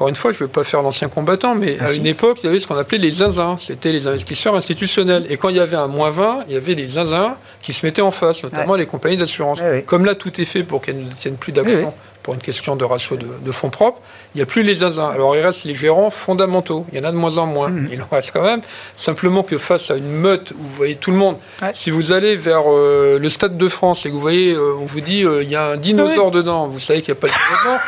encore 0.00 0.08
une 0.08 0.14
fois, 0.16 0.32
je 0.32 0.42
ne 0.42 0.48
vais 0.48 0.52
pas 0.52 0.64
faire 0.64 0.80
l'ancien 0.80 1.10
combattant, 1.10 1.54
mais 1.54 1.76
Ah, 1.78 1.84
à 1.84 1.88
si. 1.88 1.98
une 1.98 2.06
époque, 2.06 2.38
il 2.42 2.46
y 2.46 2.48
avait 2.48 2.58
ce 2.58 2.66
qu'on 2.66 2.74
appelait 2.76 2.96
les 2.96 3.12
zinzins. 3.12 3.58
C'était 3.60 3.92
les 3.92 4.06
investisseurs 4.06 4.56
institutionnels. 4.56 5.26
Et 5.28 5.36
quand 5.36 5.50
il 5.50 5.56
y 5.56 5.60
avait 5.60 5.76
un 5.76 5.88
moins 5.88 6.08
20, 6.08 6.44
il 6.48 6.54
y 6.54 6.56
avait 6.56 6.74
les 6.74 6.88
zinzins 6.88 7.36
qui 7.62 7.74
se 7.74 7.84
mettaient 7.84 8.00
en 8.00 8.10
face, 8.10 8.42
notamment 8.42 8.76
les 8.76 8.86
compagnies 8.86 9.18
d'assurance. 9.18 9.60
Oui. 9.62 9.84
Comme 9.84 10.06
là, 10.06 10.14
tout 10.14 10.40
est 10.40 10.46
fait 10.46 10.62
pour 10.62 10.80
qu'elles 10.80 11.00
ne 11.00 11.04
détiennent 11.04 11.36
plus 11.36 11.52
d'actions. 11.52 11.92
Pour 12.30 12.36
une 12.36 12.42
question 12.42 12.76
de 12.76 12.84
ratio 12.84 13.16
de, 13.16 13.26
de 13.44 13.50
fonds 13.50 13.70
propres, 13.70 13.98
il 14.36 14.38
n'y 14.38 14.42
a 14.42 14.46
plus 14.46 14.62
les 14.62 14.76
zinzins. 14.76 15.10
Alors 15.12 15.34
il 15.34 15.40
reste 15.44 15.64
les 15.64 15.74
gérants 15.74 16.10
fondamentaux. 16.10 16.86
Il 16.92 16.98
y 17.00 17.02
en 17.02 17.08
a 17.08 17.10
de 17.10 17.16
moins 17.16 17.38
en 17.38 17.46
moins. 17.46 17.68
Mhm. 17.70 17.88
Il 17.92 18.00
en 18.02 18.06
reste 18.08 18.30
quand 18.32 18.42
même. 18.44 18.60
Simplement 18.94 19.42
que 19.42 19.58
face 19.58 19.90
à 19.90 19.96
une 19.96 20.12
meute 20.12 20.52
où 20.52 20.62
vous 20.62 20.76
voyez 20.76 20.94
tout 20.94 21.10
le 21.10 21.16
monde, 21.16 21.36
Ouais. 21.60 21.72
si 21.74 21.90
vous 21.90 22.12
allez 22.12 22.36
vers 22.36 22.62
euh, 22.68 23.18
le 23.18 23.28
Stade 23.30 23.58
de 23.58 23.68
France 23.68 24.06
et 24.06 24.10
que 24.10 24.14
vous 24.14 24.20
voyez, 24.20 24.52
euh, 24.52 24.74
on 24.80 24.86
vous 24.86 25.00
dit, 25.00 25.24
euh, 25.24 25.42
il 25.42 25.50
y 25.50 25.56
a 25.56 25.70
un 25.70 25.76
dinosaure 25.76 26.30
dedans, 26.30 26.68
vous 26.68 26.78
savez 26.78 27.02
qu'il 27.02 27.12
n'y 27.12 27.18
a 27.18 27.20
pas 27.20 27.26
de 27.26 27.32
dinosaure, 27.32 27.80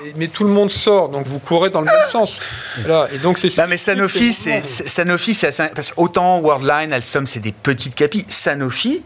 mais, 0.04 0.12
mais 0.14 0.28
tout 0.28 0.44
le 0.44 0.50
monde 0.50 0.70
sort, 0.70 1.08
donc 1.08 1.26
vous 1.26 1.40
courez 1.40 1.70
dans 1.70 1.80
le 1.80 1.86
même 1.86 2.06
sens. 2.08 2.38
Voilà. 2.84 3.08
Et 3.12 3.18
donc 3.18 3.38
c'est 3.38 3.48
Non 3.58 3.66
mais 3.68 3.76
Sanofi, 3.76 4.32
c'est 4.32 4.64
Sanofi, 4.64 5.34
c'est 5.34 5.48
assez- 5.48 5.70
parce 5.74 5.90
qu'autant 5.90 6.38
Worldline, 6.42 6.92
Alstom, 6.92 7.26
c'est 7.26 7.40
des 7.40 7.50
petites 7.50 7.96
capis. 7.96 8.24
Sanofi, 8.28 9.02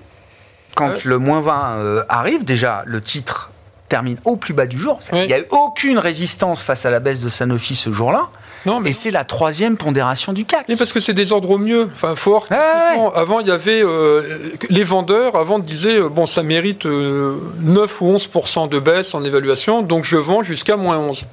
quand 0.76 0.88
Ouais. 0.90 0.98
le 1.04 1.18
moins 1.18 1.40
20 1.40 1.76
euh, 1.78 2.02
arrive, 2.10 2.44
déjà 2.44 2.82
le 2.84 3.00
titre 3.00 3.50
termine 3.88 4.16
au 4.24 4.36
plus 4.36 4.54
bas 4.54 4.66
du 4.66 4.78
jour. 4.78 4.98
Il 5.12 5.26
n'y 5.26 5.32
a 5.32 5.38
eu 5.40 5.46
aucune 5.50 5.98
résistance 5.98 6.62
face 6.62 6.86
à 6.86 6.90
la 6.90 7.00
baisse 7.00 7.20
de 7.20 7.28
Sanofi 7.28 7.76
ce 7.76 7.92
jour-là. 7.92 8.28
Non, 8.66 8.80
mais 8.80 8.90
Et 8.90 8.92
c'est 8.92 9.10
la 9.10 9.24
troisième 9.24 9.76
pondération 9.76 10.32
du 10.32 10.44
CAC. 10.46 10.66
Mais 10.68 10.76
parce 10.76 10.92
que 10.92 11.00
c'est 11.00 11.12
des 11.12 11.32
ordres 11.32 11.50
au 11.50 11.58
mieux. 11.58 11.90
Enfin, 11.94 12.14
Ouais, 12.14 12.56
typiquement, 12.56 13.12
Avant, 13.14 13.40
il 13.40 13.46
y 13.46 13.50
avait 13.50 13.82
euh, 13.82 14.52
les 14.70 14.82
vendeurs. 14.84 15.36
Avant, 15.36 15.58
disaient 15.58 15.98
euh, 15.98 16.08
bon, 16.08 16.26
ça 16.26 16.42
mérite 16.42 16.86
euh, 16.86 17.36
9 17.60 18.00
ou 18.00 18.14
11% 18.14 18.68
de 18.68 18.78
baisse 18.78 19.14
en 19.14 19.22
évaluation, 19.22 19.82
donc 19.82 20.04
je 20.04 20.16
vends 20.16 20.42
jusqu'à 20.42 20.76
moins 20.76 20.98
11. 20.98 21.26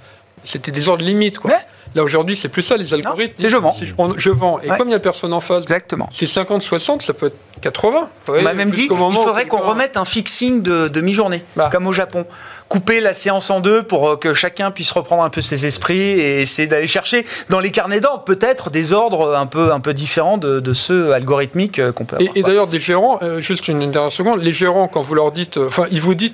C'était 0.44 0.72
des 0.72 0.90
ordres 0.90 1.06
limites, 1.06 1.40
quoi. 1.40 1.52
Ouais. 1.52 1.58
Là 1.96 2.04
aujourd'hui, 2.04 2.38
c'est 2.38 2.48
plus 2.50 2.64
ça 2.64 2.78
les 2.78 2.94
algorithmes. 2.94 3.34
c'est 3.38 3.50
je 3.50 3.58
vends. 3.58 3.74
Si 3.74 3.86
je, 3.86 3.94
prends- 3.94 4.14
je 4.18 4.30
vends. 4.30 4.60
Et 4.64 4.70
Ouais. 4.72 4.78
comme 4.78 4.88
il 4.88 4.92
n'y 4.92 4.96
a 4.96 5.00
personne 5.00 5.34
en 5.34 5.42
face, 5.42 5.64
Exactement. 5.64 6.08
c'est 6.12 6.26
50-60, 6.26 7.02
ça 7.02 7.14
peut 7.14 7.28
être 7.28 7.36
80. 7.62 8.10
On 8.30 8.42
m'a 8.42 8.54
même 8.54 8.72
dit 8.72 8.82
Jusqu'au 8.82 8.96
il 8.96 9.00
moment 9.00 9.20
où 9.20 9.24
faudrait 9.24 9.46
qu'on 9.46 9.60
remette 9.60 9.98
un 9.98 10.06
fixing 10.06 10.62
de, 10.62 10.88
de 10.88 11.02
mi-journée, 11.02 11.44
Bah. 11.56 11.70
comme 11.72 11.88
au 11.88 11.94
Japon. 11.94 12.26
Couper 12.70 13.02
la 13.02 13.14
séance 13.14 13.50
en 13.50 13.60
deux 13.60 13.84
pour 13.84 14.08
euh, 14.12 14.16
que 14.16 14.34
chacun 14.34 14.72
puisse 14.72 14.92
reprendre 14.92 15.24
un 15.24 15.30
peu 15.30 15.42
ses 15.42 15.66
esprits 15.66 16.00
et 16.00 16.42
essayer 16.42 16.70
d'aller 16.70 16.88
chercher 16.88 17.26
dans 17.50 17.60
les 17.60 17.70
carnets 17.70 18.00
d'ordre 18.00 18.24
peut-être 18.24 18.70
des 18.70 18.94
ordres 18.94 19.36
un 19.36 19.46
peu, 19.46 19.74
un 19.74 19.82
peu 19.82 19.94
différents 19.94 20.38
de, 20.38 20.62
de 20.62 20.74
ceux 20.74 21.12
algorithmiques 21.12 21.80
euh, 21.80 21.92
qu'on 21.92 22.06
peut 22.06 22.16
avoir. 22.16 22.32
et 22.34 22.42
d'ailleurs, 22.44 22.68
des 22.68 22.80
gérants, 22.80 23.20
euh, 23.24 23.42
juste 23.42 23.68
une, 23.68 23.82
une 23.82 23.92
dernière 23.92 24.14
seconde, 24.14 24.42
les 24.42 24.54
gérants, 24.54 24.88
quand 24.88 25.02
vous 25.02 25.16
leur 25.16 25.34
dites, 25.34 25.58
euh, 25.58 25.68
enfin, 25.68 25.84
ils 25.92 26.00
vous 26.00 26.16
disent, 26.16 26.32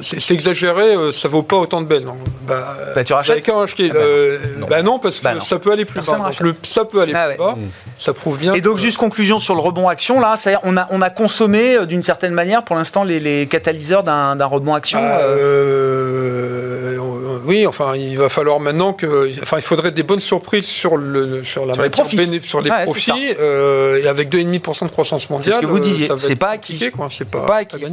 c'est 0.00 0.34
exagéré, 0.34 0.94
euh, 0.94 1.10
ça 1.10 1.26
vaut 1.28 1.42
pas 1.42 1.56
autant 1.56 1.80
de 1.80 1.86
belles. 1.86 2.04
Donc, 2.04 2.16
bah, 2.46 2.76
Bah, 2.94 3.02
tu 3.02 3.12
rachètes. 3.12 3.38
Ah 3.48 4.64
bah. 4.68 4.81
Bah 4.82 4.90
non, 4.90 4.98
parce 4.98 5.18
que 5.18 5.24
Bah 5.24 5.34
non. 5.34 5.40
ça 5.40 5.58
peut 5.58 5.72
aller 5.72 5.84
plus 5.84 5.94
Personne 5.94 6.14
bas. 6.14 6.18
Donc, 6.24 6.26
rachète. 6.38 6.40
le- 6.46 6.54
ça 6.62 6.84
peut 6.84 7.00
aller 7.00 7.12
Ah 7.14 7.28
plus 7.28 7.42
ouais. 7.42 7.52
bas. 7.52 7.56
Ça 7.96 8.12
prouve 8.12 8.38
bien. 8.38 8.54
Et 8.54 8.60
donc, 8.60 8.74
que- 8.76 8.80
juste 8.80 8.98
conclusion 8.98 9.38
sur 9.40 9.54
le 9.54 9.60
rebond 9.60 9.88
action, 9.88 10.20
là, 10.20 10.36
c'est-à-dire 10.36 10.60
on 10.64 10.76
a, 10.76 10.86
on 10.90 11.00
a 11.02 11.10
consommé 11.10 11.76
euh, 11.76 11.86
d'une 11.86 12.02
certaine 12.02 12.32
manière 12.34 12.62
pour 12.64 12.76
l'instant 12.76 13.04
les, 13.04 13.20
les 13.20 13.46
catalyseurs 13.46 14.02
d'un 14.02 14.44
rebond 14.46 14.74
action. 14.74 14.98
Ah, 15.02 15.20
euh, 15.20 16.96
euh, 16.96 17.38
oui, 17.44 17.66
enfin, 17.66 17.94
il 17.96 18.16
va 18.18 18.28
falloir 18.28 18.60
maintenant 18.60 18.92
que, 18.92 19.30
enfin, 19.42 19.56
il 19.58 19.62
faudrait 19.62 19.90
des 19.90 20.02
bonnes 20.02 20.20
surprises 20.20 20.66
sur 20.66 20.96
le 20.96 21.42
sur 21.44 21.66
la 21.66 21.74
Sur 21.74 21.82
les 21.82 21.90
profits. 21.90 22.16
béné- 22.16 22.42
sur 22.42 22.60
les 22.60 22.70
c'est 22.70 22.84
profits, 22.84 23.34
euh, 23.40 24.00
et 24.02 24.06
avec 24.08 24.28
2,5% 24.30 24.86
de 24.86 24.90
croissance 24.90 25.28
mondiale. 25.30 25.56
ce 25.56 25.60
que 25.60 25.66
vous 25.66 25.80
disiez. 25.80 26.08
C'est 26.18 26.36
pas 26.36 26.50
quoi. 26.94 27.08
C'est 27.10 27.24
pas, 27.28 27.40
pas 27.40 27.46
pas 27.46 27.56
acquis. 27.58 27.84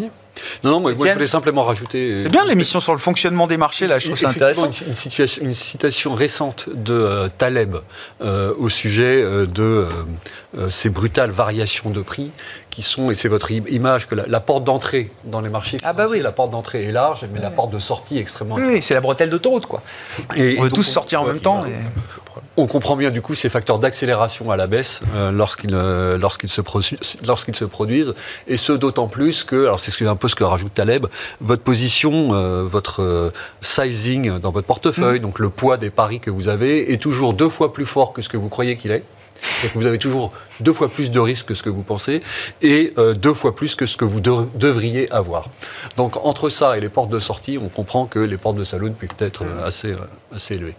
Non, 0.63 0.71
non, 0.71 0.80
moi, 0.80 0.93
moi, 0.97 1.08
je 1.08 1.13
voulais 1.13 1.28
simplement 1.28 1.63
rajouter. 1.63 2.21
C'est 2.23 2.30
bien 2.30 2.45
l'émission 2.45 2.80
sur 2.80 2.93
le 2.93 2.99
fonctionnement 2.99 3.47
des 3.47 3.58
marchés, 3.58 3.88
là, 3.88 3.99
je 3.99 4.06
trouve 4.08 4.17
ça 4.19 4.30
intéressant. 4.30 4.65
Une, 4.67 4.93
situation- 4.95 5.41
une 5.43 5.54
citation 5.54 6.13
récente 6.13 6.69
de 6.73 6.93
euh, 6.93 7.28
Taleb 7.38 7.75
euh, 8.21 8.54
au 8.58 8.69
sujet 8.69 9.21
euh, 9.21 9.45
de 9.45 9.62
euh, 9.63 9.89
euh, 10.58 10.69
ces 10.69 10.89
brutales 10.89 11.32
variations 11.32 11.89
de 11.89 12.02
prix 12.02 12.32
qui 12.69 12.82
sont, 12.84 13.12
et 13.12 13.15
c'est 13.15 13.28
votre 13.28 13.52
image, 13.52 14.08
que 14.08 14.15
la, 14.15 14.25
la 14.28 14.39
porte 14.39 14.63
d'entrée 14.63 15.12
dans 15.25 15.41
les 15.41 15.49
marchés 15.49 15.78
Ah 15.84 15.91
bah 15.93 16.06
oui. 16.10 16.21
la 16.21 16.32
porte 16.32 16.52
d'entrée 16.52 16.84
est 16.84 16.91
large, 16.91 17.25
mais 17.34 17.39
la 17.39 17.49
porte 17.49 17.71
de 17.71 17.80
sortie 17.80 18.17
est 18.17 18.21
extrêmement 18.21 18.56
Oui, 18.56 18.63
oui, 18.65 18.82
c'est 18.82 18.93
la 18.93 19.02
bretelle 19.02 19.30
d'autoroute, 19.30 19.65
quoi. 19.65 19.82
Et- 20.36 20.56
On 20.60 20.63
veut 20.63 20.69
tous 20.69 20.84
sortir 20.84 21.21
en 21.23 21.25
même 21.25 21.39
temps. 21.39 21.65
On 22.58 22.67
comprend 22.67 22.95
bien 22.95 23.12
du 23.12 23.21
coup 23.21 23.36
ces 23.36 23.49
facteurs 23.49 23.80
d'accélération 23.80 24.52
à 24.52 24.58
la 24.58 24.67
baisse 24.67 25.02
euh, 25.15 25.32
lorsqu'ils 25.32 25.73
euh, 25.73 26.17
lorsqu'ils 26.17 26.49
se, 26.49 26.62
produisent, 27.65 28.13
et 28.47 28.58
ce 28.58 28.73
d'autant 28.73 29.08
plus 29.08 29.43
que, 29.43 29.63
alors 29.63 29.80
c'est 29.80 30.06
un 30.06 30.15
peu 30.15 30.28
ce 30.28 30.36
que 30.36 30.43
rajoute 30.43 30.73
Taleb, 30.73 31.08
votre 31.41 31.63
position, 31.63 32.34
euh, 32.34 32.63
votre 32.63 33.32
sizing 33.62 34.39
dans 34.39 34.52
votre 34.52 34.67
portefeuille, 34.67 35.19
donc 35.19 35.39
le 35.39 35.49
poids 35.49 35.78
des 35.78 35.89
paris 35.89 36.19
que 36.19 36.30
vous 36.30 36.47
avez, 36.47 36.91
est 36.91 36.97
toujours 36.97 37.34
deux 37.34 37.49
fois 37.49 37.73
plus 37.73 37.86
fort 37.86 38.13
que 38.13 38.21
ce 38.21 38.30
que 38.30 38.38
vous 38.38 38.49
croyez 38.49 38.75
qu'il 38.78 38.91
est. 38.91 39.04
vous 39.73 39.86
avez 39.86 39.97
toujours 39.97 40.32
deux 40.60 40.73
fois 40.73 40.89
plus 40.89 41.12
de 41.12 41.19
risques 41.19 41.47
que 41.47 41.56
ce 41.56 41.63
que 41.63 41.69
vous 41.69 41.84
pensez 41.84 42.21
et 42.62 42.93
euh, 42.97 43.13
deux 43.13 43.34
fois 43.34 43.56
plus 43.56 43.75
que 43.75 43.86
ce 43.86 43.97
que 43.97 44.06
vous 44.06 44.19
devriez 44.19 45.12
avoir. 45.12 45.49
Donc 45.97 46.17
entre 46.25 46.49
ça 46.49 46.78
et 46.78 46.82
les 46.82 46.89
portes 46.89 47.10
de 47.10 47.19
sortie, 47.19 47.58
on 47.62 47.69
comprend 47.69 48.06
que 48.06 48.19
les 48.19 48.38
portes 48.38 48.58
de 48.58 48.63
saloon 48.63 48.93
peuvent 48.93 49.10
être 49.19 49.43
euh, 49.43 49.67
assez, 49.67 49.91
euh, 49.91 50.36
assez 50.36 50.56
élevées. 50.56 50.75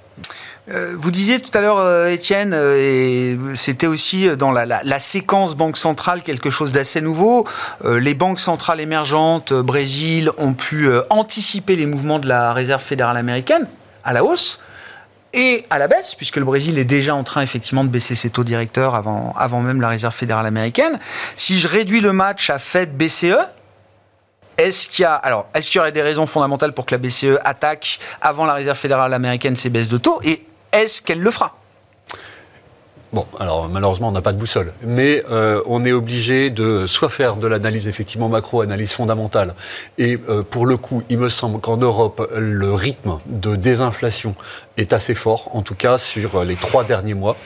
vous 0.94 1.10
disiez 1.10 1.40
tout 1.40 1.56
à 1.56 1.60
l'heure, 1.60 2.06
Étienne, 2.08 2.54
et 2.54 3.36
c'était 3.54 3.86
aussi 3.86 4.28
dans 4.36 4.52
la, 4.52 4.98
séquence 4.98 5.54
banque 5.56 5.76
centrale 5.76 6.22
quelque 6.22 6.50
chose 6.50 6.72
d'assez 6.72 7.00
nouveau. 7.00 7.46
les 7.84 8.14
banques 8.14 8.38
centrales 8.40 8.80
émergentes, 8.80 9.52
Brésil, 9.52 10.30
ont 10.38 10.52
pu 10.52 10.88
anticiper 11.08 11.74
les 11.74 11.86
mouvements 11.86 12.18
de 12.18 12.28
la 12.28 12.52
Réserve 12.52 12.82
fédérale 12.82 13.16
américaine 13.16 13.66
à 14.04 14.12
la 14.12 14.22
hausse 14.22 14.60
et 15.32 15.64
à 15.70 15.78
la 15.78 15.88
baisse, 15.88 16.14
puisque 16.14 16.36
le 16.36 16.44
Brésil 16.44 16.78
est 16.78 16.84
déjà 16.84 17.14
en 17.14 17.22
train 17.22 17.42
effectivement 17.42 17.84
de 17.84 17.88
baisser 17.88 18.14
ses 18.14 18.30
taux 18.30 18.44
directeurs 18.44 18.94
avant, 18.94 19.34
avant 19.38 19.60
même 19.60 19.80
la 19.80 19.88
Réserve 19.88 20.14
fédérale 20.14 20.46
américaine. 20.46 20.98
Si 21.36 21.58
je 21.58 21.68
réduis 21.68 22.00
le 22.00 22.12
match 22.12 22.50
à 22.50 22.58
Fed 22.58 22.96
BCE, 22.96 23.36
est-ce 24.58 24.88
qu'il 24.88 25.04
y 25.04 25.06
a 25.06 25.14
alors 25.14 25.46
est-ce 25.54 25.70
qu'il 25.70 25.78
y 25.78 25.80
aurait 25.80 25.92
des 25.92 26.02
raisons 26.02 26.26
fondamentales 26.26 26.74
pour 26.74 26.84
que 26.84 26.94
la 26.94 26.98
BCE 26.98 27.38
attaque 27.44 27.98
avant 28.20 28.44
la 28.44 28.54
Réserve 28.54 28.76
fédérale 28.76 29.14
américaine 29.14 29.56
ses 29.56 29.70
baisses 29.70 29.88
de 29.88 29.98
taux? 29.98 30.20
Et 30.22 30.44
est-ce 30.72 31.00
qu'elle 31.00 31.20
le 31.20 31.30
fera? 31.30 31.56
Bon, 33.12 33.26
alors 33.40 33.68
malheureusement, 33.68 34.08
on 34.08 34.12
n'a 34.12 34.22
pas 34.22 34.32
de 34.32 34.38
boussole, 34.38 34.72
mais 34.82 35.24
euh, 35.32 35.60
on 35.66 35.84
est 35.84 35.90
obligé 35.90 36.48
de 36.48 36.86
soit 36.86 37.08
faire 37.08 37.34
de 37.34 37.48
l'analyse 37.48 37.88
effectivement 37.88 38.28
macro, 38.28 38.60
analyse 38.60 38.92
fondamentale, 38.92 39.54
et 39.98 40.16
euh, 40.28 40.44
pour 40.44 40.64
le 40.64 40.76
coup, 40.76 41.02
il 41.10 41.18
me 41.18 41.28
semble 41.28 41.60
qu'en 41.60 41.76
Europe, 41.76 42.30
le 42.36 42.72
rythme 42.72 43.18
de 43.26 43.56
désinflation 43.56 44.36
est 44.80 44.92
assez 44.92 45.14
fort, 45.14 45.50
en 45.54 45.62
tout 45.62 45.74
cas 45.74 45.98
sur 45.98 46.44
les 46.44 46.56
trois 46.56 46.84
derniers 46.84 47.14
mois. 47.14 47.36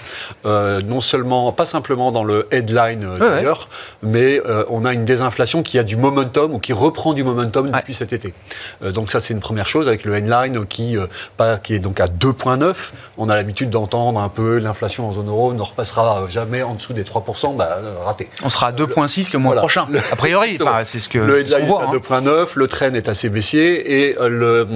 Euh, 0.46 0.80
non 0.82 1.00
seulement, 1.00 1.52
pas 1.52 1.66
simplement 1.66 2.12
dans 2.12 2.24
le 2.24 2.46
headline 2.50 3.16
d'ailleurs, 3.18 3.68
mais 4.02 4.40
on 4.68 4.84
a 4.84 4.92
une 4.92 5.04
désinflation 5.04 5.62
qui 5.62 5.78
a 5.78 5.82
du 5.82 5.96
momentum 5.96 6.54
ou 6.54 6.58
qui 6.58 6.72
reprend 6.72 7.12
du 7.12 7.24
momentum 7.24 7.70
depuis 7.70 7.94
cet 7.94 8.12
été. 8.12 8.34
donc 8.82 9.10
ça, 9.10 9.20
c'est 9.20 9.34
une 9.34 9.40
première 9.40 9.68
chose 9.68 9.88
avec 9.88 10.04
le 10.04 10.14
headline 10.14 10.64
qui, 10.66 10.96
pas, 11.36 11.58
qui 11.58 11.74
est 11.74 11.78
donc 11.78 12.00
à 12.00 12.06
2,9. 12.06 12.74
On 13.18 13.28
a 13.28 13.36
l'habitude 13.36 13.70
d'entendre 13.70 14.20
un 14.20 14.28
peu 14.28 14.58
l'inflation 14.58 15.08
en 15.08 15.12
zone 15.12 15.28
euro 15.28 15.52
ne 15.52 15.62
repassera 15.62 16.26
jamais 16.28 16.62
en 16.62 16.74
dessous 16.74 16.92
des 16.92 17.04
3%, 17.04 17.56
bah, 17.56 17.78
raté. 18.04 18.28
On 18.44 18.48
sera 18.48 18.68
à 18.68 18.72
2,6 18.72 19.32
le 19.32 19.38
mois 19.38 19.56
prochain, 19.56 19.86
a 20.12 20.16
priori. 20.16 20.58
c'est 20.84 20.98
ce 20.98 21.08
que 21.08 21.18
le 21.18 21.42
qu 21.42 21.64
voit. 21.64 21.84
Est 21.84 21.94
à 21.94 22.20
2,9, 22.20 22.28
hein. 22.28 22.46
le 22.54 22.66
train 22.66 22.92
est 22.92 23.08
assez 23.08 23.28
baissier 23.28 24.08
et 24.08 24.16
le, 24.20 24.66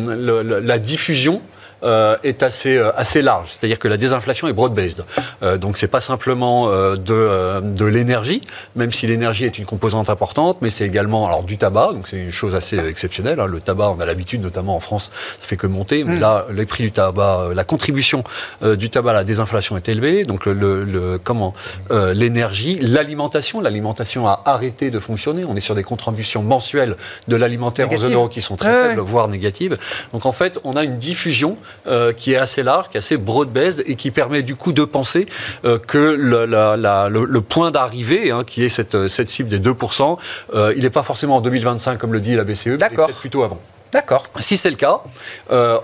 la 0.62 0.78
diffusion 0.78 1.40
euh, 1.82 2.16
est 2.22 2.42
assez, 2.42 2.76
euh, 2.76 2.90
assez 2.96 3.22
large. 3.22 3.48
C'est-à-dire 3.50 3.78
que 3.78 3.88
la 3.88 3.96
désinflation 3.96 4.48
est 4.48 4.52
broad-based. 4.52 5.04
Euh, 5.42 5.56
donc, 5.58 5.76
c'est 5.76 5.88
pas 5.88 6.00
simplement 6.00 6.68
euh, 6.68 6.96
de, 6.96 7.14
euh, 7.14 7.60
de 7.60 7.84
l'énergie, 7.84 8.42
même 8.76 8.92
si 8.92 9.06
l'énergie 9.06 9.44
est 9.44 9.58
une 9.58 9.66
composante 9.66 10.10
importante, 10.10 10.58
mais 10.60 10.70
c'est 10.70 10.86
également 10.86 11.26
alors, 11.26 11.42
du 11.42 11.56
tabac. 11.56 11.92
Donc, 11.92 12.08
c'est 12.08 12.18
une 12.18 12.32
chose 12.32 12.54
assez 12.54 12.78
exceptionnelle. 12.78 13.40
Hein. 13.40 13.46
Le 13.46 13.60
tabac, 13.60 13.90
on 13.90 14.00
a 14.00 14.06
l'habitude, 14.06 14.42
notamment 14.42 14.76
en 14.76 14.80
France, 14.80 15.10
ça 15.40 15.46
fait 15.46 15.56
que 15.56 15.66
monter. 15.66 16.04
Mais 16.04 16.16
mm. 16.16 16.20
là, 16.20 16.46
les 16.52 16.66
prix 16.66 16.84
du 16.84 16.92
tabac, 16.92 17.50
la 17.54 17.64
contribution 17.64 18.24
du 18.62 18.90
tabac 18.90 19.10
à 19.10 19.14
la 19.14 19.24
désinflation 19.24 19.76
est 19.76 19.88
élevée. 19.88 20.24
Donc, 20.24 20.46
le, 20.46 20.84
le, 20.84 21.18
comment 21.18 21.54
l'énergie, 21.90 22.78
l'alimentation. 22.80 23.60
L'alimentation 23.60 24.26
a 24.26 24.42
arrêté 24.44 24.90
de 24.90 24.98
fonctionner. 24.98 25.44
On 25.46 25.56
est 25.56 25.60
sur 25.60 25.74
des 25.74 25.82
contributions 25.82 26.42
mensuelles 26.42 26.96
de 27.28 27.36
l'alimentaire 27.36 27.90
en 27.90 27.98
zone 27.98 28.14
euro 28.14 28.28
qui 28.28 28.40
sont 28.40 28.56
très 28.56 28.88
faibles, 28.88 29.00
voire 29.00 29.28
négatives. 29.28 29.78
Donc, 30.12 30.26
en 30.26 30.32
fait, 30.32 30.58
on 30.64 30.76
a 30.76 30.84
une 30.84 30.96
diffusion 30.96 31.56
euh, 31.86 32.12
qui 32.12 32.32
est 32.32 32.36
assez 32.36 32.62
large, 32.62 32.88
qui 32.88 32.96
est 32.96 32.98
assez 32.98 33.16
broad-based 33.16 33.82
et 33.86 33.94
qui 33.94 34.10
permet 34.10 34.42
du 34.42 34.56
coup 34.56 34.72
de 34.72 34.84
penser 34.84 35.26
euh, 35.64 35.78
que 35.78 35.98
le, 35.98 36.46
le, 36.46 37.40
point 37.40 37.70
d'arrivée, 37.70 38.30
hein, 38.30 38.44
qui 38.46 38.64
est 38.64 38.68
cette, 38.68 39.08
cette, 39.08 39.28
cible 39.28 39.48
des 39.48 39.58
2%, 39.58 40.18
euh, 40.54 40.72
il 40.76 40.82
n'est 40.82 40.90
pas 40.90 41.02
forcément 41.02 41.36
en 41.36 41.40
2025 41.40 41.98
comme 41.98 42.12
le 42.12 42.20
dit 42.20 42.34
la 42.34 42.44
BCE, 42.44 42.66
mais 42.66 42.76
peut-être 42.76 43.18
plutôt 43.18 43.42
avant. 43.42 43.60
D'accord. 43.90 44.24
Si 44.38 44.58
c'est 44.58 44.68
le 44.68 44.76
cas, 44.76 45.00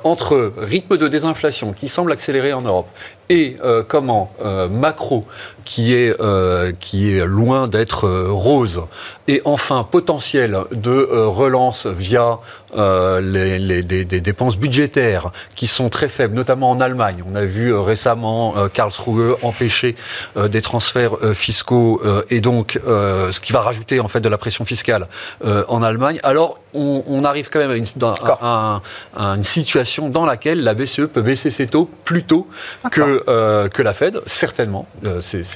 entre 0.04 0.52
rythme 0.58 0.98
de 0.98 1.08
désinflation 1.08 1.72
qui 1.72 1.88
semble 1.88 2.12
accélérer 2.12 2.52
en 2.52 2.60
Europe 2.60 2.88
et 3.30 3.56
comment 3.88 4.32
macro 4.70 5.24
qui 5.64 5.94
est, 5.94 6.14
qui 6.78 7.16
est 7.16 7.24
loin 7.24 7.68
d'être 7.68 8.08
rose 8.08 8.82
et 9.28 9.40
enfin 9.44 9.86
potentiel 9.90 10.58
de 10.72 11.08
relance 11.10 11.86
via 11.86 12.38
euh, 12.76 13.20
les, 13.20 13.82
des, 13.82 14.20
dépenses 14.20 14.56
budgétaires 14.56 15.30
qui 15.54 15.68
sont 15.68 15.88
très 15.88 16.08
faibles, 16.08 16.34
notamment 16.34 16.70
en 16.70 16.80
Allemagne. 16.80 17.22
On 17.30 17.36
a 17.36 17.44
vu 17.44 17.72
euh, 17.72 17.80
récemment 17.80 18.54
euh, 18.56 18.68
Karlsruhe 18.68 19.36
empêcher 19.42 19.94
des 20.36 20.62
transferts 20.62 21.16
fiscaux 21.34 22.02
et 22.30 22.40
donc 22.40 22.78
ce 22.84 23.40
qui 23.40 23.52
va 23.52 23.60
rajouter 23.60 24.00
en 24.00 24.08
fait 24.08 24.20
de 24.20 24.28
la 24.28 24.38
pression 24.38 24.64
fiscale 24.64 25.08
en 25.44 25.82
Allemagne. 25.82 26.18
Alors 26.22 26.58
on, 26.74 27.24
arrive 27.24 27.50
quand 27.50 27.60
même 27.60 27.70
à 27.70 27.76
une, 27.76 27.86
à, 28.40 28.80
une, 29.16 29.42
situation 29.42 30.08
dans 30.08 30.26
laquelle 30.26 30.62
la 30.62 30.74
BCE 30.74 31.06
peut 31.12 31.22
baisser 31.22 31.50
ses 31.50 31.66
taux 31.66 31.88
plus 32.04 32.24
tôt 32.24 32.48
que, 32.90 33.13
que 33.26 33.82
la 33.82 33.94
Fed, 33.94 34.20
certainement. 34.26 34.86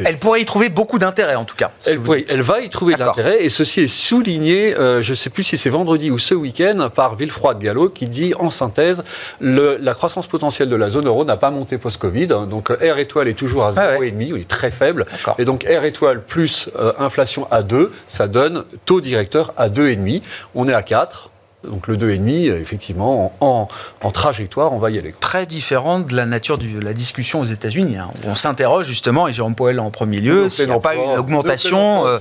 Elle 0.05 0.19
pourrait 0.19 0.41
y 0.41 0.45
trouver 0.45 0.69
beaucoup 0.69 0.99
d'intérêt 0.99 1.35
en 1.35 1.45
tout 1.45 1.57
cas. 1.57 1.71
Elle, 1.87 2.01
elle, 2.29 2.43
va 2.43 2.61
y 2.61 2.71
trouver 2.71 2.95
de 2.95 3.01
l'intérêt 3.01 3.45
et 3.45 3.49
ceci 3.49 3.81
est 3.81 3.87
souligné, 3.87 4.75
je 4.77 5.11
ne 5.11 5.15
sais 5.15 5.31
plus 5.31 5.45
si 5.45 5.59
c'est 5.59 5.71
vendredi 5.71 6.11
ou 6.11 6.19
ce 6.19 6.35
week-end, 6.35 6.91
par 6.95 7.17
Villefroid 7.17 7.55
Gallo 7.55 7.89
qui 7.89 8.07
dit 8.07 8.35
en 8.39 8.51
synthèse 8.51 9.05
la 9.41 9.95
croissance 9.95 10.27
potentielle 10.27 10.69
de 10.69 10.77
la 10.77 10.91
zone 10.91 11.07
euro 11.07 11.25
n'a 11.25 11.37
pas 11.37 11.51
monté 11.51 11.79
post-Covid. 11.79 12.27
Donc 12.27 12.71
R 12.71 12.99
étoile 12.99 13.29
est 13.29 13.35
toujours 13.35 13.65
à 13.65 13.73
0,5, 13.73 13.77
ah 13.79 14.05
il 14.05 14.41
est 14.41 14.49
très 14.49 14.71
faible. 14.71 15.07
Et 15.39 15.45
donc 15.45 15.65
R 15.65 15.85
étoile 15.85 16.23
plus 16.23 16.71
euh, 16.79 16.93
inflation 16.99 17.47
à 17.51 17.63
2, 17.63 17.93
ça 18.07 18.29
donne 18.29 18.65
taux 18.85 19.01
directeur 19.01 19.53
à 19.57 19.69
2,5. 19.69 20.23
On 20.55 20.69
est 20.69 20.75
à 20.75 20.83
4. 20.83 21.31
Donc 21.65 21.89
le 21.89 21.97
2,5, 21.97 22.55
effectivement, 22.55 23.33
en, 23.41 23.67
en, 24.01 24.11
trajectoire, 24.13 24.73
on 24.73 24.79
va 24.79 24.91
y 24.91 24.99
aller. 24.99 25.13
Très 25.19 25.45
différent 25.45 25.99
de 25.99 26.15
la 26.15 26.25
nature 26.25 26.57
de 26.57 26.81
la 26.81 26.93
discussion 26.93 27.41
aux 27.41 27.45
États-Unis. 27.45 27.97
Hein. 27.97 28.11
On 28.25 28.37
s'interroge 28.37 28.87
justement, 28.87 29.27
et 29.27 29.33
Jérôme 29.33 29.57
Powell 29.57 29.81
en 29.81 29.91
premier 29.91 30.21
lieu, 30.21 30.49
s'il 30.49 30.69
n'y 30.69 30.73
a 30.73 30.79
pas 30.79 30.95
une 30.95 31.19
augmentation 31.19 32.07
euh, 32.07 32.19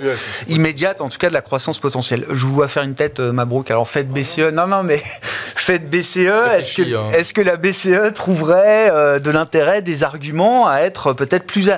immédiate, 0.47 1.01
en 1.01 1.09
tout 1.09 1.19
cas, 1.19 1.29
de 1.29 1.35
la 1.35 1.41
croissance 1.41 1.77
potentielle. 1.77 2.25
Je 2.31 2.47
vous 2.47 2.55
vois 2.55 2.67
faire 2.67 2.81
une 2.81 2.95
tête, 2.95 3.19
euh, 3.19 3.31
Mabrouk. 3.31 3.69
Alors 3.69 3.87
faites 3.87 4.09
BCE. 4.09 4.51
Non, 4.53 4.65
non, 4.65 4.81
mais 4.81 5.03
faites 5.55 5.87
BCE. 5.87 6.17
Est-ce 6.57 6.81
que, 6.81 6.95
hein. 6.95 7.11
est 7.13 7.31
que, 7.31 7.41
la 7.41 7.57
BCE 7.57 8.13
trouverait 8.15 8.89
euh, 8.91 9.19
de 9.19 9.29
l'intérêt, 9.29 9.83
des 9.83 10.03
arguments 10.03 10.67
à 10.67 10.79
être 10.79 11.13
peut-être 11.13 11.45
plus, 11.45 11.69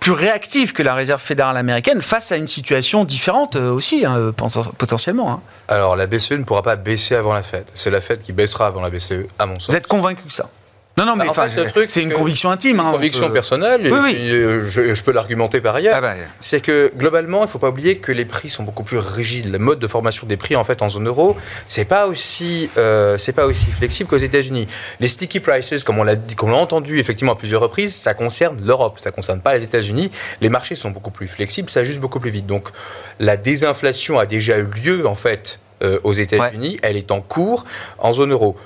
plus 0.00 0.12
réactive 0.12 0.72
que 0.72 0.82
la 0.82 0.94
Réserve 0.94 1.20
fédérale 1.20 1.58
américaine 1.58 2.00
face 2.00 2.32
à 2.32 2.36
une 2.36 2.48
situation 2.48 3.04
différente 3.04 3.56
aussi, 3.56 4.06
hein, 4.06 4.32
potentiellement 4.78 5.42
Alors 5.68 5.94
la 5.94 6.06
BCE 6.06 6.32
ne 6.32 6.44
pourra 6.44 6.62
pas 6.62 6.76
baisser 6.76 7.02
avant 7.14 7.34
la 7.34 7.42
Fed. 7.42 7.64
C'est 7.74 7.90
la 7.90 8.00
Fed 8.00 8.22
qui 8.22 8.32
baissera 8.32 8.66
avant 8.66 8.82
la 8.82 8.90
BCE, 8.90 9.26
à 9.38 9.46
mon 9.46 9.54
sens. 9.54 9.70
Vous 9.70 9.76
êtes 9.76 9.86
convaincu 9.86 10.24
que 10.24 10.32
ça? 10.32 10.48
Non, 10.98 11.06
non, 11.06 11.16
mais 11.16 11.24
bah, 11.34 11.48
c'est 11.88 12.02
une 12.02 12.12
conviction 12.12 12.50
intime. 12.50 12.78
Hein, 12.78 12.86
une 12.86 12.92
conviction 12.92 13.30
personnelle, 13.30 13.80
euh, 13.86 14.68
Je, 14.68 15.02
peux 15.02 15.12
l'argumenter 15.12 15.60
par 15.60 15.74
ailleurs. 15.74 15.94
Ah 15.96 16.00
bah, 16.02 16.14
c'est 16.40 16.60
que 16.60 16.92
globalement, 16.96 17.38
il 17.38 17.46
ne 17.46 17.46
faut 17.46 17.58
pas 17.58 17.70
oublier 17.70 17.96
que 17.96 18.12
les 18.12 18.26
prix 18.26 18.50
sont 18.50 18.62
beaucoup 18.62 18.84
plus 18.84 18.98
rigides. 18.98 19.50
Le 19.50 19.58
mode 19.58 19.78
de 19.78 19.86
formation 19.86 20.26
des 20.26 20.36
prix, 20.36 20.54
en 20.54 20.64
fait, 20.64 20.82
en 20.82 20.90
zone 20.90 21.08
euro, 21.08 21.36
c'est 21.66 21.86
pas 21.86 22.06
aussi, 22.06 22.68
euh, 22.76 23.16
c'est 23.16 23.32
pas 23.32 23.46
aussi 23.46 23.70
flexible 23.70 24.10
qu'aux 24.10 24.18
États-Unis. 24.18 24.68
Les 25.00 25.08
sticky 25.08 25.40
prices, 25.40 25.82
comme 25.82 25.98
on 25.98 26.04
l'a 26.04 26.16
dit, 26.16 26.34
comme 26.34 26.50
on 26.50 26.52
l'a 26.52 26.58
entendu 26.58 26.98
effectivement 26.98 27.32
à 27.32 27.36
plusieurs 27.36 27.62
reprises, 27.62 27.94
ça 27.94 28.12
concerne 28.12 28.62
l'Europe, 28.62 28.98
ça 29.00 29.10
concerne 29.10 29.40
pas 29.40 29.54
les 29.54 29.64
États-Unis. 29.64 30.10
Les 30.42 30.50
marchés 30.50 30.74
sont 30.74 30.90
beaucoup 30.90 31.10
plus 31.10 31.26
flexibles, 31.26 31.70
ça 31.70 31.84
juste 31.84 32.00
beaucoup 32.00 32.20
plus 32.20 32.30
vite. 32.30 32.46
Donc, 32.46 32.68
la 33.18 33.38
désinflation 33.38 34.18
a 34.18 34.26
déjà 34.26 34.58
eu 34.58 34.66
lieu, 34.84 35.06
en 35.06 35.14
fait, 35.14 35.58
aux 36.02 36.12
États-Unis, 36.12 36.78
elle 36.82 36.96
est 36.96 37.10
en 37.10 37.20
cours 37.20 37.64
en 37.98 38.12
zone 38.12 38.32
euro. 38.32 38.56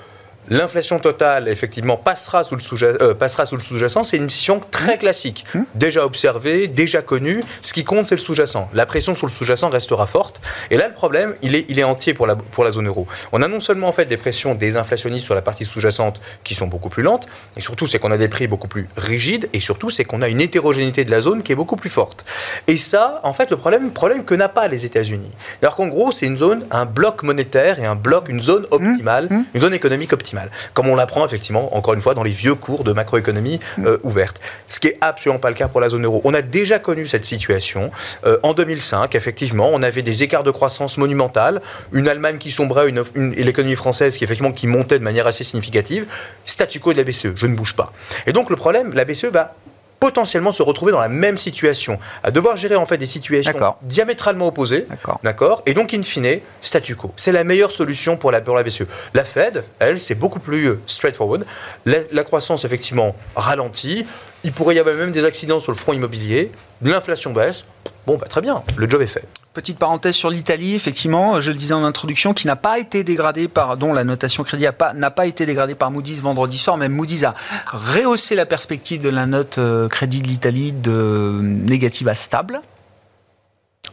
L'inflation 0.49 0.99
totale, 0.99 1.49
effectivement, 1.49 1.97
passera 1.97 2.43
sous 2.43 2.55
le 2.55 2.61
euh, 2.83 3.59
sous-jacent. 3.59 4.03
c'est 4.05 4.17
une 4.17 4.29
situation 4.29 4.61
très 4.71 4.95
mmh. 4.95 4.99
classique, 4.99 5.45
mmh. 5.53 5.61
déjà 5.75 6.05
observée, 6.05 6.67
déjà 6.67 7.01
connue. 7.01 7.43
Ce 7.61 7.73
qui 7.73 7.83
compte, 7.83 8.07
c'est 8.07 8.15
le 8.15 8.21
sous-jacent. 8.21 8.69
La 8.73 8.85
pression 8.85 9.13
sur 9.13 9.27
le 9.27 9.31
sous-jacent 9.31 9.69
restera 9.69 10.07
forte. 10.07 10.41
Et 10.71 10.77
là, 10.77 10.87
le 10.87 10.93
problème, 10.93 11.35
il 11.41 11.55
est, 11.55 11.65
il 11.69 11.79
est 11.79 11.83
entier 11.83 12.13
pour 12.13 12.27
la, 12.27 12.35
pour 12.35 12.63
la 12.63 12.71
zone 12.71 12.87
euro. 12.87 13.07
On 13.33 13.41
a 13.41 13.47
non 13.47 13.59
seulement 13.59 13.89
en 13.89 13.91
fait 13.91 14.05
des 14.05 14.15
pressions 14.15 14.55
désinflationnistes 14.55 15.25
sur 15.25 15.35
la 15.35 15.41
partie 15.41 15.65
sous-jacente 15.65 16.21
qui 16.43 16.55
sont 16.55 16.67
beaucoup 16.67 16.89
plus 16.89 17.03
lentes, 17.03 17.27
et 17.57 17.61
surtout, 17.61 17.87
c'est 17.87 17.99
qu'on 17.99 18.11
a 18.11 18.17
des 18.17 18.29
prix 18.29 18.47
beaucoup 18.47 18.69
plus 18.69 18.87
rigides, 18.95 19.49
et 19.51 19.59
surtout, 19.59 19.89
c'est 19.89 20.05
qu'on 20.05 20.21
a 20.21 20.29
une 20.29 20.39
hétérogénéité 20.39 21.03
de 21.03 21.11
la 21.11 21.19
zone 21.19 21.43
qui 21.43 21.51
est 21.51 21.55
beaucoup 21.55 21.75
plus 21.75 21.89
forte. 21.89 22.23
Et 22.67 22.77
ça, 22.77 23.19
en 23.23 23.33
fait, 23.33 23.51
le 23.51 23.57
problème, 23.57 23.91
problème 23.91 24.23
que 24.23 24.35
n'a 24.35 24.49
pas 24.49 24.69
les 24.69 24.85
États-Unis. 24.85 25.31
Alors 25.61 25.75
qu'en 25.75 25.87
gros, 25.87 26.13
c'est 26.13 26.25
une 26.25 26.37
zone, 26.37 26.65
un 26.71 26.85
bloc 26.85 27.23
monétaire 27.23 27.79
et 27.79 27.85
un 27.85 27.95
bloc, 27.95 28.29
une 28.29 28.41
zone 28.41 28.65
optimale, 28.71 29.27
mmh. 29.29 29.45
une 29.53 29.61
zone 29.61 29.73
économique 29.73 30.13
optimale 30.13 30.36
comme 30.73 30.87
on 30.87 30.95
l'apprend 30.95 31.25
effectivement, 31.25 31.75
encore 31.75 31.93
une 31.93 32.01
fois, 32.01 32.13
dans 32.13 32.23
les 32.23 32.31
vieux 32.31 32.55
cours 32.55 32.83
de 32.83 32.93
macroéconomie 32.93 33.59
euh, 33.79 33.97
ouverte. 34.03 34.39
Ce 34.67 34.79
qui 34.79 34.87
est 34.87 34.97
absolument 35.01 35.39
pas 35.39 35.49
le 35.49 35.55
cas 35.55 35.67
pour 35.67 35.81
la 35.81 35.89
zone 35.89 36.05
euro. 36.05 36.21
On 36.23 36.33
a 36.33 36.41
déjà 36.41 36.79
connu 36.79 37.07
cette 37.07 37.25
situation. 37.25 37.91
Euh, 38.25 38.37
en 38.43 38.53
2005, 38.53 39.15
effectivement, 39.15 39.69
on 39.71 39.81
avait 39.83 40.01
des 40.01 40.23
écarts 40.23 40.43
de 40.43 40.51
croissance 40.51 40.97
monumentales, 40.97 41.61
une 41.91 42.07
Allemagne 42.07 42.37
qui 42.37 42.51
sombrait 42.51 42.89
une, 42.89 43.03
et 43.35 43.43
l'économie 43.43 43.75
française 43.75 44.17
qui, 44.17 44.23
effectivement, 44.23 44.51
qui 44.51 44.67
montait 44.67 44.99
de 44.99 45.03
manière 45.03 45.27
assez 45.27 45.43
significative. 45.43 46.05
Statu 46.45 46.79
quo 46.79 46.93
de 46.93 46.97
la 46.97 47.03
BCE, 47.03 47.35
je 47.35 47.45
ne 47.47 47.55
bouge 47.55 47.75
pas. 47.75 47.91
Et 48.25 48.33
donc 48.33 48.49
le 48.49 48.55
problème, 48.55 48.93
la 48.93 49.05
BCE 49.05 49.25
va 49.25 49.55
potentiellement 49.99 50.51
se 50.51 50.63
retrouver 50.63 50.91
dans 50.91 50.99
la 50.99 51.09
même 51.09 51.37
situation, 51.37 51.99
à 52.23 52.31
devoir 52.31 52.55
gérer 52.55 52.75
en 52.75 52.85
fait 52.85 52.97
des 52.97 53.05
situations 53.05 53.53
diamétralement 53.81 54.47
opposées, 54.47 54.85
d'accord, 55.23 55.63
et 55.65 55.73
donc 55.73 55.93
in 55.93 56.03
fine 56.03 56.39
statu 56.61 56.95
quo. 56.95 57.11
C'est 57.15 57.31
la 57.31 57.43
meilleure 57.43 57.71
solution 57.71 58.17
pour 58.17 58.31
la 58.31 58.41
pour 58.41 58.55
la 58.55 58.63
BCE. 58.63 58.83
La 59.13 59.25
Fed, 59.25 59.63
elle, 59.79 59.99
c'est 59.99 60.15
beaucoup 60.15 60.39
plus 60.39 60.69
euh, 60.69 60.79
straightforward. 60.87 61.45
La, 61.85 62.23
croissance 62.23 62.65
effectivement 62.65 63.15
ralentit. 63.35 64.05
Il 64.43 64.51
pourrait 64.51 64.75
y 64.75 64.79
avoir 64.79 64.95
même 64.95 65.11
des 65.11 65.25
accidents 65.25 65.59
sur 65.59 65.71
le 65.71 65.77
front 65.77 65.93
immobilier. 65.93 66.51
L'inflation 66.81 67.31
baisse. 67.31 67.63
Bon, 68.05 68.17
bah, 68.17 68.27
très 68.27 68.41
bien, 68.41 68.63
le 68.75 68.89
job 68.89 69.01
est 69.01 69.07
fait. 69.07 69.23
Petite 69.57 69.79
parenthèse 69.79 70.13
sur 70.13 70.29
l'Italie, 70.29 70.75
effectivement, 70.75 71.41
je 71.41 71.49
le 71.49 71.57
disais 71.57 71.73
en 71.73 71.83
introduction, 71.83 72.35
qui 72.35 72.45
n'a 72.45 72.55
pas 72.55 72.77
été 72.77 73.03
dégradée 73.03 73.47
par, 73.47 73.75
dont 73.75 73.91
la 73.91 74.03
notation 74.03 74.43
crédit 74.43 74.65
n'a 74.93 75.09
pas, 75.09 75.25
été 75.25 75.47
dégradée 75.47 75.73
par 75.73 75.89
Moody's 75.89 76.21
vendredi 76.21 76.59
soir. 76.59 76.77
Même 76.77 76.91
Moody's 76.91 77.23
a 77.23 77.33
rehaussé 77.65 78.35
la 78.35 78.45
perspective 78.45 79.01
de 79.01 79.09
la 79.09 79.25
note 79.25 79.57
euh, 79.57 79.87
crédit 79.87 80.21
de 80.21 80.27
l'Italie 80.27 80.73
de 80.73 81.39
négative 81.41 82.07
à 82.07 82.13
stable. 82.13 82.61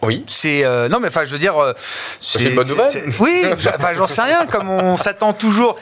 Oui. 0.04 0.24
C'est 0.26 0.64
euh, 0.64 0.88
non 0.88 1.00
mais 1.00 1.08
enfin 1.08 1.24
je 1.24 1.32
veux 1.32 1.38
dire 1.38 1.58
euh, 1.58 1.72
c'est 2.20 2.42
une 2.42 2.54
bonne 2.54 2.68
nouvelle. 2.68 2.90
Oui, 3.20 3.44
enfin 3.74 3.92
j'en 3.94 4.06
sais 4.06 4.22
rien 4.22 4.46
comme 4.46 4.70
on 4.70 4.96
s'attend 5.04 5.32
toujours 5.32 5.76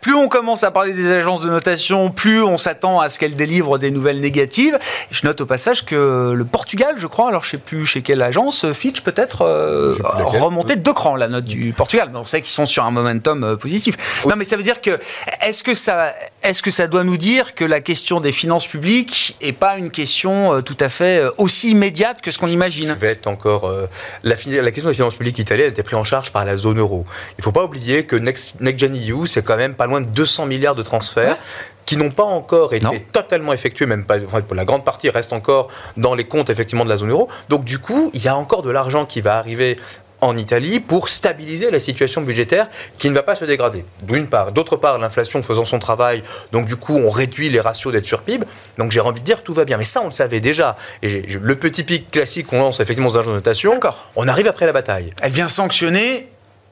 plus 0.00 0.14
on 0.14 0.28
commence 0.28 0.64
à 0.64 0.70
parler 0.70 0.92
des 0.92 1.10
agences 1.10 1.40
de 1.40 1.48
notation, 1.48 2.10
plus 2.10 2.42
on 2.42 2.58
s'attend 2.58 3.00
à 3.00 3.08
ce 3.08 3.18
qu'elles 3.18 3.34
délivrent 3.34 3.78
des 3.78 3.90
nouvelles 3.90 4.20
négatives. 4.20 4.78
Je 5.10 5.26
note 5.26 5.40
au 5.40 5.46
passage 5.46 5.84
que 5.84 6.32
le 6.34 6.44
Portugal, 6.44 6.96
je 6.98 7.06
crois, 7.06 7.28
alors 7.28 7.44
je 7.44 7.50
sais 7.50 7.58
plus 7.58 7.86
chez 7.86 8.02
quelle 8.02 8.22
agence, 8.22 8.70
Fitch 8.72 9.00
peut-être 9.00 9.42
euh, 9.42 9.96
remonté 10.02 10.76
de 10.76 10.80
deux 10.80 10.92
crans 10.92 11.16
la 11.16 11.28
note 11.28 11.44
du 11.44 11.72
Portugal. 11.72 12.10
Mais 12.12 12.18
on 12.18 12.24
sait 12.24 12.40
qu'ils 12.40 12.52
sont 12.52 12.66
sur 12.66 12.84
un 12.84 12.90
momentum 12.90 13.44
euh, 13.44 13.56
positif. 13.56 13.96
Non 14.26 14.36
mais 14.36 14.44
ça 14.44 14.56
veut 14.56 14.62
dire 14.62 14.80
que 14.80 14.98
est-ce 15.40 15.62
que 15.62 15.74
ça 15.74 16.14
est-ce 16.44 16.62
que 16.62 16.70
ça 16.70 16.86
doit 16.86 17.04
nous 17.04 17.16
dire 17.16 17.54
que 17.54 17.64
la 17.64 17.80
question 17.80 18.20
des 18.20 18.30
finances 18.30 18.66
publiques 18.66 19.36
est 19.40 19.52
pas 19.52 19.78
une 19.78 19.90
question 19.90 20.60
tout 20.62 20.76
à 20.78 20.90
fait 20.90 21.22
aussi 21.38 21.70
immédiate 21.70 22.20
que 22.20 22.30
ce 22.30 22.38
qu'on 22.38 22.48
imagine? 22.48 22.88
Je 22.88 22.94
vais 22.94 23.12
être 23.12 23.26
encore 23.26 23.64
euh, 23.64 23.86
la, 24.22 24.36
question 24.36 24.90
des 24.90 24.94
finances 24.94 25.14
publiques 25.14 25.38
italiennes 25.38 25.66
a 25.66 25.70
été 25.70 25.82
prise 25.82 25.96
en 25.96 26.04
charge 26.04 26.30
par 26.32 26.44
la 26.44 26.56
zone 26.56 26.78
euro. 26.78 27.06
Il 27.30 27.40
ne 27.40 27.44
faut 27.44 27.52
pas 27.52 27.64
oublier 27.64 28.04
que 28.04 28.16
Next, 28.16 28.56
Gen 28.76 28.94
EU, 28.94 29.26
c'est 29.26 29.42
quand 29.42 29.56
même 29.56 29.74
pas 29.74 29.86
loin 29.86 30.02
de 30.02 30.06
200 30.06 30.46
milliards 30.46 30.74
de 30.74 30.82
transferts. 30.82 31.38
qui 31.86 31.98
n'ont 31.98 32.10
pas 32.10 32.24
encore 32.24 32.72
été 32.72 33.06
totalement 33.12 33.52
effectués, 33.52 33.84
même 33.84 34.06
pas, 34.06 34.18
pour 34.18 34.54
la 34.54 34.64
grande 34.64 34.86
partie 34.86 35.10
reste 35.10 35.34
encore 35.34 35.68
dans 35.98 36.14
les 36.14 36.24
comptes 36.24 36.48
effectivement 36.48 36.84
de 36.86 36.88
la 36.88 36.96
zone 36.96 37.10
euro. 37.10 37.28
Donc 37.50 37.64
du 37.64 37.78
coup, 37.78 38.10
il 38.14 38.24
y 38.24 38.28
a 38.28 38.36
encore 38.36 38.62
de 38.62 38.70
l'argent 38.70 39.04
qui 39.04 39.20
va 39.20 39.36
arriver 39.36 39.76
en 40.24 40.36
Italie 40.36 40.80
pour 40.80 41.08
stabiliser 41.08 41.70
la 41.70 41.78
situation 41.78 42.22
budgétaire 42.22 42.68
qui 42.98 43.10
ne 43.10 43.14
va 43.14 43.22
pas 43.22 43.34
se 43.34 43.44
dégrader. 43.44 43.84
D'une 44.02 44.26
part. 44.26 44.52
D'autre 44.52 44.76
part, 44.76 44.98
l'inflation 44.98 45.42
faisant 45.42 45.64
son 45.64 45.78
travail, 45.78 46.22
donc 46.52 46.66
du 46.66 46.76
coup, 46.76 46.96
on 46.96 47.10
réduit 47.10 47.50
les 47.50 47.60
ratios 47.60 47.92
d'être 47.92 48.06
sur 48.06 48.22
PIB. 48.22 48.46
Donc 48.78 48.92
j'ai 48.92 49.00
envie 49.00 49.20
de 49.20 49.24
dire, 49.24 49.42
tout 49.42 49.54
va 49.54 49.64
bien. 49.64 49.76
Mais 49.76 49.84
ça, 49.84 50.00
on 50.02 50.06
le 50.06 50.12
savait 50.12 50.40
déjà. 50.40 50.76
Et 51.02 51.22
le 51.22 51.54
petit 51.56 51.84
pic 51.84 52.10
classique 52.10 52.46
qu'on 52.48 52.58
lance 52.58 52.80
effectivement 52.80 53.10
dans 53.10 53.18
un 53.18 53.22
de 53.22 53.30
notation, 53.30 53.78
on 54.16 54.28
arrive 54.28 54.48
après 54.48 54.66
la 54.66 54.72
bataille. 54.72 55.12
Elle 55.22 55.32
vient 55.32 55.48
sanctionner 55.48 56.28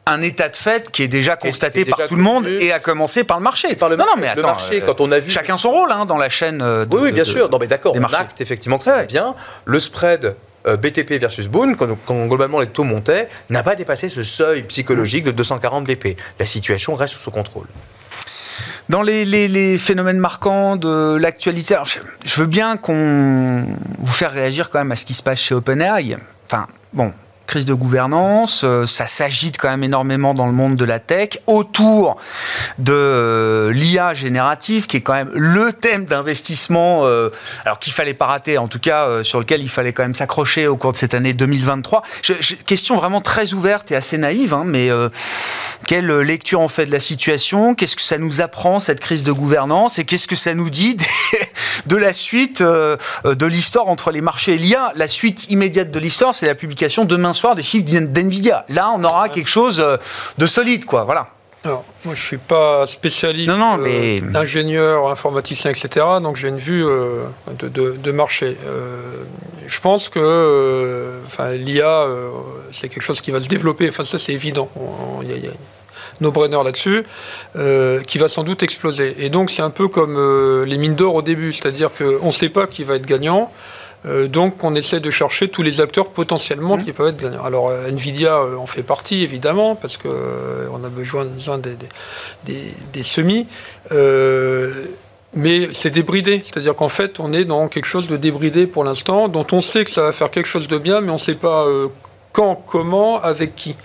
un 0.07 0.21
état 0.21 0.49
de 0.49 0.57
fait 0.57 0.91
qui 0.91 1.05
est 1.05 1.09
déjà 1.09 1.37
constaté 1.37 1.85
par 1.85 2.07
tout 2.07 2.17
le 2.17 2.23
monde 2.23 2.47
et 2.47 2.73
à 2.73 2.81
commencer 2.81 3.25
par 3.25 3.39
le 3.39 3.45
marché. 3.45 3.77
Par 3.77 3.89
le 3.89 3.97
non, 3.97 4.05
non, 4.05 4.21
mais 4.21 4.29
attends, 4.29 4.43
marché, 4.43 4.81
quand 4.81 5.01
on 5.01 5.13
a 5.13 5.21
vu 5.21 5.31
chacun 5.31 5.57
son 5.57 5.71
rôle 5.71 5.93
hein, 5.93 6.07
dans 6.07 6.17
la 6.17 6.29
chaîne. 6.29 6.59
De, 6.59 6.87
oui, 6.91 7.01
oui, 7.05 7.13
bien 7.13 7.25
sûr. 7.25 7.49
Non, 7.49 7.59
mais 7.59 7.69
d'accord. 7.69 7.95
On 7.97 8.03
acte 8.03 8.41
effectivement 8.41 8.79
que 8.79 8.85
ça 8.85 8.97
va 8.97 9.05
bien. 9.05 9.35
Le 9.65 9.79
spread 9.79 10.25
euh, 10.25 10.33
BTP 10.65 11.15
versus 11.21 11.49
Boone, 11.49 11.77
quand, 11.77 12.27
globalement 12.27 12.61
les 12.61 12.67
taux 12.67 12.85
montaient, 12.85 13.29
n'a 13.51 13.63
pas 13.63 13.75
dépassé 13.75 14.09
ce 14.09 14.23
seuil 14.23 14.63
psychologique 14.63 15.25
de 15.25 15.31
240 15.31 15.85
BP. 15.85 16.17
La 16.39 16.47
situation 16.47 16.95
reste 16.95 17.17
sous 17.17 17.31
contrôle. 17.31 17.67
Dans 18.89 19.03
les, 19.03 19.79
phénomènes 19.79 20.19
marquants 20.19 20.77
de 20.77 21.17
l'actualité, 21.17 21.77
je, 21.85 21.99
je, 22.25 22.41
veux 22.41 22.47
bien 22.47 22.77
qu'on 22.77 23.65
vous 23.99 24.13
faire 24.13 24.33
réagir 24.33 24.71
quand 24.71 24.79
même 24.79 24.93
à 24.93 24.97
ce 24.97 25.05
qui 25.05 25.15
se 25.15 25.23
passe 25.23 25.41
chez 25.41 25.55
OpenAI. 25.55 26.17
Enfin, 26.47 26.67
bon, 26.93 27.13
crise 27.53 27.67
de 27.67 27.75
gouvernance, 27.75 28.63
euh, 28.65 28.87
ça 28.87 29.07
s'agite 29.07 29.59
quand 29.59 29.69
même 29.69 29.85
énormément 29.85 30.33
dans 30.33 30.47
le 30.47 30.55
monde 30.55 30.77
de 30.77 30.87
la 30.87 30.99
tech, 30.99 31.37
autour 31.47 32.17
de 32.79 32.95
euh, 32.95 33.73
l'IA 33.75 34.15
générative, 34.15 34.87
qui 34.87 34.97
est 34.97 35.01
quand 35.03 35.13
même 35.13 35.31
le 35.35 35.71
thème 35.75 36.07
d'investissement, 36.07 37.03
euh, 37.05 37.29
alors 37.67 37.79
qu'il 37.79 37.93
fallait 37.93 38.15
pas 38.15 38.25
rater, 38.25 38.57
en 38.57 38.69
tout 38.69 38.79
cas 38.79 39.23
sur 39.23 39.39
lequel 39.39 39.61
il 39.61 39.69
fallait 39.69 39.93
quand 39.93 40.03
même 40.03 40.15
s'accrocher 40.15 40.67
au 40.67 40.79
cours 40.79 40.95
de 40.95 40.97
cette 40.97 41.13
année 41.13 41.35
2023. 41.35 42.01
question 42.67 42.97
vraiment 42.97 43.21
très 43.21 43.53
ouverte 43.53 43.93
et 43.93 43.97
assez 43.97 44.17
naïve, 44.17 44.55
hein, 44.55 44.65
mais 44.65 44.89
quelle 45.87 46.11
lecture 46.21 46.61
on 46.61 46.69
fait 46.69 46.87
de 46.87 46.91
la 46.91 47.01
situation? 47.01 47.75
Qu'est-ce 47.75 47.97
que 47.97 48.03
ça 48.03 48.17
nous 48.17 48.41
apprend 48.41 48.81
cette 48.81 49.01
crise 49.01 49.25
de 49.25 49.33
gouvernance? 49.33 49.99
Et 49.99 50.05
qu'est-ce 50.05 50.27
que 50.27 50.37
ça 50.37 50.55
nous 50.55 50.71
dit 50.71 50.97
de 51.87 51.97
la 51.97 52.13
suite 52.13 52.63
de 52.63 53.47
l'histoire 53.47 53.89
entre 53.89 54.11
les 54.11 54.21
marchés 54.21 54.55
et 54.55 54.59
l'IA 54.59 54.93
La 54.97 55.09
suite 55.09 55.51
immédiate 55.51 55.91
de 55.91 55.99
l'histoire, 55.99 56.35
c'est 56.35 56.47
la 56.47 56.55
publication 56.55 57.05
demain 57.05 57.33
soir 57.33 57.55
des 57.55 57.63
chiffres 57.63 57.85
d'NVIDIA. 57.85 58.65
Là, 58.69 58.93
on 58.97 59.03
aura 59.05 59.29
quelque 59.29 59.49
chose 59.49 59.81
euh, 59.81 59.97
de 60.39 60.47
solide, 60.47 60.85
quoi. 60.85 61.05
Voilà. 61.05 61.29
Alors, 61.65 61.85
moi, 62.05 62.15
je 62.17 62.23
suis 62.23 62.39
pas 62.39 62.87
spécialiste, 62.89 63.49
non, 63.49 63.79
euh, 63.87 64.21
ingénieur, 64.35 65.13
informaticien, 65.13 65.71
etc. 65.71 66.05
Donc, 66.21 66.37
j'ai 66.37 66.49
une 66.49 66.59
vue 66.59 66.85
euh, 66.85 67.27
de, 67.61 68.11
marché. 68.11 68.57
je 69.69 69.81
pense 69.81 70.09
que 70.09 71.21
l'IA, 71.53 72.07
c'est 72.73 72.89
quelque 72.89 73.05
chose 73.05 73.21
qui 73.21 73.31
va 73.31 73.39
se 73.39 73.49
développer. 73.49 73.89
Enfin, 73.89 74.05
ça, 74.05 74.19
c'est 74.19 74.33
évident. 74.33 74.69
Y, 75.23 75.47
a, 75.47 75.53
brainer 76.31 76.63
là-dessus, 76.63 77.05
qui 78.07 78.19
va 78.19 78.29
sans 78.29 78.45
doute 78.45 78.63
exploser. 78.63 79.17
Et 79.19 79.29
donc, 79.29 79.51
c'est 79.51 79.63
un 79.63 79.71
peu 79.71 79.89
comme 79.89 80.65
les 80.65 80.79
mines 80.79 80.95
d'or 80.95 81.17
au 81.17 81.23
début. 81.23 81.53
C'est-à-dire 81.53 81.91
qu'on 81.97 82.27
ne 82.27 82.33
sait 82.33 82.49
pas 82.49 82.67
qui 82.67 82.85
va 82.85 82.97
être 82.97 83.07
gagnant. 83.07 83.51
Euh, 84.05 84.27
donc 84.27 84.65
on 84.65 84.75
essaie 84.75 85.01
de 85.01 85.11
chercher 85.11 85.49
tous 85.49 85.63
les 85.63 85.81
acteurs 85.81 86.09
potentiellement 86.09 86.77
mmh. 86.77 86.85
qui 86.85 86.93
peuvent 86.93 87.09
être 87.09 87.23
gagnants. 87.23 87.45
Alors 87.45 87.69
euh, 87.71 87.89
Nvidia 87.89 88.37
euh, 88.37 88.57
en 88.57 88.67
fait 88.67 88.83
partie 88.83 89.23
évidemment 89.23 89.77
parce 89.77 89.97
qu'on 89.97 90.09
on 90.73 90.85
a 90.85 90.89
besoin, 90.89 91.25
des, 91.25 93.05
semis. 93.05 93.47
mais 95.35 95.69
c'est 95.73 95.91
débridé, 95.91 96.43
c'est-à-dire 96.45 96.75
qu'en 96.75 96.89
fait 96.89 97.21
on 97.21 97.33
est 97.33 97.45
dans 97.45 97.69
quelque 97.69 97.87
chose 97.87 98.09
de 98.09 98.17
débridé 98.17 98.67
pour 98.67 98.85
l'instant, 98.85 99.29
dont 99.29 99.47
on 99.53 99.61
sait 99.61 99.85
que 99.85 99.91
ça 99.91 100.03
va 100.03 100.13
faire 100.13 100.31
quelque 100.31 100.49
chose 100.49 100.67
de 100.67 100.79
bien, 100.79 101.01
mais 101.01 101.11
on 101.11 101.15
ne 101.15 101.19
sait 101.19 101.37
pas 101.37 101.67
quand, 102.33 102.57
comment, 102.67 103.21
avec 103.21 103.55
qui. 103.55 103.77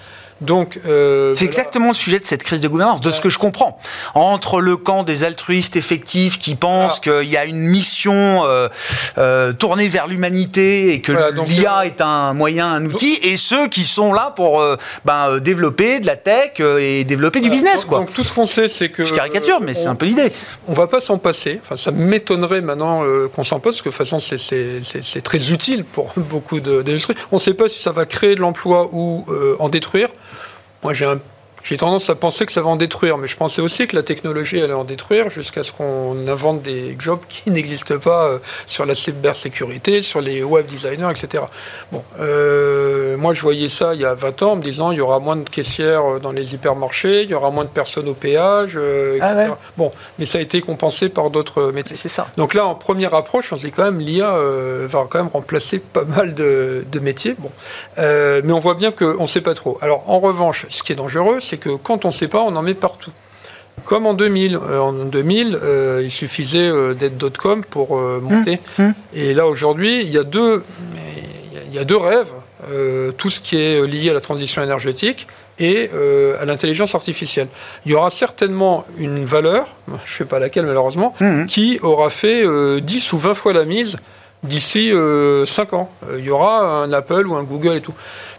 Donc, 0.41 0.79
euh, 0.85 1.33
c'est 1.35 1.45
exactement 1.45 1.89
le 1.89 1.93
sujet 1.95 2.19
de 2.19 2.25
cette 2.25 2.43
crise 2.43 2.59
de 2.59 2.67
gouvernance, 2.67 3.01
de 3.01 3.09
ce 3.09 3.21
que 3.21 3.29
je 3.29 3.39
comprends. 3.39 3.79
Entre 4.13 4.61
le 4.61 4.77
camp 4.77 5.03
des 5.03 5.23
altruistes 5.23 5.75
effectifs 5.75 6.37
qui 6.37 6.55
pensent 6.55 6.99
qu'il 6.99 7.23
y 7.23 7.37
a 7.37 7.45
une 7.45 7.57
mission 7.57 8.45
euh, 8.45 8.67
euh, 9.17 9.53
tournée 9.53 9.87
vers 9.87 10.07
l'humanité 10.07 10.93
et 10.93 11.01
que 11.01 11.11
l'IA 11.43 11.85
est 11.85 12.01
un 12.01 12.33
moyen, 12.33 12.71
un 12.71 12.85
outil, 12.85 13.17
et 13.23 13.37
ceux 13.37 13.67
qui 13.67 13.83
sont 13.83 14.13
là 14.13 14.31
pour 14.35 14.63
ben, 15.05 15.39
développer 15.39 15.99
de 15.99 16.05
la 16.05 16.15
tech 16.15 16.59
et 16.59 17.03
développer 17.03 17.41
du 17.41 17.49
business. 17.49 17.81
Donc, 17.81 17.89
quoi. 17.89 17.99
donc 17.99 18.13
tout 18.13 18.23
ce 18.23 18.33
qu'on 18.33 18.45
sait, 18.45 18.69
c'est 18.69 18.89
que 18.89 19.03
je 19.03 19.13
caricature, 19.13 19.59
mais 19.61 19.73
c'est 19.73 19.87
un 19.87 19.95
peu 19.95 20.05
l'idée. 20.05 20.31
On 20.67 20.73
va 20.73 20.87
pas 20.87 21.01
s'en 21.01 21.17
passer. 21.17 21.59
Enfin, 21.63 21.77
ça 21.77 21.91
m'étonnerait 21.91 22.61
maintenant 22.61 23.03
qu'on 23.33 23.43
s'en 23.43 23.59
passe, 23.59 23.77
parce 23.77 23.81
que 23.81 23.89
de 23.89 23.95
toute 23.95 24.07
façon, 24.07 24.19
c'est 24.19 25.21
très 25.23 25.51
utile 25.51 25.83
pour 25.83 26.13
beaucoup 26.17 26.59
d'industries. 26.59 27.15
On 27.31 27.37
ne 27.37 27.41
sait 27.41 27.55
pas 27.55 27.69
si 27.69 27.81
ça 27.81 27.91
va 27.91 28.05
créer 28.05 28.35
de 28.35 28.41
l'emploi 28.41 28.89
ou 28.91 29.25
en 29.57 29.69
détruire. 29.69 30.09
Moi, 30.87 30.93
j'ai 30.93 31.03
un 31.03 31.19
j'ai 31.67 31.75
tendance 31.75 32.09
à 32.09 32.15
penser 32.15 32.45
que 32.45 32.53
ça 32.53 32.61
va 32.61 32.69
en 32.69 32.77
détruire, 32.77 33.17
mais 33.17 33.27
je 33.27 33.35
pensais 33.35 33.61
aussi 33.61 33.87
que 33.87 33.95
la 33.97 34.01
technologie 34.01 34.61
allait 34.61 34.71
en 34.71 34.85
détruire 34.85 35.29
jusqu'à 35.29 35.65
ce 35.65 35.73
qu'on 35.73 36.15
invente 36.25 36.61
des 36.61 36.95
jobs 36.97 37.19
qui 37.27 37.51
n'existent 37.51 37.97
pas 37.97 38.27
euh, 38.27 38.39
sur 38.67 38.85
la 38.85 38.95
cybersécurité, 38.95 40.01
sur 40.01 40.21
les 40.21 40.43
web 40.43 40.65
designers, 40.65 41.11
etc. 41.11 41.43
Bon, 41.91 42.05
euh, 42.21 43.17
moi 43.17 43.33
je 43.33 43.41
voyais 43.41 43.67
ça 43.67 43.95
il 43.95 43.99
y 43.99 44.05
a 44.05 44.13
20 44.13 44.43
ans 44.43 44.51
en 44.53 44.55
me 44.55 44.61
disant 44.61 44.91
il 44.91 44.99
y 44.99 45.01
aura 45.01 45.19
moins 45.19 45.35
de 45.35 45.49
caissières 45.49 46.05
euh, 46.05 46.19
dans 46.19 46.31
les 46.31 46.53
hypermarchés, 46.53 47.23
il 47.23 47.31
y 47.31 47.33
aura 47.33 47.51
moins 47.51 47.65
de 47.65 47.69
personnes 47.69 48.07
au 48.07 48.13
péage, 48.13 48.77
etc. 48.77 49.19
Ah 49.21 49.55
bon, 49.75 49.91
mais 50.19 50.25
ça 50.25 50.37
a 50.37 50.41
été 50.41 50.61
compensé 50.61 51.09
par 51.09 51.29
d'autres 51.31 51.73
métiers. 51.73 51.97
C'est 51.97 52.07
ça. 52.07 52.27
Donc 52.37 52.53
là, 52.53 52.65
en 52.65 52.75
première 52.75 53.13
approche, 53.13 53.51
on 53.51 53.57
se 53.57 53.65
dit 53.65 53.73
quand 53.73 53.83
même 53.83 53.99
l'IA 53.99 54.31
va 54.87 55.05
quand 55.09 55.19
même 55.19 55.31
remplacer 55.33 55.79
pas 55.79 56.05
mal 56.05 56.33
de, 56.33 56.85
métiers. 57.01 57.35
Bon, 57.37 57.51
mais 57.97 58.53
on 58.53 58.59
voit 58.59 58.75
bien 58.75 58.91
qu'on 58.91 59.23
ne 59.23 59.27
sait 59.27 59.41
pas 59.41 59.53
trop. 59.53 59.77
Alors 59.81 60.09
en 60.09 60.19
revanche, 60.19 60.65
ce 60.69 60.81
qui 60.81 60.93
est 60.93 60.95
dangereux, 60.95 61.39
c'est 61.41 61.56
que 61.57 61.75
quand 61.75 62.05
on 62.05 62.09
ne 62.09 62.13
sait 62.13 62.27
pas, 62.27 62.41
on 62.41 62.55
en 62.55 62.61
met 62.61 62.73
partout. 62.73 63.11
Comme 63.85 64.05
en 64.05 64.13
2000. 64.13 64.55
Euh, 64.55 64.79
en 64.79 64.93
2000, 64.93 65.59
euh, 65.61 66.01
il 66.03 66.11
suffisait 66.11 66.69
euh, 66.69 66.93
d'être 66.93 67.37
.com 67.37 67.63
pour 67.63 67.99
monter. 67.99 68.59
Mmh, 68.77 68.83
mmh. 68.83 68.93
Et 69.13 69.33
là, 69.33 69.47
aujourd'hui, 69.47 70.01
il 70.01 70.09
y 70.09 70.17
a 70.17 70.23
deux, 70.23 70.63
il 71.69 71.73
y 71.73 71.79
a 71.79 71.83
deux 71.83 71.97
rêves. 71.97 72.31
tout 73.17 73.29
ce 73.29 73.39
qui 73.39 73.55
est 73.55 73.85
lié 73.87 74.09
à 74.09 74.13
la 74.13 74.21
transition 74.21 74.61
énergétique 74.61 75.27
et 75.59 75.89
à 76.41 76.45
l'intelligence 76.45 76.95
artificielle. 76.95 77.47
Il 77.85 77.91
y 77.91 77.95
aura 77.95 78.11
certainement 78.11 78.85
une 78.97 79.25
valeur, 79.25 79.75
je 79.87 79.93
ne 79.93 80.17
sais 80.17 80.25
pas 80.25 80.39
laquelle 80.39 80.65
malheureusement, 80.65 81.13
mmh, 81.19 81.45
qui 81.45 81.79
aura 81.81 82.09
fait 82.09 82.43
10 82.81 83.13
ou 83.13 83.17
20 83.17 83.33
fois 83.35 83.53
la 83.53 83.65
mise 83.65 83.97
d'ici 84.43 84.91
5 85.45 85.73
ans. 85.73 85.89
Il 86.17 86.25
y 86.25 86.29
aura 86.29 86.83
un 86.83 86.91
Apple 86.91 87.25
ou 87.27 87.35
un 87.35 87.43
Google 87.43 87.77
et 87.77 87.81
tout 87.81 87.95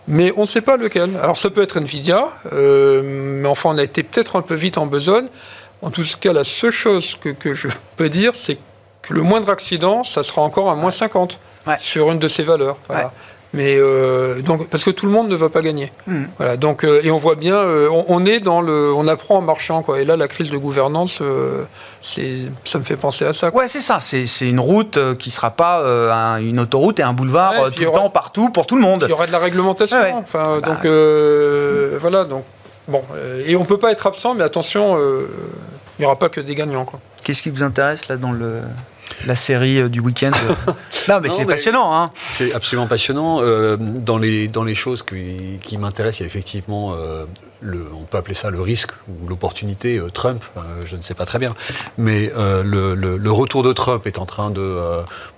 mais 0.09 0.33
on 0.37 0.41
ne 0.43 0.47
sait 0.47 0.61
pas 0.63 0.77
lequel. 0.77 1.11
Alors 1.23 1.39
ça 1.39 1.51
peut 1.51 1.63
être 1.63 1.77
Nvidia, 1.77 2.29
euh, 2.53 3.03
mais 3.05 3.47
enfin 3.49 3.71
on 3.73 3.79
a 3.79 3.83
été 3.85 4.03
peut-être 4.03 4.35
un 4.37 4.43
peu 4.43 4.55
vite 4.55 4.79
en 4.79 4.87
besogne. 4.87 5.29
En 5.83 5.91
tout 5.91 6.03
cas, 6.21 6.33
la 6.33 6.43
seule 6.43 6.73
chose 6.73 7.17
que, 7.17 7.55
je 7.55 7.69
peux 7.97 8.09
dire, 8.09 8.35
c'est 8.35 8.59
que 9.03 9.15
le 9.15 9.23
moindre 9.23 9.51
accident, 9.51 10.03
ça 10.03 10.25
sera 10.25 10.43
encore 10.43 10.71
à 10.71 10.75
moins 10.75 10.91
50 10.91 11.39
Ouais. 11.67 11.77
sur 11.81 12.11
une 12.11 12.19
de 12.19 12.29
ces 12.29 12.43
valeurs. 12.45 12.79
Voilà. 12.89 13.05
Ouais. 13.07 13.11
Mais 13.55 13.77
euh, 13.79 14.43
donc 14.43 14.69
parce 14.69 14.85
que 14.85 14.91
tout 14.91 15.07
le 15.07 15.13
monde 15.13 15.29
ne 15.29 15.35
va 15.35 15.49
pas 15.49 15.63
gagner. 15.63 15.91
Mhm. 16.07 16.29
Voilà. 16.37 16.57
Donc 16.59 16.85
euh, 16.85 17.01
et 17.03 17.11
on 17.11 17.17
voit 17.17 17.35
bien, 17.35 17.55
euh, 17.57 17.89
on, 17.91 18.05
on 18.09 18.27
est 18.27 18.41
dans 18.41 18.61
le, 18.61 18.93
on 18.93 19.09
apprend 19.09 19.39
en 19.39 19.41
marchant 19.41 19.83
quoi. 19.83 20.01
Et 20.01 20.05
là, 20.05 20.17
la 20.17 20.29
crise 20.29 20.51
de 20.51 20.59
gouvernance, 20.59 21.23
c'est, 22.03 22.43
ça 22.65 22.79
me 22.79 22.85
fait 22.85 22.97
penser 22.97 23.25
à 23.25 23.33
ça. 23.33 23.51
quoi. 23.51 23.63
Ouais, 23.63 23.69
c'est 23.69 23.81
ça. 23.81 24.01
C'est 24.01 24.27
c'est 24.27 24.49
une 24.49 24.61
route 24.61 24.99
qui 25.19 25.31
sera 25.31 25.51
pas 25.51 25.81
un- 25.83 26.39
une 26.43 26.61
autoroute 26.61 27.01
et 27.01 27.03
un 27.03 27.15
boulevard 27.15 27.53
Ouais, 27.53 27.71
puis 27.71 27.77
tout 27.77 27.83
le 27.85 27.89
aura- 27.89 28.01
temps, 28.01 28.11
partout, 28.11 28.51
pour 28.51 28.67
tout 28.67 28.77
le 28.77 28.83
monde. 28.83 29.05
Il 29.07 29.11
y 29.11 29.15
aura 29.15 29.27
de 29.27 29.33
la 29.33 29.39
réglementation. 29.39 29.97
Ouais, 29.97 30.13
ouais. 30.13 30.13
Enfin, 30.13 30.43
Bah. 30.61 30.69
donc 30.69 32.01
voilà. 32.01 32.25
Donc 32.25 32.45
bon, 32.87 33.03
et 33.47 33.57
on 33.57 33.65
peut 33.65 33.79
pas 33.79 33.93
être 33.93 34.07
absent, 34.07 34.35
mais 34.35 34.45
attention, 34.45 34.99
il 34.99 36.01
n'y 36.01 36.05
aura 36.07 36.19
pas 36.19 36.29
que 36.29 36.41
des 36.41 36.55
gagnants 36.55 36.85
quoi. 36.85 37.01
Qu'est-ce 37.25 37.43
qui 37.43 37.51
vous 37.51 37.63
intéresse 37.63 38.09
là 38.09 38.17
dans 38.17 38.33
le 38.33 38.61
la 39.27 39.35
série 39.37 39.81
euh, 39.81 39.89
du 39.89 40.01
week-end 40.01 40.31
Non, 41.09 41.21
mais 41.21 41.29
c'est 41.29 41.45
passionnant, 41.45 41.95
hein. 41.95 42.11
C'est 42.31 42.53
absolument 42.55 42.87
passionnant. 42.87 43.41
Euh, 43.43 43.77
dans, 43.79 44.19
les, 44.19 44.49
dans 44.49 44.65
les 44.65 44.75
choses 44.75 45.03
qui, 45.03 45.59
qui 45.63 45.77
m'intéressent, 45.79 46.21
il 46.21 46.23
y 46.23 46.25
a 46.25 46.29
effectivement, 46.29 46.93
euh, 46.95 47.25
le, 47.61 47.87
on 47.95 48.05
peut 48.05 48.19
appeler 48.19 48.35
ça 48.35 48.51
le 48.51 48.61
risque 48.61 48.93
ou 49.09 49.27
l'opportunité 49.29 49.99
euh, 49.99 50.11
Trump, 50.11 50.43
euh, 50.57 50.61
je 50.85 50.97
ne 50.97 51.03
sais 51.03 51.15
pas 51.15 51.27
très 51.27 51.39
bien. 51.39 51.55
Mais 51.97 52.33
euh, 52.37 52.63
le, 52.63 52.95
le- 52.95 53.17
le 53.17 53.33
retour 53.33 53.63
de 53.63 53.73
Trump 53.73 54.07
est 54.07 54.19
en 54.19 54.27
train 54.27 54.51
de 54.51 54.79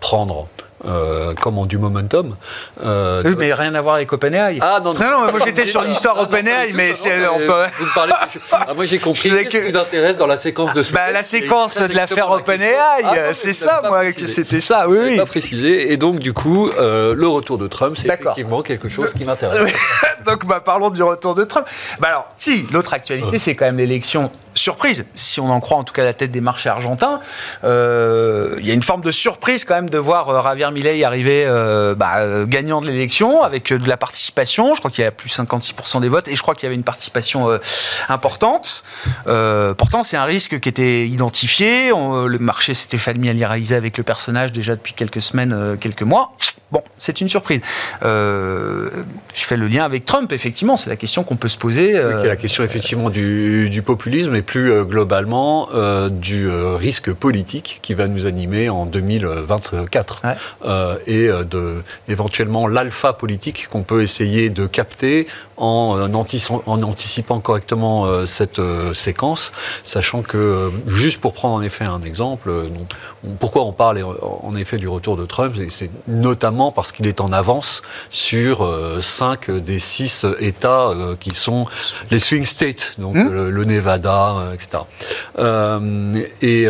prendre, 0.00 0.48
euh, 0.86 1.34
comment, 1.40 1.66
du 1.66 1.78
momentum. 1.78 2.36
Euh, 2.84 3.22
Oui, 3.24 3.34
mais 3.38 3.52
rien 3.52 3.74
à 3.74 3.80
voir 3.80 3.96
avec 3.96 4.12
OpenAI. 4.12 4.58
Ah 4.62 4.80
non, 4.82 4.94
Non, 4.94 5.00
non, 5.00 5.30
moi, 5.30 5.40
j'étais 5.44 5.66
sur 5.66 5.82
l'histoire 5.82 6.18
OpenAI, 6.20 6.72
mais 6.74 6.92
c'est- 6.94 7.26
on 7.28 7.38
peut- 7.38 7.66
Vous 7.78 7.84
me 7.86 7.94
parlez. 7.94 8.12
je- 8.32 8.38
ah, 8.52 8.68
moi 8.74 8.84
j'ai 8.84 8.98
compris. 8.98 9.30
Qu'est-ce 9.30 9.42
que- 9.44 9.64
qui 9.66 9.70
vous 9.70 9.76
intéresse 9.76 10.16
dans 10.16 10.26
la 10.26 10.36
séquence 10.36 10.72
de 10.74 10.82
ce 10.82 10.92
Bah, 10.92 11.10
la 11.12 11.22
séquence 11.22 11.80
de 11.80 11.94
l'affaire 11.94 12.30
OpenAI. 12.30 12.74
Ah, 13.04 13.12
euh, 13.14 13.30
c'est 13.32 13.52
ça, 13.52 13.82
moi, 13.86 14.02
c'était 14.26 14.60
ça, 14.60 14.88
oui, 14.88 14.98
oui. 15.02 15.16
pas 15.16 15.26
précisé. 15.26 15.92
Et 15.92 15.96
donc, 15.96 16.18
du 16.18 16.32
coup, 16.32 16.70
euh, 16.70 17.14
le 17.14 17.28
retour 17.28 17.58
de 17.58 17.66
Trump, 17.66 17.96
c'est 17.98 18.08
effectivement 18.08 18.62
quelque 18.62 18.88
chose 18.88 19.12
qui 19.12 19.24
m'intéresse. 19.24 19.60
Donc, 20.26 20.44
bah, 20.46 20.60
parlons 20.62 20.90
du 20.90 21.02
retour 21.02 21.34
de 21.34 21.44
Trump. 21.44 21.66
Bah 21.98 22.08
alors, 22.08 22.28
si, 22.38 22.66
l'autre 22.72 22.92
actualité, 22.92 23.38
c'est 23.38 23.54
quand 23.54 23.64
même 23.64 23.78
l'élection 23.78 24.30
surprise, 24.54 25.06
si 25.14 25.40
on 25.40 25.50
en 25.50 25.60
croit 25.60 25.78
en 25.78 25.84
tout 25.84 25.92
cas 25.92 26.04
la 26.04 26.14
tête 26.14 26.30
des 26.30 26.40
marchés 26.40 26.68
argentins. 26.68 27.20
Euh, 27.64 28.56
Il 28.58 28.66
y 28.66 28.70
a 28.70 28.74
une 28.74 28.82
forme 28.82 29.02
de 29.02 29.12
surprise 29.12 29.64
quand 29.64 29.74
même 29.74 29.90
de 29.90 29.98
voir 29.98 30.28
euh, 30.28 30.42
Javier 30.42 30.70
Milei 30.72 31.04
arriver 31.04 31.44
euh, 31.46 31.94
bah, 31.94 32.44
gagnant 32.46 32.80
de 32.80 32.86
l'élection 32.86 33.42
avec 33.42 33.72
de 33.72 33.88
la 33.88 33.96
participation. 33.96 34.74
Je 34.74 34.80
crois 34.80 34.90
qu'il 34.90 35.04
y 35.04 35.06
a 35.06 35.10
plus 35.10 35.28
de 35.28 35.34
56% 35.34 36.00
des 36.00 36.08
votes 36.08 36.28
et 36.28 36.36
je 36.36 36.42
crois 36.42 36.54
qu'il 36.54 36.64
y 36.64 36.66
avait 36.66 36.74
une 36.74 36.82
participation 36.82 37.48
importante. 38.08 38.84
Pourtant, 39.24 40.02
c'est 40.02 40.16
un 40.16 40.24
risque 40.24 40.60
qui 40.60 40.68
était 40.68 41.06
identifié. 41.06 41.90
Le 41.90 42.38
marché 42.38 42.74
s'était 42.74 42.98
familiarisé 42.98 43.74
avec 43.74 43.98
le 43.98 44.04
personnage 44.04 44.52
déjà 44.52 44.74
depuis 44.76 44.94
quelques 44.94 45.22
semaines, 45.22 45.76
quelques 45.80 46.02
mois. 46.02 46.32
Bon, 46.72 46.82
c'est 46.98 47.20
une 47.20 47.28
surprise. 47.28 47.60
Je 48.02 48.90
fais 49.34 49.56
le 49.56 49.68
lien 49.68 49.84
avec 49.84 50.04
Trump, 50.04 50.32
effectivement, 50.32 50.76
c'est 50.76 50.90
la 50.90 50.96
question 50.96 51.24
qu'on 51.24 51.36
peut 51.36 51.48
se 51.48 51.58
poser. 51.58 51.98
Oui, 52.00 52.26
la 52.26 52.36
question 52.36 52.64
effectivement 52.64 53.10
du 53.10 53.82
populisme 53.84 54.39
et 54.40 54.42
plus 54.42 54.72
euh, 54.72 54.84
globalement 54.84 55.68
euh, 55.74 56.08
du 56.08 56.48
euh, 56.48 56.74
risque 56.74 57.12
politique 57.12 57.78
qui 57.82 57.92
va 57.92 58.08
nous 58.08 58.24
animer 58.24 58.70
en 58.70 58.86
2024 58.86 60.22
Ouais. 60.24 60.34
Euh, 60.64 60.96
et 61.06 61.28
de 61.28 61.82
éventuellement 62.08 62.66
l'alpha 62.66 63.12
politique 63.12 63.68
qu'on 63.70 63.82
peut 63.82 64.02
essayer 64.02 64.50
de 64.50 64.66
capter 64.66 65.26
en, 65.60 65.96
euh, 65.98 66.06
en 66.66 66.82
anticipant 66.82 67.38
correctement 67.40 68.06
euh, 68.06 68.26
cette 68.26 68.58
euh, 68.58 68.94
séquence, 68.94 69.52
sachant 69.84 70.22
que 70.22 70.70
juste 70.86 71.20
pour 71.20 71.32
prendre 71.34 71.54
en 71.54 71.62
effet 71.62 71.84
un 71.84 72.00
exemple, 72.02 72.50
pourquoi 73.38 73.62
on 73.64 73.72
parle 73.72 74.04
en 74.42 74.56
effet 74.56 74.78
du 74.78 74.88
retour 74.88 75.16
de 75.16 75.26
Trump, 75.26 75.54
c'est- 75.68 75.90
notamment 76.08 76.72
parce 76.72 76.90
qu'il 76.92 77.06
est 77.06 77.20
en 77.20 77.32
avance 77.32 77.82
sur 78.10 78.66
cinq 79.02 79.50
des 79.50 79.78
six 79.78 80.24
États 80.40 80.90
qui 81.20 81.34
sont 81.34 81.64
les 82.10 82.18
swing 82.20 82.44
states, 82.44 82.94
donc 82.98 83.14
Hmm. 83.16 83.28
le, 83.28 83.50
le 83.50 83.64
Nevada, 83.64 84.36
etc. 84.54 84.84
Euh, 85.38 86.22
et, 86.42 86.66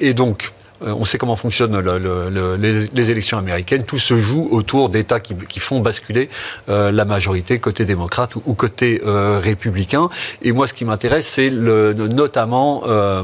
et 0.00 0.14
donc, 0.14 0.52
on 0.84 1.04
sait 1.04 1.18
comment 1.18 1.36
fonctionnent 1.36 1.78
le- 1.80 1.98
le- 1.98 2.28
le- 2.30 2.88
les, 2.92 3.10
élections 3.10 3.38
américaines. 3.38 3.84
Tout 3.84 3.98
se 3.98 4.14
joue 4.14 4.48
autour 4.50 4.88
d'États 4.88 5.20
qui, 5.20 5.60
font 5.60 5.80
basculer 5.80 6.28
euh, 6.68 6.90
la 6.90 7.04
majorité 7.04 7.58
côté 7.58 7.84
démocrate 7.84 8.36
ou, 8.36 8.54
côté 8.54 9.02
euh, 9.06 9.38
républicain. 9.42 10.08
Et 10.42 10.52
moi, 10.52 10.66
ce 10.66 10.74
qui 10.74 10.84
m'intéresse, 10.84 11.26
c'est 11.26 11.50
notamment 11.50 12.82
euh, 12.86 13.22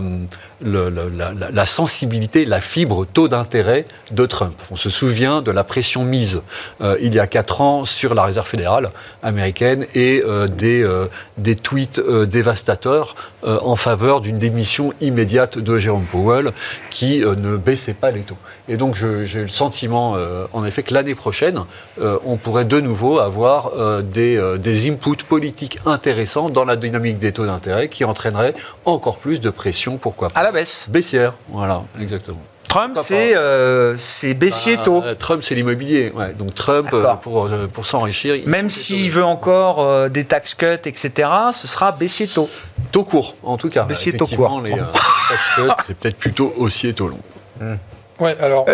le- 0.63 0.91
le- 0.91 1.11
la, 1.11 1.33
la- 1.51 1.67
sensibilité, 1.67 2.45
la 2.45 2.61
fibre 2.61 3.07
taux 3.07 3.29
d'intérêt 3.29 3.85
de 4.11 4.27
Trump. 4.27 4.55
On 4.71 4.77
se 4.77 4.91
souvient 4.91 5.41
de 5.43 5.51
la 5.51 5.65
pression 5.65 6.05
mise 6.05 6.43
euh, 6.81 6.97
il 7.01 7.15
y 7.15 7.19
a 7.19 7.27
quatre 7.27 7.61
ans 7.61 7.85
sur 7.85 8.15
la 8.15 8.25
Réserve 8.25 8.47
fédérale 8.47 8.91
américaine 9.23 9.87
et 9.95 10.23
euh, 10.27 10.49
des, 10.49 10.83
euh, 10.83 11.07
des 11.39 11.57
tweets 11.57 11.99
euh, 11.99 12.27
dévastateurs 12.27 13.15
euh, 13.45 13.59
en 13.63 13.77
faveur 13.77 14.21
d'une 14.21 14.39
démission 14.39 14.93
immédiate 15.01 15.59
de 15.59 15.79
Jérôme 15.79 16.05
Powell 16.05 16.53
qui 16.91 17.23
euh, 17.25 17.35
ne 17.37 17.57
baissait 17.57 17.95
pas 17.95 18.11
les 18.11 18.21
taux. 18.21 18.37
Et 18.69 18.77
donc 18.77 18.95
j'ai 19.25 19.43
le 19.43 19.49
sentiment, 19.49 20.17
en 20.53 20.65
effet, 20.65 20.85
que 20.85 20.95
l'année 20.95 21.17
prochaine, 21.17 21.59
on 22.01 22.37
pourrait 22.37 22.65
de 22.65 22.79
nouveau 22.79 23.19
avoir 23.19 23.73
des, 24.03 24.41
des 24.61 24.89
inputs 24.89 25.25
politiques 25.29 25.81
intéressants 25.87 26.51
dans 26.51 26.65
la 26.65 26.77
dynamique 26.77 27.19
des 27.19 27.33
taux 27.33 27.47
d'intérêt 27.47 27.89
qui 27.89 28.05
entraîneraient 28.05 28.55
encore 28.85 29.17
plus 29.19 29.41
de 29.41 29.51
pression, 29.51 29.97
pourquoi 29.97 30.29
pas 30.29 30.39
la 30.53 30.61
baisse. 30.61 30.87
Baissière, 30.89 31.35
voilà, 31.49 31.83
exactement. 32.01 32.41
Trump, 32.69 32.97
c'est 33.03 33.37
euh, 33.37 33.97
c'est 33.97 34.33
baissier 34.35 34.77
Ah, 34.79 34.83
tôt. 34.85 35.03
euh, 35.05 35.15
Trump, 35.17 35.43
c'est 35.43 35.57
l'immobilier. 35.57 36.13
Ouais. 36.15 36.33
Donc 36.35 36.55
Trump, 36.55 36.89
euh, 36.93 37.15
pour, 37.15 37.47
euh, 37.47 37.67
pour 37.67 37.85
s'enrichir, 37.85 38.37
il- 38.37 38.49
Même 38.49 38.71
s'il 38.71 39.11
veut 39.11 39.25
encore 39.25 39.81
euh, 39.81 40.09
des 40.09 40.23
tax 40.25 40.55
cuts, 40.55 40.67
etc., 40.85 41.29
ce 41.53 41.67
sera 41.67 41.91
baissier 41.91 42.29
tôt. 42.29 42.49
taux 42.93 43.03
court, 43.05 43.35
en 43.43 43.57
tout 43.57 43.71
cas. 43.71 43.83
Baissier 43.85 44.17
taux 44.17 44.29
court. 44.29 44.61
Les, 44.63 44.73
euh, 44.73 44.77
tax 45.29 45.51
cuts, 45.57 45.83
c'est 45.89 45.97
peut-être 45.97 46.17
plutôt 46.17 46.53
haussier 46.59 46.93
taux 46.95 47.09
long. 47.09 47.19
Ouais, 48.21 48.37
alors, 48.41 48.67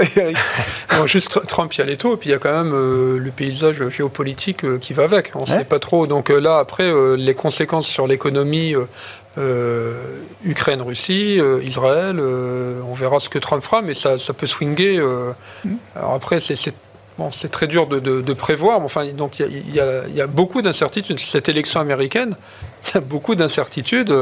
non, 0.99 1.07
juste 1.07 1.41
Trump, 1.47 1.73
il 1.73 1.79
y 1.79 1.81
a 1.83 1.85
les 1.87 1.97
taux, 1.97 2.15
et 2.15 2.17
puis 2.17 2.31
il 2.31 2.33
y 2.33 2.35
a 2.35 2.39
quand 2.39 2.53
même 2.53 2.73
euh, 2.75 3.17
le 3.19 3.31
paysage 3.31 3.89
géopolitique 3.91 4.65
euh, 4.65 4.77
qui 4.79 4.93
va 4.93 5.05
avec. 5.05 5.31
On 5.37 5.45
ne 5.45 5.51
Ouais. 5.51 5.59
sait 5.59 5.65
pas 5.65 5.79
trop. 5.79 6.07
Donc 6.09 6.31
euh, 6.31 6.41
là, 6.41 6.59
après, 6.59 6.83
euh, 6.83 7.15
les 7.17 7.35
conséquences 7.35 7.87
sur 7.87 8.07
l'économie, 8.09 8.75
euh, 9.39 9.47
euh, 9.87 10.23
Ukraine, 10.45 10.83
Russie, 10.83 11.41
euh, 11.41 11.63
Israël, 11.63 12.17
euh, 12.19 12.81
on 12.89 12.93
verra 12.93 13.21
ce 13.21 13.29
que 13.29 13.39
Trump 13.39 13.63
fera, 13.63 13.83
mais 13.83 13.95
ça, 13.95 14.19
ça 14.19 14.33
peut. 14.33 14.47
Alors 15.95 16.15
après, 16.15 16.41
c'est. 16.41 17.51
très 17.51 17.67
dur 17.67 17.87
de, 17.87 18.33
prévoir, 18.33 18.79
mais 18.81 18.87
enfin, 18.87 19.07
donc 19.13 19.41
il 19.41 19.75
y 19.75 20.21
a 20.21 20.27
beaucoup 20.27 20.63
d'incertitudes. 20.63 21.19
Cette 21.19 21.49
élection 21.49 21.81
américaine, 21.81 22.37
il 22.89 22.95
y 22.95 22.99
a 22.99 23.01
beaucoup 23.01 23.35
d'incertitudes 23.35 24.15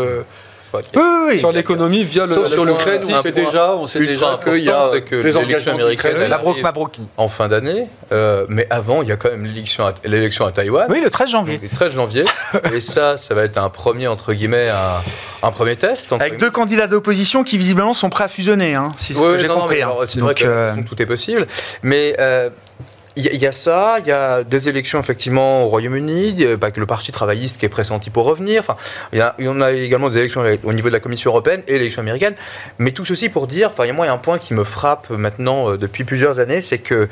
Oui, 0.95 1.03
oui, 1.03 1.25
oui. 1.33 1.39
sur 1.39 1.53
l'économie 1.53 2.05
via 2.05 2.27
le. 2.27 2.35
Sauf 2.35 2.45
le 2.45 2.51
sur 2.51 2.65
l'Ukraine, 2.65 3.03
on 3.09 3.23
sait 3.23 3.33
déjà, 3.33 3.77
on 3.77 3.87
sait 3.87 3.99
déjà 4.01 4.39
qu'il 4.45 4.65
y 4.65 4.71
a 4.71 4.91
des 4.91 5.01
l'élection 5.11 5.41
engagements 5.41 5.73
américaine, 5.75 6.11
d'Ukraine. 6.13 6.17
elle 6.23 6.29
Mabrouk, 6.31 6.51
arrive 6.53 6.63
Mabrouk. 6.63 6.97
en 7.17 7.29
fin 7.29 7.49
d'année, 7.49 7.89
euh, 8.13 8.47
mais 8.49 8.67
avant, 8.71 9.03
il 9.03 9.09
y 9.09 9.13
a 9.13 9.17
quand 9.17 9.31
même 9.31 9.45
l'élection 9.45 9.87
à, 9.87 9.95
l'élection 10.05 10.47
à 10.47 10.53
Taïwan. 10.53 10.87
Oui, 10.91 11.01
le 11.03 11.11
13 11.11 11.31
janvier. 11.31 11.55
Donc, 11.59 11.63
le 11.71 11.77
13 11.77 11.93
janvier. 11.93 12.25
et 12.75 12.81
ça, 12.81 13.17
ça 13.17 13.35
va 13.35 13.43
être 13.45 13.59
un 13.59 13.69
premier, 13.71 14.07
entre 14.09 14.33
guillemets, 14.35 14.69
un, 14.69 15.47
un 15.47 15.51
premier 15.51 15.77
test. 15.77 16.13
Avec 16.13 16.39
deux 16.39 16.51
candidats 16.51 16.87
d'opposition 16.87 17.45
qui 17.45 17.59
visiblement 17.59 17.95
sont 17.95 18.11
prêts 18.11 18.25
à 18.25 18.29
fusionner, 18.29 18.75
hein, 18.75 18.93
si 18.97 19.15
Ouais, 19.17 19.39
j'ai 19.39 19.49
compris. 19.49 19.83
hein. 19.83 19.91
C'est 20.07 20.21
vrai 20.21 20.35
Donc, 20.35 20.43
que 20.43 20.47
euh, 20.47 20.73
tout 20.89 21.01
est 21.01 21.07
possible. 21.07 21.47
Mais 21.83 22.15
euh, 22.19 22.51
il 23.17 23.37
y, 23.37 23.47
a- 23.47 23.53
ça, 23.53 23.99
il 24.01 24.07
y 24.07 24.13
a 24.13 24.43
des 24.45 24.69
élections 24.69 24.99
effectivement 24.99 25.65
au 25.65 25.69
Royaume-Uni, 25.69 26.47
bah, 26.57 26.69
le 26.75 26.87
parti 26.87 27.13
travailliste 27.13 27.59
qui 27.59 27.67
est 27.67 27.69
pressenti 27.69 28.11
pour 28.11 28.25
revenir. 28.25 28.61
Enfin, 28.61 28.77
il 29.13 29.25
y, 29.39 29.49
en 29.49 29.61
a 29.61 29.73
également 29.73 30.09
des 30.11 30.19
élections 30.19 30.43
au 30.65 30.73
niveau 30.73 30.89
de 30.89 30.93
la 30.93 31.01
Commission 31.01 31.31
européenne 31.31 31.63
et 31.69 31.79
l'élection 31.79 32.03
américaine. 32.03 32.35
Mais 32.79 32.91
tout 32.91 33.05
ceci 33.05 33.29
pour 33.29 33.47
dire, 33.47 33.71
enfin, 33.73 33.91
moi, 33.93 34.07
il 34.07 34.09
y 34.09 34.11
a 34.11 34.15
un 34.15 34.19
point 34.19 34.39
qui 34.39 34.55
me 34.55 34.65
frappe 34.65 35.11
maintenant 35.11 35.71
euh, 35.71 35.79
depuis 35.79 36.05
plusieurs 36.05 36.39
années, 36.41 36.61
c'est 36.61 36.79
que 36.79 37.09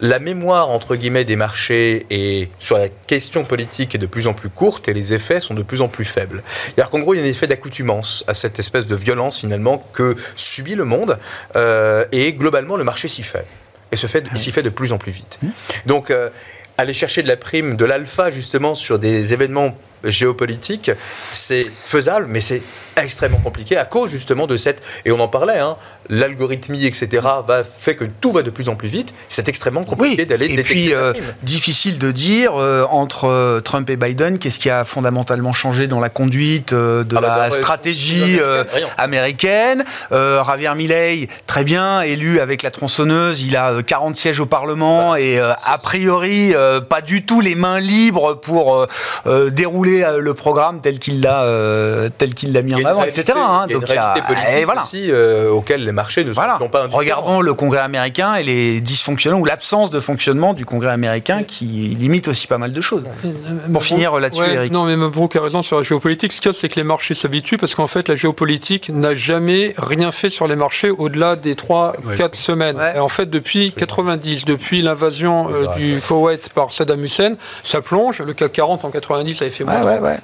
la 0.00 0.18
mémoire 0.18 0.68
entre 0.68 0.94
guillemets 0.94 1.24
des 1.24 1.36
marchés 1.36 2.04
et 2.10 2.50
sur 2.58 2.76
la 2.76 2.88
question 2.90 3.44
politique 3.44 3.94
est 3.94 3.98
de 3.98 4.04
plus 4.06 4.26
en 4.26 4.34
plus 4.34 4.50
courte 4.50 4.88
et 4.88 4.92
les 4.92 5.14
effets 5.14 5.40
sont 5.40 5.54
de 5.54 5.62
plus 5.62 5.80
en 5.80 5.88
plus 5.88 6.04
faibles. 6.04 6.42
C'est-à-dire 6.46 6.90
qu'en 6.90 6.98
gros, 6.98 7.14
il 7.14 7.20
y 7.20 7.20
a 7.22 7.24
un 7.24 7.28
effet 7.28 7.46
d'accoutumance 7.46 8.22
à 8.26 8.34
cette 8.34 8.58
espèce 8.58 8.86
de 8.86 8.94
violence 8.94 9.38
finalement 9.38 9.82
que 9.94 10.16
subit 10.36 10.74
le 10.74 10.84
monde 10.84 11.16
euh, 11.54 12.04
et 12.12 12.34
globalement 12.34 12.76
le 12.76 12.84
marché 12.84 13.08
s'y 13.08 13.22
fait 13.22 13.46
et 13.92 13.96
se 13.96 14.06
fait, 14.06 14.24
il 14.32 14.38
s'y 14.38 14.52
fait 14.52 14.62
de 14.62 14.70
plus 14.70 14.92
en 14.92 14.98
plus 14.98 15.12
vite. 15.12 15.38
Donc 15.86 16.10
euh, 16.10 16.30
aller 16.78 16.94
chercher 16.94 17.22
de 17.22 17.28
la 17.28 17.36
prime, 17.36 17.76
de 17.76 17.84
l'alpha 17.84 18.30
justement 18.30 18.74
sur 18.74 18.98
des 18.98 19.32
événements 19.32 19.76
géopolitique, 20.04 20.90
c'est 21.32 21.70
faisable, 21.86 22.26
mais 22.28 22.40
c'est 22.40 22.62
extrêmement 22.96 23.38
compliqué 23.38 23.76
à 23.76 23.84
cause 23.84 24.10
justement 24.10 24.46
de 24.46 24.56
cette, 24.56 24.82
et 25.04 25.12
on 25.12 25.20
en 25.20 25.28
parlait, 25.28 25.58
hein, 25.58 25.76
l'algorithmie, 26.08 26.86
etc., 26.86 27.26
va, 27.46 27.62
fait 27.64 27.96
que 27.96 28.04
tout 28.04 28.32
va 28.32 28.42
de 28.42 28.50
plus 28.50 28.68
en 28.68 28.76
plus 28.76 28.88
vite. 28.88 29.14
C'est 29.30 29.48
extrêmement 29.48 29.84
compliqué 29.84 30.24
d'aller 30.24 30.46
Et 30.46 30.62
puis, 30.62 30.94
euh, 30.94 31.12
difficile 31.42 31.98
de 31.98 32.10
dire 32.10 32.52
euh, 32.54 32.84
entre 32.90 33.26
euh, 33.26 33.60
Trump 33.60 33.88
et 33.90 33.96
Biden, 33.96 34.38
qu'est-ce 34.38 34.58
qui 34.58 34.70
a 34.70 34.84
fondamentalement 34.84 35.52
changé 35.52 35.88
dans 35.88 36.00
la 36.00 36.08
conduite 36.08 36.72
de 36.72 37.04
ah 37.16 37.20
bah, 37.20 37.20
la 37.20 37.36
bah, 37.36 37.50
stratégie 37.50 38.38
américaine. 38.96 39.84
Javier 40.10 40.74
Milei, 40.74 41.28
très 41.46 41.64
bien, 41.64 42.02
élu 42.02 42.40
avec 42.40 42.62
la 42.62 42.70
tronçonneuse, 42.70 43.42
il 43.42 43.56
a 43.56 43.82
40 43.82 44.16
sièges 44.16 44.40
au 44.40 44.46
Parlement 44.46 45.16
et 45.16 45.38
a 45.38 45.78
priori 45.82 46.54
pas 46.88 47.00
du 47.00 47.24
tout 47.24 47.40
les 47.40 47.54
mains 47.54 47.80
libres 47.80 48.34
pour 48.34 48.86
dérouler 49.50 49.85
le 49.86 50.34
programme 50.34 50.80
tel 50.80 50.98
qu'il 50.98 51.20
l'a 51.20 51.44
tel 52.18 52.34
qu'il 52.34 52.52
l'a 52.52 52.62
mis 52.62 52.74
en 52.74 52.84
avant, 52.84 53.04
etc. 53.04 53.24
Hein. 53.36 53.66
Donc, 53.70 53.84
il 53.88 53.94
y 53.94 53.98
a 53.98 54.14
une 54.58 54.64
voilà. 54.64 54.82
aussi 54.82 55.10
auquel 55.50 55.84
les 55.84 55.92
marchés 55.92 56.24
ne 56.24 56.32
sont 56.32 56.40
pas 56.40 56.86
Regardons 56.90 57.40
le 57.40 57.54
Congrès 57.54 57.80
américain 57.80 58.34
et 58.36 58.42
les 58.42 58.80
dysfonctionnements 58.80 59.40
ou 59.40 59.44
l'absence 59.44 59.90
de 59.90 60.00
fonctionnement 60.00 60.54
du 60.54 60.64
Congrès 60.64 60.90
américain 60.90 61.42
qui 61.42 61.66
limite 61.66 62.28
aussi 62.28 62.46
pas 62.46 62.58
mal 62.58 62.72
de 62.72 62.80
choses. 62.80 63.04
Pour 63.72 63.84
finir 63.84 64.18
là-dessus, 64.18 64.42
Eric. 64.42 64.72
Non, 64.72 64.84
mais 64.84 64.96
Mabrouk 64.96 65.36
a 65.36 65.42
raison 65.42 65.62
sur 65.62 65.76
la 65.78 65.82
géopolitique. 65.82 66.32
Ce 66.32 66.40
qu'il 66.40 66.50
y 66.50 66.54
a, 66.54 66.58
c'est 66.58 66.68
que 66.68 66.76
les 66.76 66.84
marchés 66.84 67.14
s'habituent 67.14 67.56
parce 67.56 67.74
qu'en 67.74 67.86
fait, 67.86 68.08
la 68.08 68.16
géopolitique 68.16 68.90
n'a 68.90 69.14
jamais 69.14 69.74
rien 69.78 70.12
fait 70.12 70.30
sur 70.30 70.46
les 70.46 70.56
marchés 70.56 70.90
au-delà 70.90 71.36
des 71.36 71.54
3-4 71.54 72.34
semaines. 72.34 72.78
Et 72.94 72.98
en 72.98 73.08
fait, 73.08 73.26
depuis 73.26 73.72
90, 73.72 74.44
depuis 74.44 74.82
l'invasion 74.82 75.48
euh, 75.50 75.66
du 75.76 76.00
Koweït 76.06 76.50
par 76.50 76.72
Saddam 76.72 77.02
Hussein, 77.02 77.34
ça 77.62 77.80
plonge. 77.80 78.20
Le 78.20 78.32
CAC 78.32 78.52
40 78.52 78.84
en 78.84 78.90
90 78.90 79.42
avait 79.42 79.50
fait 79.50 79.64
moins. 79.64 79.75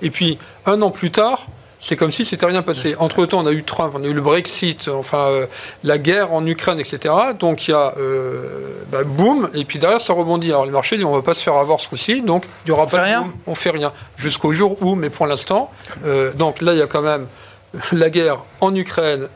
Et 0.02 0.10
puis, 0.10 0.38
un 0.66 0.80
an 0.82 0.90
plus 0.90 1.10
tard, 1.10 1.46
c'est 1.82 1.96
comme 1.96 2.12
si 2.12 2.24
c'était 2.24 2.46
rien 2.46 2.62
passé. 2.62 2.94
Entre-temps, 2.98 3.40
on 3.40 3.46
a 3.46 3.52
eu 3.52 3.64
Trump, 3.64 3.92
on 3.96 4.04
a 4.04 4.06
eu 4.06 4.12
le 4.12 4.20
Brexit, 4.20 4.86
enfin, 4.86 5.26
euh, 5.30 5.46
la 5.82 5.98
guerre 5.98 6.32
en 6.32 6.46
Ukraine, 6.46 6.78
etc. 6.78 7.12
Donc, 7.38 7.66
il 7.66 7.72
y 7.72 7.74
a 7.74 7.92
euh, 7.98 8.82
bah, 8.90 9.02
boum, 9.04 9.50
et 9.52 9.64
puis 9.64 9.80
derrière, 9.80 10.00
ça 10.00 10.12
rebondit. 10.12 10.50
Alors, 10.50 10.64
les 10.64 10.70
marchés 10.70 10.96
disent, 10.96 11.04
on 11.04 11.10
ne 11.10 11.16
va 11.16 11.22
pas 11.22 11.34
se 11.34 11.42
faire 11.42 11.56
avoir 11.56 11.80
ce 11.80 11.88
coup-ci, 11.88 12.22
donc 12.22 12.44
il 12.64 12.70
n'y 12.70 12.72
aura 12.72 12.86
pas 12.86 12.98
de 12.98 13.02
rien. 13.02 13.22
boom, 13.22 13.32
on 13.48 13.54
fait 13.56 13.70
rien. 13.70 13.92
Jusqu'au 14.16 14.52
jour 14.52 14.80
où, 14.80 14.94
mais 14.94 15.10
pour 15.10 15.26
l'instant, 15.26 15.70
euh, 16.06 16.32
donc 16.34 16.60
là, 16.60 16.72
il 16.72 16.78
y 16.78 16.82
a 16.82 16.86
quand 16.86 17.02
même 17.02 17.26
la 17.92 18.10
guerre 18.10 18.38
en 18.60 18.72
Ukraine, 18.74 19.26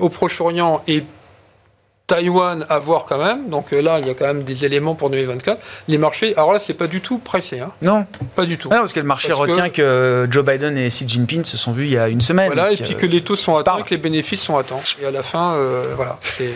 au 0.00 0.08
Proche-Orient 0.08 0.82
et 0.88 1.04
Taïwan 2.06 2.66
à 2.68 2.78
voir 2.78 3.04
quand 3.04 3.18
même. 3.18 3.48
Donc 3.48 3.72
euh, 3.72 3.80
là, 3.80 3.98
il 4.00 4.06
y 4.06 4.10
a 4.10 4.14
quand 4.14 4.26
même 4.26 4.42
des 4.42 4.64
éléments 4.64 4.94
pour 4.94 5.10
2024. 5.10 5.60
Les 5.88 5.98
marchés, 5.98 6.34
alors 6.36 6.52
là, 6.52 6.58
c'est 6.58 6.74
pas 6.74 6.86
du 6.86 7.00
tout 7.00 7.18
pressé. 7.18 7.60
Hein. 7.60 7.70
Non. 7.80 8.06
Pas 8.34 8.44
du 8.44 8.58
tout. 8.58 8.68
Non, 8.68 8.78
parce 8.78 8.92
que 8.92 9.00
le 9.00 9.06
marché 9.06 9.32
retient 9.32 9.68
que... 9.68 10.26
Joe 10.30 10.44
Biden 10.44 10.76
et 10.76 10.88
Xi 10.88 11.08
Jinping 11.08 11.44
se 11.44 11.56
sont 11.56 11.72
vus 11.72 11.86
il 11.86 11.92
y 11.92 11.98
a 11.98 12.08
une 12.08 12.20
semaine. 12.20 12.46
Voilà, 12.46 12.72
et 12.72 12.76
puis 12.76 12.94
que 12.94 13.06
les 13.06 13.22
taux 13.22 13.36
sont 13.36 13.54
à 13.56 13.62
temps 13.62 13.78
et 13.78 13.82
que 13.82 13.90
les 13.90 13.98
bénéfices 13.98 14.42
sont 14.42 14.56
à 14.56 14.62
temps. 14.62 14.80
Et 15.00 15.06
à 15.06 15.10
la 15.10 15.22
fin, 15.22 15.54
euh, 15.54 15.92
voilà, 15.96 16.18
c'est. 16.22 16.52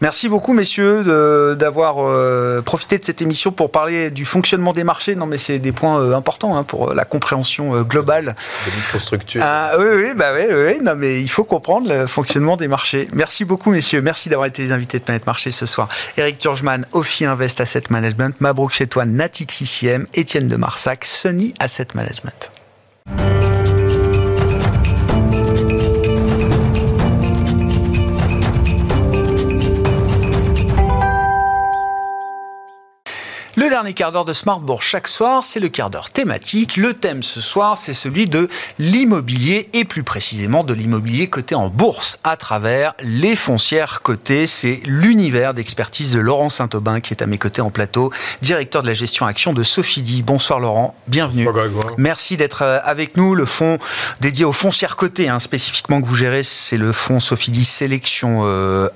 Merci 0.00 0.30
beaucoup, 0.30 0.54
messieurs, 0.54 1.04
d'avoir 1.56 1.96
euh, 1.98 2.62
profité 2.62 2.98
de 2.98 3.04
cette 3.04 3.20
émission 3.20 3.52
pour 3.52 3.70
parler 3.70 4.10
du 4.10 4.24
fonctionnement 4.24 4.72
des 4.72 4.84
marchés. 4.84 5.14
Non, 5.14 5.26
mais 5.26 5.36
c'est 5.36 5.58
des 5.58 5.72
points 5.72 6.00
euh, 6.00 6.14
importants 6.14 6.56
hein, 6.56 6.64
pour 6.64 6.94
la 6.94 7.04
compréhension 7.04 7.74
euh, 7.74 7.82
globale. 7.82 8.34
Des 8.64 8.76
microstructures. 8.76 9.42
Ah, 9.44 9.72
oui, 9.78 9.86
oui, 9.94 10.12
bah 10.16 10.32
oui, 10.34 10.44
oui, 10.50 10.78
non, 10.82 10.94
mais 10.96 11.20
il 11.20 11.28
faut 11.28 11.44
comprendre 11.44 11.88
le 11.88 12.06
fonctionnement 12.06 12.56
des 12.56 12.68
marchés. 12.68 13.08
Merci 13.12 13.44
beaucoup, 13.44 13.70
messieurs. 13.70 14.00
Merci 14.00 14.30
d'avoir 14.30 14.46
été 14.46 14.62
les 14.62 14.72
invités 14.72 14.98
de 14.98 15.04
Planète 15.04 15.26
Marché 15.26 15.50
ce 15.50 15.66
soir. 15.66 15.88
Eric 16.16 16.38
Turgeman, 16.38 16.86
Ophi 16.92 17.26
Invest 17.26 17.60
Asset 17.60 17.84
Management, 17.90 18.40
Mabrouk 18.40 18.72
Chetouan, 18.72 19.06
Natix 19.06 19.54
CCM, 19.54 20.06
Étienne 20.14 20.46
de 20.46 20.56
Marsac, 20.56 21.04
Sunny 21.04 21.52
Asset 21.58 21.88
Management. 21.94 22.50
Le 33.56 33.68
dernier 33.68 33.94
quart 33.94 34.12
d'heure 34.12 34.24
de 34.24 34.32
Smartbourg 34.32 34.80
chaque 34.80 35.08
soir, 35.08 35.42
c'est 35.42 35.58
le 35.58 35.68
quart 35.68 35.90
d'heure 35.90 36.08
thématique. 36.08 36.76
Le 36.76 36.94
thème 36.94 37.24
ce 37.24 37.40
soir, 37.40 37.76
c'est 37.76 37.94
celui 37.94 38.26
de 38.26 38.48
l'immobilier 38.78 39.68
et 39.72 39.84
plus 39.84 40.04
précisément 40.04 40.62
de 40.62 40.72
l'immobilier 40.72 41.28
coté 41.28 41.56
en 41.56 41.68
bourse 41.68 42.20
à 42.22 42.36
travers 42.36 42.94
les 43.02 43.34
foncières 43.34 44.02
cotées. 44.02 44.46
C'est 44.46 44.80
l'univers 44.84 45.52
d'expertise 45.52 46.12
de 46.12 46.20
Laurent 46.20 46.48
Saint-Aubin 46.48 47.00
qui 47.00 47.12
est 47.12 47.22
à 47.22 47.26
mes 47.26 47.38
côtés 47.38 47.60
en 47.60 47.70
plateau, 47.70 48.12
directeur 48.40 48.82
de 48.82 48.86
la 48.86 48.94
gestion 48.94 49.26
action 49.26 49.52
de 49.52 49.64
Sophie 49.64 50.22
Bonsoir 50.22 50.60
Laurent, 50.60 50.94
bienvenue. 51.08 51.48
Merci 51.98 52.36
d'être 52.36 52.62
euh, 52.62 52.78
avec 52.84 53.16
nous. 53.16 53.34
Le 53.34 53.46
fonds 53.46 53.78
dédié 54.20 54.44
aux 54.44 54.52
foncières 54.52 54.94
cotées, 54.94 55.28
hein, 55.28 55.40
spécifiquement 55.40 56.00
que 56.00 56.06
vous 56.06 56.14
gérez, 56.14 56.44
c'est 56.44 56.76
le 56.76 56.92
fonds 56.92 57.18
Sophie 57.18 57.64
Sélection 57.64 58.44
1. 58.44 58.46
Euh, 58.46 58.88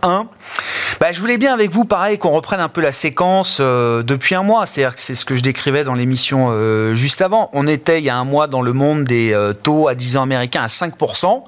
bah, 1.00 1.11
je 1.11 1.20
voulais 1.20 1.38
bien 1.38 1.52
avec 1.52 1.72
vous, 1.72 1.84
pareil, 1.84 2.18
qu'on 2.18 2.30
reprenne 2.30 2.61
un 2.61 2.68
peu 2.68 2.80
la 2.80 2.92
séquence 2.92 3.59
euh, 3.61 4.02
depuis 4.02 4.34
un 4.36 4.44
mois 4.44 4.53
c'est-à-dire 4.64 4.96
que 4.96 5.02
c'est 5.02 5.14
ce 5.14 5.24
que 5.24 5.36
je 5.36 5.42
décrivais 5.42 5.84
dans 5.84 5.94
l'émission 5.94 6.48
euh, 6.50 6.94
juste 6.94 7.20
avant. 7.22 7.50
On 7.52 7.66
était 7.66 7.98
il 7.98 8.05
y 8.05 8.11
a 8.11 8.16
un 8.16 8.24
mois 8.24 8.46
dans 8.46 8.62
le 8.62 8.72
monde 8.72 9.05
des 9.05 9.32
euh, 9.32 9.52
taux 9.52 9.88
à 9.88 9.94
10 9.94 10.16
ans 10.16 10.22
américains 10.22 10.62
à 10.62 10.68
5%, 10.68 11.42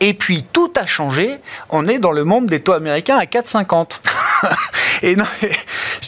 et 0.00 0.14
puis 0.14 0.44
tout 0.52 0.72
a 0.76 0.86
changé. 0.86 1.38
On 1.70 1.86
est 1.88 1.98
dans 1.98 2.12
le 2.12 2.24
monde 2.24 2.46
des 2.46 2.60
taux 2.60 2.72
américains 2.72 3.18
à 3.18 3.24
4,50. 3.24 4.00
et 5.02 5.16
non, 5.16 5.24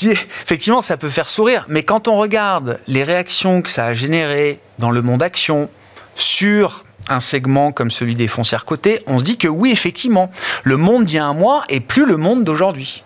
effectivement, 0.02 0.82
ça 0.82 0.96
peut 0.96 1.10
faire 1.10 1.28
sourire, 1.28 1.64
mais 1.68 1.82
quand 1.82 2.08
on 2.08 2.16
regarde 2.18 2.80
les 2.86 3.04
réactions 3.04 3.62
que 3.62 3.70
ça 3.70 3.86
a 3.86 3.94
générées 3.94 4.60
dans 4.78 4.90
le 4.90 5.02
monde 5.02 5.22
action 5.22 5.68
sur 6.14 6.84
un 7.08 7.20
segment 7.20 7.72
comme 7.72 7.90
celui 7.90 8.14
des 8.14 8.28
foncières 8.28 8.64
cotées, 8.64 9.02
on 9.06 9.18
se 9.18 9.24
dit 9.24 9.38
que 9.38 9.48
oui, 9.48 9.70
effectivement, 9.70 10.30
le 10.64 10.76
monde 10.76 11.04
d'il 11.04 11.16
y 11.16 11.18
a 11.18 11.24
un 11.24 11.34
mois 11.34 11.64
est 11.68 11.80
plus 11.80 12.06
le 12.06 12.16
monde 12.16 12.44
d'aujourd'hui. 12.44 13.02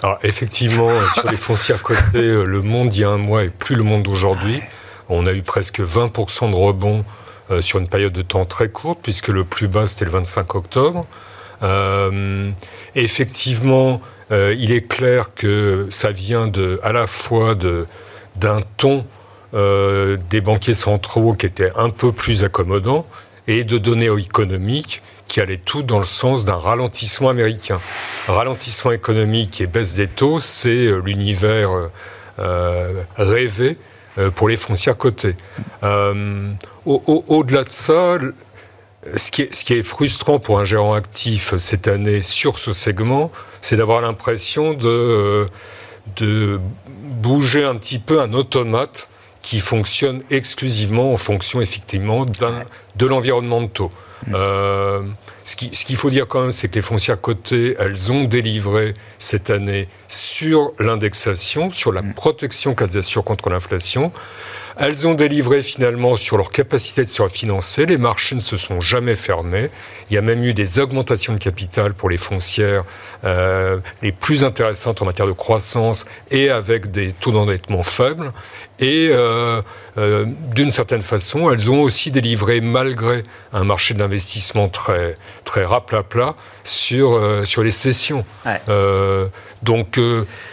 Alors 0.00 0.18
effectivement, 0.22 0.90
euh, 0.90 1.04
sur 1.12 1.28
les 1.28 1.36
foncières 1.36 1.82
cotées, 1.82 2.18
euh, 2.18 2.44
le 2.44 2.62
monde 2.62 2.94
il 2.94 3.00
y 3.00 3.04
a 3.04 3.10
un 3.10 3.18
mois 3.18 3.42
est 3.42 3.50
plus 3.50 3.74
le 3.74 3.82
monde 3.82 4.04
d'aujourd'hui. 4.04 4.60
On 5.08 5.26
a 5.26 5.32
eu 5.32 5.42
presque 5.42 5.80
20% 5.80 6.52
de 6.52 6.56
rebond 6.56 7.04
euh, 7.50 7.60
sur 7.60 7.80
une 7.80 7.88
période 7.88 8.12
de 8.12 8.22
temps 8.22 8.44
très 8.44 8.68
courte, 8.68 9.00
puisque 9.02 9.26
le 9.28 9.42
plus 9.42 9.66
bas 9.66 9.88
c'était 9.88 10.04
le 10.04 10.12
25 10.12 10.54
octobre. 10.54 11.06
effectivement, 12.94 14.00
il 14.30 14.70
est 14.70 14.86
clair 14.86 15.34
que 15.34 15.88
ça 15.90 16.12
vient 16.12 16.52
à 16.84 16.92
la 16.92 17.06
fois 17.08 17.56
d'un 17.56 18.60
ton 18.76 19.04
des 19.52 20.40
banquiers 20.40 20.74
centraux 20.74 21.32
qui 21.32 21.46
était 21.46 21.72
un 21.74 21.90
peu 21.90 22.12
plus 22.12 22.44
accommodant 22.44 23.04
et 23.48 23.64
de 23.64 23.78
données 23.78 24.10
économiques 24.16 25.02
qui 25.28 25.40
allait 25.40 25.58
tout 25.58 25.82
dans 25.82 25.98
le 25.98 26.04
sens 26.04 26.44
d'un 26.44 26.56
ralentissement 26.56 27.28
américain. 27.28 27.78
Ralentissement 28.26 28.90
économique 28.90 29.60
et 29.60 29.66
baisse 29.66 29.94
des 29.94 30.08
taux, 30.08 30.40
c'est 30.40 30.86
euh, 30.86 31.00
l'univers 31.04 31.70
euh, 31.70 31.90
euh, 32.40 33.02
rêvé 33.16 33.76
pour 34.34 34.48
les 34.48 34.56
foncières 34.56 34.96
cotées. 34.96 35.36
Au-delà 36.84 37.62
de 37.62 37.70
ça, 37.70 38.18
ce 39.16 39.30
qui, 39.30 39.42
est, 39.42 39.82
frustrant 39.82 40.40
pour 40.40 40.58
un 40.58 40.64
gérant 40.64 40.94
actif 40.94 41.56
cette 41.56 41.86
année 41.86 42.22
sur 42.22 42.58
ce 42.58 42.72
segment, 42.72 43.30
c'est 43.60 43.76
d'avoir 43.76 44.00
l'impression 44.00 44.74
de, 44.74 45.46
de 46.16 46.60
bouger 47.04 47.62
un 47.62 47.76
petit 47.76 48.00
peu 48.00 48.20
un 48.20 48.32
automate 48.32 49.08
qui 49.40 49.60
fonctionne 49.60 50.22
exclusivement 50.30 51.12
en 51.12 51.16
fonction 51.16 51.60
effectivement 51.60 52.24
de 52.24 53.06
l'environnement 53.06 53.62
de 53.62 53.68
taux. 53.68 53.92
Euh, 54.32 55.02
ce 55.44 55.56
qu'il 55.56 55.96
faut 55.96 56.10
dire 56.10 56.26
quand 56.26 56.42
même, 56.42 56.52
c'est 56.52 56.68
que 56.68 56.74
les 56.74 56.82
foncières 56.82 57.20
cotées, 57.20 57.74
elles 57.78 58.12
ont 58.12 58.24
délivré 58.24 58.94
cette 59.18 59.50
année 59.50 59.88
sur 60.08 60.72
l'indexation, 60.78 61.70
sur 61.70 61.92
la 61.92 62.02
protection 62.02 62.74
qu'elles 62.74 62.98
assurent 62.98 63.24
contre 63.24 63.48
l'inflation. 63.48 64.12
Elles 64.80 65.08
ont 65.08 65.14
délivré 65.14 65.62
finalement 65.62 66.14
sur 66.14 66.36
leur 66.36 66.50
capacité 66.50 67.04
de 67.04 67.08
se 67.08 67.20
refinancer. 67.20 67.84
Les 67.84 67.98
marchés 67.98 68.36
ne 68.36 68.40
se 68.40 68.56
sont 68.56 68.80
jamais 68.80 69.16
fermés. 69.16 69.70
Il 70.08 70.14
y 70.14 70.18
a 70.18 70.22
même 70.22 70.44
eu 70.44 70.54
des 70.54 70.78
augmentations 70.78 71.32
de 71.32 71.38
capital 71.38 71.94
pour 71.94 72.08
les 72.08 72.16
foncières 72.16 72.84
euh, 73.24 73.78
les 74.02 74.12
plus 74.12 74.44
intéressantes 74.44 75.02
en 75.02 75.04
matière 75.04 75.26
de 75.26 75.32
croissance 75.32 76.06
et 76.30 76.50
avec 76.50 76.92
des 76.92 77.12
taux 77.12 77.32
d'endettement 77.32 77.82
faibles. 77.82 78.32
Et 78.80 79.08
euh, 79.10 79.60
euh, 79.96 80.24
d'une 80.54 80.70
certaine 80.70 81.02
façon, 81.02 81.50
elles 81.50 81.68
ont 81.70 81.82
aussi 81.82 82.10
délivré, 82.10 82.60
malgré 82.60 83.24
un 83.52 83.64
marché 83.64 83.94
d'investissement 83.94 84.68
très, 84.68 85.16
très 85.44 85.64
raplapla, 85.64 86.36
sur, 86.62 87.14
euh, 87.14 87.44
sur 87.44 87.62
les 87.62 87.70
sessions. 87.70 88.24
Donc 89.64 89.98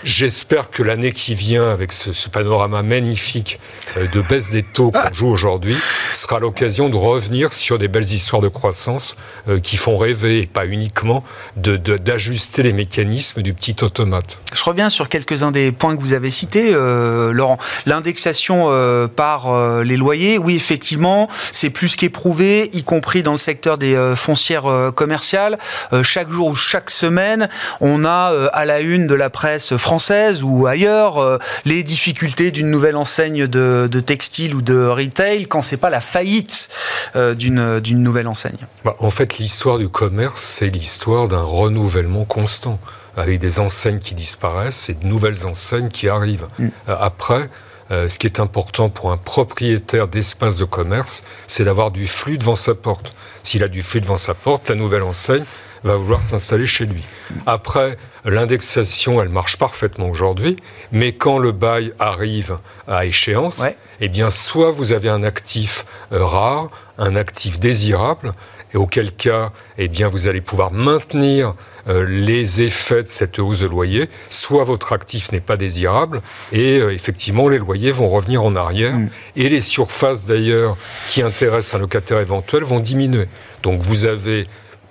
j'espère 0.04 0.72
que 0.72 0.82
l'année 0.82 1.12
qui 1.12 1.36
vient, 1.36 1.70
avec 1.70 1.92
ce, 1.92 2.28
panorama 2.28 2.82
magnifique 2.82 3.60
de 3.96 4.22
baisse 4.22 4.50
des 4.50 4.64
taux 4.64 4.90
qu'on 4.90 5.14
joue 5.14 5.28
aujourd'hui, 5.28 5.78
sera 6.14 6.40
l'occasion 6.40 6.90
de 6.90 6.96
revenir 6.96 7.54
sur 7.54 7.78
des 7.78 7.88
belles 7.88 8.12
histoires 8.12 8.42
de 8.42 8.48
croissance 8.48 9.16
qui 9.62 9.78
font 9.78 9.98
rêver, 9.98 10.40
et 10.40 10.48
pas 10.48 10.66
uniquement 10.66 11.24
d'ajuster 11.56 12.64
les 12.64 12.74
mécanismes 12.74 13.44
du 13.44 13.54
petit 13.54 13.76
automate. 13.84 14.40
Je 14.52 14.64
reviens 14.64 14.90
sur 14.90 15.08
quelques-uns 15.08 15.52
des 15.52 15.72
points 15.72 15.96
que 15.96 16.02
vous 16.02 16.14
avez 16.14 16.32
cités, 16.32 16.72
Laurent. 16.72 17.60
L'un 17.86 18.02
des 18.02 18.15
euh, 18.52 19.08
par 19.08 19.52
euh, 19.52 19.84
les 19.84 19.98
loyers, 19.98 20.38
oui, 20.38 20.56
effectivement, 20.56 21.30
c'est 21.52 21.70
plus 21.70 21.96
qu'éprouvé, 21.96 22.70
y 22.74 22.84
compris 22.84 23.24
dans 23.24 23.32
le 23.32 23.38
secteur 23.38 23.78
des 23.78 23.96
euh, 23.96 24.16
foncières 24.16 24.92
commerciales. 24.96 25.58
chaque 26.04 26.32
jour 26.32 26.50
ou 26.50 26.56
chaque 26.56 26.90
semaine, 26.90 27.50
on 27.82 28.06
a 28.06 28.34
à 28.54 28.66
la 28.66 28.80
une 28.80 29.08
de 29.08 29.16
la 29.16 29.30
presse 29.30 29.76
française 29.76 30.44
ou 30.44 30.68
ailleurs 30.68 31.40
les 31.66 31.84
difficultés 31.84 32.52
d'une 32.52 32.70
nouvelle 32.70 32.96
enseigne 32.96 33.48
de, 33.48 33.88
de, 33.92 34.00
textile 34.00 34.56
ou 34.56 34.62
de 34.62 34.86
retail 34.86 35.46
quand 35.46 35.62
c'est 35.62 35.78
pas 35.78 35.90
la 35.90 36.02
faillite 36.02 36.70
d'une 37.16 37.80
d'une 37.80 38.02
nouvelle 38.02 38.28
enseigne. 38.28 38.68
Bah, 38.84 38.96
en 39.00 39.10
fait, 39.10 39.38
l'histoire 39.38 39.78
du 39.78 39.90
commerce, 39.90 40.42
c'est 40.42 40.70
l'histoire 40.70 41.28
d'un 41.28 41.42
renouvellement 41.42 42.26
constant 42.26 42.80
avec 43.18 43.40
des 43.40 43.60
enseignes 43.60 44.00
qui 44.00 44.16
disparaissent 44.16 44.90
et 44.90 44.94
de 44.94 45.06
nouvelles 45.06 45.46
enseignes 45.46 45.90
qui 45.90 46.10
arrivent. 46.10 46.48
Mm. 46.60 46.68
Après, 46.88 47.50
euh, 47.92 48.10
ce 48.10 48.18
qui 48.18 48.28
est 48.28 48.40
important 48.40 48.90
pour 48.90 49.12
un 49.12 49.18
propriétaire 49.18 50.08
d'espace 50.08 50.58
de 50.58 50.66
commerce, 50.66 51.24
c'est 51.48 51.66
d'avoir 51.66 51.92
du 51.92 52.08
flux 52.08 52.38
devant 52.38 52.56
sa 52.56 52.76
porte. 52.76 53.14
S'il 53.44 53.64
a 53.64 53.68
du 53.68 53.82
flux 53.82 54.02
devant 54.02 54.18
sa 54.18 54.34
porte, 54.34 54.70
la 54.70 54.76
nouvelle 54.76 55.04
enseigne 55.04 55.46
va 55.84 55.96
vouloir 55.96 56.24
s'installer 56.24 56.66
chez 56.66 56.86
lui. 56.86 57.04
Après, 57.46 57.98
l'indexation, 58.26 59.22
elle 59.22 59.30
marche 59.30 59.58
parfaitement 59.58 60.10
aujourd'hui, 60.10 60.58
mais 60.92 61.14
quand 61.14 61.38
le 61.38 61.52
bail 61.52 61.94
arrive 62.00 62.58
à 62.88 63.06
échéance, 63.06 63.64
eh 64.00 64.10
bien, 64.10 64.32
soit 64.32 64.72
vous 64.72 64.94
avez 64.94 65.10
un 65.10 65.22
actif 65.22 65.86
euh, 66.12 66.26
rare, 66.26 66.70
un 66.98 67.16
actif 67.16 67.60
désirable, 67.60 68.34
et 68.76 68.78
auquel 68.78 69.12
cas, 69.14 69.54
eh 69.78 69.88
bien, 69.88 70.10
vous 70.10 70.28
allez 70.28 70.42
pouvoir 70.42 70.72
maintenir 70.72 71.56
euh, 71.88 72.06
les 72.06 72.62
effets 72.62 73.04
de 73.04 73.08
cette 73.08 73.40
hausse 73.40 73.62
de 73.62 73.68
loyer, 73.68 74.10
soit 74.30 74.66
votre 74.66 74.92
actif 74.92 75.32
n'est 75.32 75.40
pas 75.40 75.56
désirable, 75.56 76.22
et 76.52 76.80
euh, 76.80 76.94
effectivement, 76.94 77.48
les 77.48 77.58
loyers 77.58 77.94
vont 77.94 78.10
revenir 78.10 78.44
en 78.44 78.56
arrière, 78.56 78.98
mm. 78.98 79.10
et 79.38 79.50
les 79.50 79.62
surfaces 79.62 80.26
d'ailleurs 80.26 80.76
qui 81.10 81.22
intéressent 81.22 81.76
un 81.76 81.80
locataire 81.80 82.20
éventuel 82.20 82.64
vont 82.64 82.82
diminuer. 82.82 83.28
Donc 83.64 83.80
vous 83.80 84.06
avez 84.06 84.46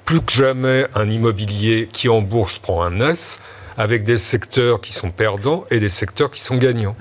plus 0.07 0.23
que 0.23 0.33
jamais 0.33 0.87
un 0.95 1.11
immobilier 1.11 1.89
qui 1.93 2.09
en 2.09 2.23
bourse 2.23 2.59
prend 2.59 2.83
un 2.83 3.01
S, 3.01 3.39
avec 3.77 4.05
des 4.05 4.19
secteurs 4.19 4.81
qui 4.81 4.95
sont 4.95 5.11
perdants 5.11 5.65
et 5.71 5.79
des 5.79 5.89
secteurs 5.91 6.31
qui 6.31 6.41
sont 6.41 6.57
gagnants 6.57 6.97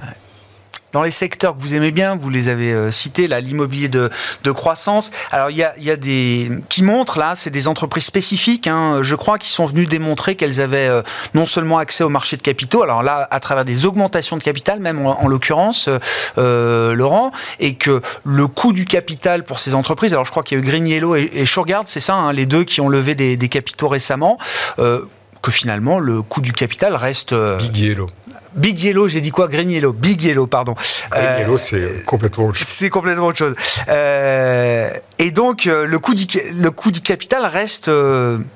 dans 0.93 1.01
les 1.01 1.11
secteurs 1.11 1.55
que 1.55 1.59
vous 1.59 1.75
aimez 1.75 1.91
bien, 1.91 2.15
vous 2.15 2.29
les 2.29 2.47
avez 2.47 2.71
euh, 2.71 2.91
cités, 2.91 3.27
là, 3.27 3.39
l'immobilier 3.39 3.89
de, 3.89 4.09
croissance. 4.51 5.11
Alors, 5.31 5.49
il 5.49 5.57
y 5.57 5.63
a, 5.63 5.73
y 5.79 5.89
a, 5.89 5.95
des 5.95 6.51
qui 6.69 6.83
montrent 6.83 7.17
là, 7.17 7.33
c'est 7.35 7.49
des 7.49 7.67
entreprises 7.67 8.05
spécifiques, 8.05 8.67
hein, 8.67 8.99
je 9.01 9.15
crois, 9.15 9.39
qui 9.39 9.49
sont 9.49 9.65
venues 9.65 9.87
démontrer 9.87 10.35
qu'elles 10.35 10.61
avaient 10.61 10.87
euh, 10.87 11.01
non 11.33 11.47
seulement 11.47 11.79
accès 11.79 12.03
au 12.03 12.09
marché 12.09 12.37
de 12.37 12.43
capitaux, 12.43 12.83
alors 12.83 13.01
là, 13.01 13.27
à 13.31 13.39
travers 13.39 13.65
des 13.65 13.85
augmentations 13.85 14.37
de 14.37 14.43
capital, 14.43 14.79
même 14.79 15.05
en, 15.05 15.27
l'occurrence, 15.27 15.89
euh, 16.37 16.93
Laurent, 16.93 17.31
et 17.59 17.73
que 17.73 18.01
le 18.23 18.47
coût 18.47 18.73
du 18.73 18.85
capital 18.85 19.43
pour 19.43 19.59
ces 19.59 19.73
entreprises, 19.73 20.13
alors 20.13 20.25
je 20.25 20.31
crois 20.31 20.43
qu'il 20.43 20.57
y 20.57 20.61
a 20.61 20.63
eu 20.63 20.67
Green 20.67 20.87
Yellow 20.87 21.15
et, 21.15 21.29
et 21.33 21.45
c'est 21.85 21.99
ça, 21.99 22.13
hein, 22.13 22.33
les 22.33 22.45
deux 22.45 22.63
qui 22.63 22.81
ont 22.81 22.89
levé 22.89 23.15
des, 23.15 23.37
des 23.37 23.49
capitaux 23.49 23.87
récemment. 23.87 24.37
Euh, 24.79 25.01
que 25.41 25.51
finalement 25.51 25.99
le 25.99 26.21
coût 26.21 26.39
du 26.39 26.53
capital 26.53 26.95
reste. 26.95 27.35
Big 27.57 27.75
Yellow. 27.75 28.09
Big 28.55 28.79
Yellow, 28.81 29.07
j'ai 29.07 29.21
dit 29.21 29.31
quoi? 29.31 29.47
Green 29.47 29.69
Yellow, 29.69 29.93
Big 29.93 30.21
Yellow, 30.21 30.47
pardon. 30.47 30.73
Green 31.09 31.23
euh, 31.23 31.39
Yellow, 31.39 31.57
c'est 31.57 32.05
complètement 32.05 32.45
autre 32.45 32.57
chose. 32.57 32.67
C'est 32.67 32.89
complètement 32.89 33.27
autre 33.27 33.39
chose. 33.39 33.55
Euh, 33.89 34.89
et 35.19 35.31
donc, 35.31 35.67
euh, 35.67 35.85
le 35.85 35.99
coût, 35.99 36.13
du, 36.13 36.25
le 36.53 36.71
coût 36.71 36.91
du 36.91 37.01
capital 37.01 37.45
reste, 37.45 37.89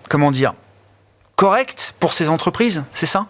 comment 0.10 0.32
dire, 0.32 0.54
correct 1.36 1.96
pour 2.00 2.14
ces 2.14 2.30
entreprises, 2.30 2.84
c'est 2.94 3.06
ça? 3.06 3.28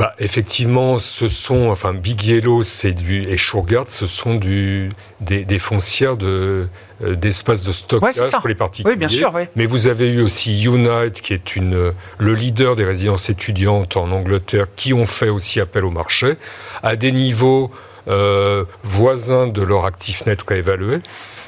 Bah, 0.00 0.14
effectivement, 0.18 0.98
ce 0.98 1.28
sont, 1.28 1.68
enfin, 1.68 1.92
Big 1.92 2.24
Yellow, 2.24 2.62
c'est 2.62 2.92
du, 2.92 3.20
et 3.20 3.36
Shurgard, 3.36 3.84
ce 3.88 4.06
sont 4.06 4.36
du, 4.36 4.90
des, 5.20 5.44
des 5.44 5.58
foncières 5.58 6.16
de, 6.16 6.26
euh, 6.26 6.66
d'espace 7.00 7.64
de 7.64 7.72
stockage 7.72 8.30
pour 8.30 8.48
les 8.48 8.54
particuliers. 8.54 8.92
Oui, 8.94 8.98
bien 8.98 9.08
sûr. 9.08 9.32
Mais 9.56 9.66
vous 9.66 9.86
avez 9.86 10.08
eu 10.08 10.22
aussi 10.22 10.62
Unite, 10.64 11.20
qui 11.22 11.32
est 11.32 11.56
une, 11.56 11.92
le 12.18 12.34
leader 12.34 12.76
des 12.76 12.84
résidences 12.84 13.30
étudiantes 13.30 13.96
en 13.96 14.10
Angleterre, 14.10 14.66
qui 14.76 14.92
ont 14.92 15.06
fait 15.06 15.28
aussi 15.28 15.60
appel 15.60 15.84
au 15.84 15.90
marché, 15.90 16.36
à 16.82 16.96
des 16.96 17.12
niveaux 17.12 17.70
euh, 18.08 18.64
voisins 18.82 19.46
de 19.46 19.62
leur 19.62 19.84
actif 19.84 20.26
net 20.26 20.42
réévalué. 20.42 20.98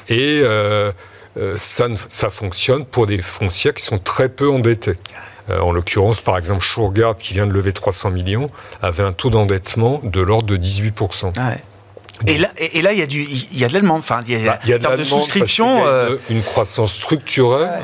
Et 0.09 0.41
euh, 0.43 0.91
ça, 1.57 1.87
ça 2.09 2.29
fonctionne 2.29 2.85
pour 2.85 3.07
des 3.07 3.21
foncières 3.21 3.73
qui 3.73 3.83
sont 3.83 3.97
très 3.97 4.29
peu 4.29 4.49
endettés. 4.49 4.97
Euh, 5.49 5.59
en 5.59 5.71
l'occurrence, 5.71 6.21
par 6.21 6.37
exemple, 6.37 6.63
Shurgard, 6.63 7.17
qui 7.17 7.33
vient 7.33 7.47
de 7.47 7.53
lever 7.53 7.73
300 7.73 8.11
millions, 8.11 8.49
avait 8.81 9.03
un 9.03 9.13
taux 9.13 9.29
d'endettement 9.29 9.99
de 10.03 10.21
l'ordre 10.21 10.45
de 10.45 10.57
18%. 10.57 11.33
Ah 11.37 11.53
et 12.27 12.37
là, 12.37 12.51
et 12.57 12.81
là, 12.81 12.93
il 12.93 12.99
y 12.99 13.01
a 13.01 13.05
du, 13.05 13.21
il 13.21 13.57
y 13.57 13.63
a 13.63 13.67
de 13.67 13.73
l'allemand. 13.73 13.95
Enfin, 13.95 14.19
il 14.27 14.39
y 14.39 14.47
a, 14.47 14.59
bah, 14.77 14.95
de, 14.95 15.01
de 15.01 15.03
souscription, 15.03 15.85
euh, 15.85 16.15
une, 16.29 16.41
croissance 16.41 16.93
structurelle. 16.93 17.81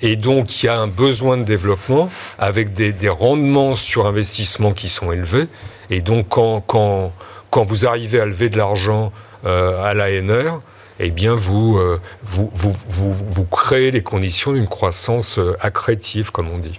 Et 0.00 0.16
donc, 0.16 0.62
il 0.62 0.66
y 0.66 0.68
a 0.68 0.78
un 0.78 0.88
besoin 0.88 1.36
de 1.36 1.44
développement 1.44 2.10
avec 2.38 2.72
des, 2.72 2.92
des, 2.92 3.08
rendements 3.08 3.74
sur 3.74 4.06
investissement 4.06 4.72
qui 4.72 4.88
sont 4.88 5.12
élevés. 5.12 5.46
Et 5.90 6.00
donc, 6.00 6.26
quand, 6.28 6.60
quand, 6.60 7.12
quand 7.50 7.62
vous 7.62 7.86
arrivez 7.86 8.20
à 8.20 8.26
lever 8.26 8.48
de 8.48 8.58
l'argent 8.58 9.12
euh, 9.46 9.82
à 9.82 9.94
l'ANR, 9.94 10.60
eh 10.98 11.10
bien, 11.10 11.34
vous, 11.34 11.78
euh, 11.78 12.00
vous, 12.22 12.50
vous, 12.54 12.74
vous, 13.12 13.44
créez 13.44 13.90
les 13.90 14.02
conditions 14.02 14.52
d'une 14.52 14.68
croissance 14.68 15.38
euh, 15.38 15.56
accrétive, 15.60 16.30
comme 16.30 16.48
on 16.48 16.58
dit. 16.58 16.78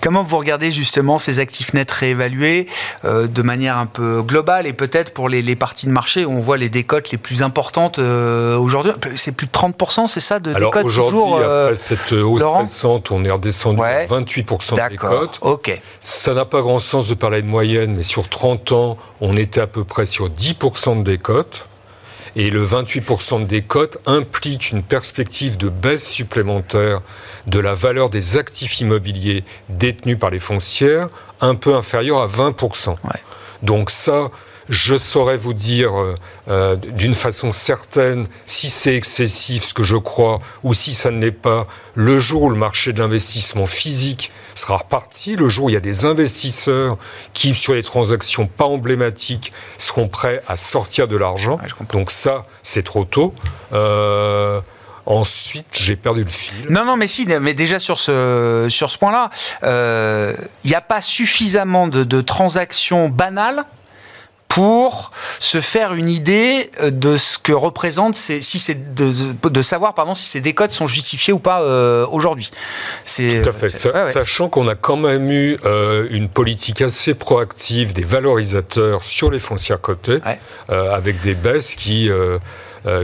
Comment 0.00 0.22
vous 0.22 0.38
regardez 0.38 0.70
justement 0.70 1.18
ces 1.18 1.38
actifs 1.38 1.72
nets 1.74 1.90
réévalués 1.90 2.66
euh, 3.04 3.26
de 3.26 3.42
manière 3.42 3.78
un 3.78 3.86
peu 3.86 4.22
globale 4.22 4.66
et 4.66 4.72
peut-être 4.72 5.12
pour 5.12 5.28
les, 5.28 5.56
parties 5.56 5.86
de 5.86 5.92
marché 5.92 6.24
où 6.24 6.32
on 6.32 6.40
voit 6.40 6.56
les 6.56 6.68
décotes 6.68 7.10
les 7.10 7.18
plus 7.18 7.42
importantes 7.42 7.98
aujourd'hui? 7.98 8.92
C'est 9.14 9.32
plus 9.32 9.46
de 9.46 9.52
30%, 9.52 10.06
c'est 10.06 10.20
ça, 10.20 10.38
de 10.38 10.54
Alors 10.54 10.72
décotes 10.72 10.82
toujours 10.82 11.38
après 11.38 11.76
cette 11.76 12.12
hausse 12.12 12.42
récente, 12.42 13.10
on 13.10 13.24
est 13.24 13.30
redescendu 13.30 13.82
à 13.82 14.04
28% 14.04 14.76
de 14.76 14.88
décotes. 14.90 15.38
ok. 15.40 15.80
Ça 16.02 16.34
n'a 16.34 16.44
pas 16.44 16.60
grand 16.60 16.78
sens 16.78 17.08
de 17.08 17.14
parler 17.14 17.42
de 17.42 17.46
moyenne, 17.46 17.94
mais 17.96 18.02
sur 18.02 18.28
30 18.28 18.72
ans, 18.72 18.98
on 19.20 19.32
était 19.34 19.60
à 19.60 19.66
peu 19.66 19.84
près 19.84 20.06
sur 20.06 20.28
10% 20.28 20.98
de 20.98 21.02
décotes. 21.02 21.66
Et 22.36 22.50
le 22.50 22.66
28% 22.66 23.42
de 23.42 23.44
décote 23.44 23.98
implique 24.06 24.70
une 24.70 24.82
perspective 24.82 25.56
de 25.56 25.68
baisse 25.68 26.08
supplémentaire 26.08 27.00
de 27.46 27.58
la 27.60 27.74
valeur 27.74 28.10
des 28.10 28.36
actifs 28.36 28.80
immobiliers 28.80 29.44
détenus 29.68 30.18
par 30.18 30.30
les 30.30 30.40
foncières, 30.40 31.08
un 31.40 31.54
peu 31.54 31.74
inférieure 31.74 32.22
à 32.22 32.26
20%. 32.26 32.96
Donc 33.62 33.90
ça, 33.90 34.30
je 34.68 34.96
saurais 34.96 35.36
vous 35.36 35.54
dire 35.54 35.94
euh, 35.94 36.14
euh, 36.48 36.76
d'une 36.76 37.14
façon 37.14 37.52
certaine 37.52 38.26
si 38.46 38.70
c'est 38.70 38.96
excessif, 38.96 39.64
ce 39.64 39.74
que 39.74 39.82
je 39.82 39.96
crois, 39.96 40.40
ou 40.62 40.74
si 40.74 40.94
ça 40.94 41.10
ne 41.10 41.20
l'est 41.20 41.30
pas, 41.30 41.66
le 41.94 42.18
jour 42.18 42.42
où 42.42 42.50
le 42.50 42.56
marché 42.56 42.92
de 42.92 43.00
l'investissement 43.00 43.66
physique 43.66 44.30
sera 44.54 44.78
reparti, 44.78 45.36
le 45.36 45.48
jour 45.48 45.66
où 45.66 45.70
il 45.70 45.72
y 45.72 45.76
a 45.76 45.80
des 45.80 46.04
investisseurs 46.04 46.96
qui, 47.32 47.54
sur 47.54 47.74
les 47.74 47.82
transactions 47.82 48.46
pas 48.46 48.64
emblématiques, 48.64 49.52
seront 49.78 50.08
prêts 50.08 50.42
à 50.48 50.56
sortir 50.56 51.08
de 51.08 51.16
l'argent. 51.16 51.58
Donc 51.92 52.10
ça, 52.10 52.46
c'est 52.62 52.82
trop 52.82 53.04
tôt. 53.04 53.34
Euh, 53.72 54.60
ensuite, 55.06 55.66
j'ai 55.72 55.96
perdu 55.96 56.24
le 56.24 56.30
fil. 56.30 56.66
Non, 56.70 56.84
non, 56.84 56.96
mais 56.96 57.06
si, 57.06 57.26
mais 57.26 57.54
déjà 57.54 57.78
sur 57.78 57.98
ce, 57.98 58.68
sur 58.70 58.90
ce 58.90 58.98
point-là, 58.98 59.30
il 60.64 60.68
n'y 60.70 60.76
a 60.76 60.80
pas 60.80 61.00
suffisamment 61.00 61.88
de, 61.88 62.04
de 62.04 62.20
transactions 62.20 63.08
banales 63.08 63.64
pour 64.54 65.10
se 65.40 65.60
faire 65.60 65.94
une 65.94 66.08
idée 66.08 66.70
euh, 66.80 66.92
de 66.92 67.16
ce 67.16 67.38
que 67.38 67.52
représente 67.52 68.14
si 68.14 68.40
c'est 68.40 68.94
de, 68.94 69.62
savoir 69.62 69.94
pardon 69.94 70.14
si 70.14 70.26
ces 70.26 70.40
décotes 70.40 70.70
sont 70.70 70.86
justifiées 70.86 71.32
ou 71.32 71.40
pas 71.40 71.62
euh, 71.62 72.06
aujourd'hui. 72.06 72.52
C'est 73.04 73.42
tout 73.42 73.48
à 73.48 73.52
fait. 73.52 73.68
Sachant 73.68 74.48
qu'on 74.48 74.68
a 74.68 74.76
quand 74.76 74.96
même 74.96 75.28
eu 75.32 75.56
euh, 75.64 76.06
une 76.10 76.28
politique 76.28 76.82
assez 76.82 77.14
proactive 77.14 77.94
des 77.94 78.04
valorisateurs 78.04 79.02
sur 79.02 79.28
les 79.28 79.40
foncières 79.40 79.80
cotées, 79.80 80.20
avec 80.68 81.20
des 81.22 81.34
baisses 81.34 81.74
qui 81.74 82.08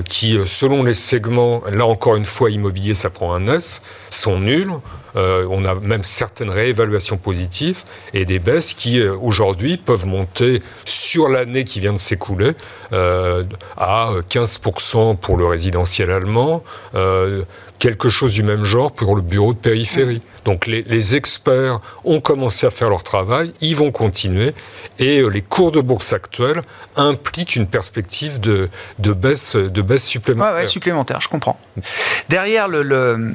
qui, 0.04 0.38
selon 0.46 0.84
les 0.84 0.94
segments, 0.94 1.62
là 1.72 1.86
encore 1.86 2.14
une 2.14 2.26
fois, 2.26 2.50
immobilier, 2.50 2.94
ça 2.94 3.10
prend 3.10 3.34
un 3.34 3.48
S, 3.48 3.82
sont 4.10 4.38
nuls. 4.38 4.70
Euh, 5.16 5.46
on 5.50 5.64
a 5.64 5.74
même 5.74 6.04
certaines 6.04 6.50
réévaluations 6.50 7.16
positives 7.16 7.82
et 8.14 8.24
des 8.24 8.38
baisses 8.38 8.74
qui, 8.74 9.00
euh, 9.00 9.14
aujourd'hui, 9.20 9.76
peuvent 9.76 10.06
monter 10.06 10.62
sur 10.84 11.28
l'année 11.28 11.64
qui 11.64 11.80
vient 11.80 11.92
de 11.92 11.98
s'écouler 11.98 12.52
euh, 12.92 13.44
à 13.76 14.12
15% 14.28 15.16
pour 15.16 15.36
le 15.36 15.46
résidentiel 15.46 16.10
allemand, 16.10 16.62
quelque 17.78 18.10
chose 18.10 18.34
du 18.34 18.42
même 18.42 18.64
genre 18.64 18.92
pour 18.92 19.16
le 19.16 19.22
bureau 19.22 19.52
de 19.54 19.58
périphérie. 19.58 20.20
Donc 20.44 20.66
les, 20.66 21.16
experts 21.16 21.80
ont 22.04 22.20
commencé 22.20 22.66
à 22.66 22.70
faire 22.70 22.90
leur 22.90 23.02
travail, 23.02 23.52
ils 23.60 23.74
vont 23.74 23.90
continuer, 23.90 24.54
et 24.98 25.22
les 25.22 25.42
cours 25.42 25.72
de 25.72 25.80
bourse 25.80 26.12
actuels 26.12 26.62
impliquent 26.96 27.56
une 27.56 27.66
perspective 27.66 28.38
de, 28.38 28.68
baisse, 28.98 29.56
de 29.56 29.82
baisse 29.82 30.04
supplémentaire. 30.04 30.54
Ouais, 30.54 30.66
supplémentaire, 30.66 31.20
je 31.20 31.28
comprends. 31.28 31.58
Derrière 32.28 32.68
le 32.68 33.34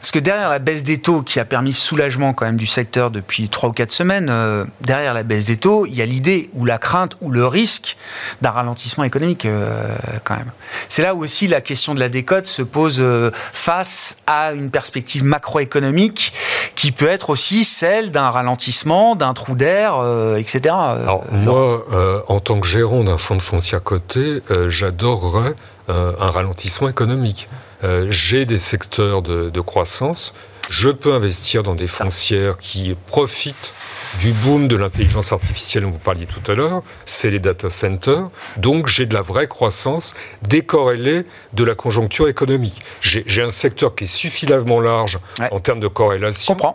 Parce 0.00 0.12
que 0.12 0.18
derrière 0.18 0.48
la 0.48 0.58
baisse 0.58 0.82
des 0.82 0.98
taux 0.98 1.20
qui 1.20 1.38
a 1.40 1.44
permis 1.44 1.74
soulagement 1.74 2.32
quand 2.32 2.46
même 2.46 2.56
du 2.56 2.66
secteur 2.66 3.10
depuis 3.10 3.50
3 3.50 3.68
ou 3.68 3.72
4 3.72 3.92
semaines, 3.92 4.28
euh, 4.30 4.64
derrière 4.80 5.12
la 5.12 5.22
baisse 5.22 5.44
des 5.44 5.58
taux, 5.58 5.84
il 5.84 5.94
y 5.94 6.00
a 6.00 6.06
l'idée 6.06 6.48
ou 6.54 6.64
la 6.64 6.78
crainte 6.78 7.16
ou 7.20 7.30
le 7.30 7.46
risque 7.46 7.98
d'un 8.40 8.50
ralentissement 8.50 9.04
économique 9.04 9.44
euh, 9.44 9.94
quand 10.24 10.36
même. 10.36 10.50
C'est 10.88 11.02
là 11.02 11.14
où 11.14 11.22
aussi 11.22 11.48
la 11.48 11.60
question 11.60 11.94
de 11.94 12.00
la 12.00 12.08
décote 12.08 12.46
se 12.46 12.62
pose 12.62 12.96
euh, 13.00 13.30
face 13.34 14.16
à 14.26 14.52
une 14.52 14.70
perspective 14.70 15.22
macroéconomique 15.22 16.32
qui 16.76 16.92
peut 16.92 17.08
être 17.08 17.28
aussi 17.28 17.64
celle 17.64 18.10
d'un 18.10 18.30
ralentissement, 18.30 19.16
d'un 19.16 19.34
trou 19.34 19.54
d'air, 19.54 19.96
etc. 20.38 20.74
Alors 20.74 21.24
moi, 21.30 21.84
en 22.28 22.40
tant 22.40 22.58
que 22.58 22.66
gérant 22.66 23.04
d'un 23.04 23.18
fonds 23.18 23.36
de 23.36 23.42
foncier 23.42 23.76
à 23.76 23.80
côté, 23.80 24.40
j'adorerais 24.68 25.54
un 25.88 26.30
ralentissement 26.30 26.88
économique. 26.88 27.48
Euh, 27.84 28.06
j'ai 28.10 28.44
des 28.46 28.58
secteurs 28.58 29.22
de, 29.22 29.50
de, 29.50 29.60
croissance, 29.60 30.34
je 30.70 30.90
peux 30.90 31.12
investir 31.12 31.62
dans 31.62 31.74
des 31.74 31.88
foncières 31.88 32.56
qui 32.56 32.94
profitent 33.06 33.72
du 34.20 34.32
boom 34.32 34.68
de 34.68 34.76
l'intelligence 34.76 35.32
artificielle 35.32 35.84
dont 35.84 35.90
vous 35.90 35.98
parliez 35.98 36.26
tout 36.26 36.50
à 36.50 36.54
l'heure, 36.54 36.82
c'est 37.04 37.30
les 37.30 37.38
data 37.38 37.70
centers. 37.70 38.24
Donc 38.56 38.86
j'ai 38.86 39.06
de 39.06 39.14
la 39.14 39.22
vraie 39.22 39.48
croissance 39.48 40.14
décorrélée 40.42 41.24
de 41.52 41.64
la 41.64 41.74
conjoncture 41.74 42.28
économique. 42.28 42.80
J'ai 43.00 43.42
un 43.42 43.50
secteur 43.50 43.94
qui 43.94 44.04
est 44.04 44.06
suffisamment 44.06 44.80
large 44.80 45.18
en 45.50 45.60
termes 45.60 45.80
de 45.80 45.88
corrélation 45.88 46.56
euh, 46.60 46.70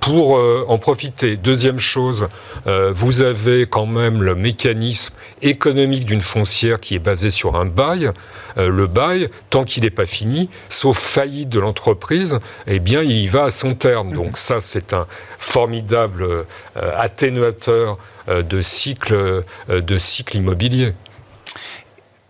pour 0.00 0.38
euh, 0.38 0.64
en 0.68 0.78
profiter. 0.78 1.36
Deuxième 1.36 1.78
chose, 1.78 2.28
euh, 2.66 2.92
vous 2.94 3.22
avez 3.22 3.66
quand 3.66 3.86
même 3.86 4.22
le 4.22 4.34
mécanisme 4.34 5.14
économique 5.42 6.04
d'une 6.04 6.20
foncière 6.20 6.80
qui 6.80 6.94
est 6.94 7.00
basé 7.00 7.30
sur 7.30 7.56
un 7.56 7.64
bail. 7.64 8.10
le 8.56 8.86
bail, 8.86 9.28
tant 9.50 9.64
qu'il 9.64 9.84
n'est 9.84 9.90
pas 9.90 10.06
fini, 10.06 10.48
sauf 10.68 10.98
faillite 10.98 11.48
de 11.48 11.60
l'entreprise, 11.60 12.40
eh 12.66 12.80
bien 12.80 13.02
il 13.02 13.28
va 13.30 13.44
à 13.44 13.50
son 13.50 13.74
terme. 13.74 14.12
Donc 14.12 14.36
ça, 14.36 14.60
c'est 14.60 14.92
un 14.92 15.06
formidable 15.38 16.44
atténuateur 16.74 17.96
de 18.26 18.60
cycle, 18.60 19.44
de 19.68 19.98
cycle 19.98 20.36
immobilier. 20.36 20.92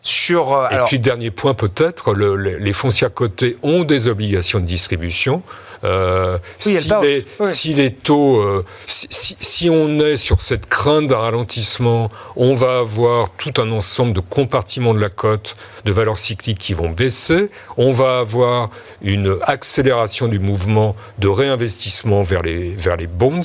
Sur, 0.03 0.69
Et 0.71 0.77
puis, 0.87 0.99
dernier 0.99 1.31
point 1.31 1.55
peut-être, 1.55 2.15
les 2.15 2.73
fonciers 2.73 3.07
à 3.07 3.11
côté 3.11 3.57
ont 3.63 3.85
des 3.85 4.09
obligations 4.09 4.61
de 4.61 4.65
distribution. 4.65 5.43
Euh, 5.85 6.39
si, 6.59 7.75
les, 7.75 7.93
taux, 7.93 8.39
euh, 8.39 8.65
si, 8.87 9.71
on 9.71 10.01
est 10.01 10.17
sur 10.17 10.41
cette 10.41 10.67
crainte 10.67 11.07
d'un 11.07 11.19
ralentissement, 11.19 12.11
on 12.37 12.53
va 12.55 12.79
avoir 12.79 13.31
tout 13.31 13.53
un 13.59 13.71
ensemble 13.71 14.13
de 14.13 14.21
compartiments 14.21 14.95
de 14.95 15.01
la 15.01 15.09
cote 15.09 15.57
de 15.85 15.93
valeurs 15.93 16.19
cycliques 16.19 16.59
qui 16.59 16.73
vont 16.73 16.91
baisser. 16.91 17.51
On 17.77 17.91
va 17.91 18.19
avoir 18.19 18.71
une 19.03 19.37
accélération 19.43 20.27
du 20.27 20.39
mouvement 20.39 20.97
de 21.19 21.29
réinvestissement 21.29 22.23
vers 22.23 22.43
les, 22.43 22.71
vers 22.71 22.97
les 22.97 23.07
bonds. 23.07 23.41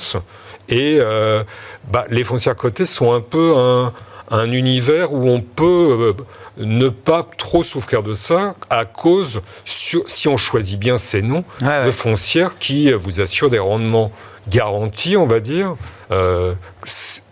Et 0.70 0.98
euh, 1.00 1.44
bah, 1.92 2.06
les 2.10 2.24
fonciers 2.24 2.52
à 2.52 2.56
côté 2.56 2.86
sont 2.86 3.14
un 3.14 3.22
peu 3.22 3.56
un, 3.58 3.94
un 4.32 4.52
univers 4.52 5.14
où 5.14 5.30
on 5.30 5.42
peut 5.42 6.16
ne 6.58 6.90
pas 6.90 7.28
trop 7.38 7.64
souffrir 7.64 8.04
de 8.04 8.14
ça 8.14 8.54
à 8.70 8.86
cause, 8.86 9.42
si 9.66 10.28
on 10.28 10.38
choisit 10.38 10.80
bien 10.80 10.98
ces 10.98 11.22
noms, 11.22 11.44
de 11.62 11.92
foncières 11.92 12.58
qui 12.58 12.92
vous 12.92 13.22
assurent 13.22 13.50
des 13.50 13.60
rendements 13.60 14.12
garantis, 14.48 15.18
on 15.18 15.26
va 15.26 15.40
dire, 15.40 15.76
euh, 16.12 16.54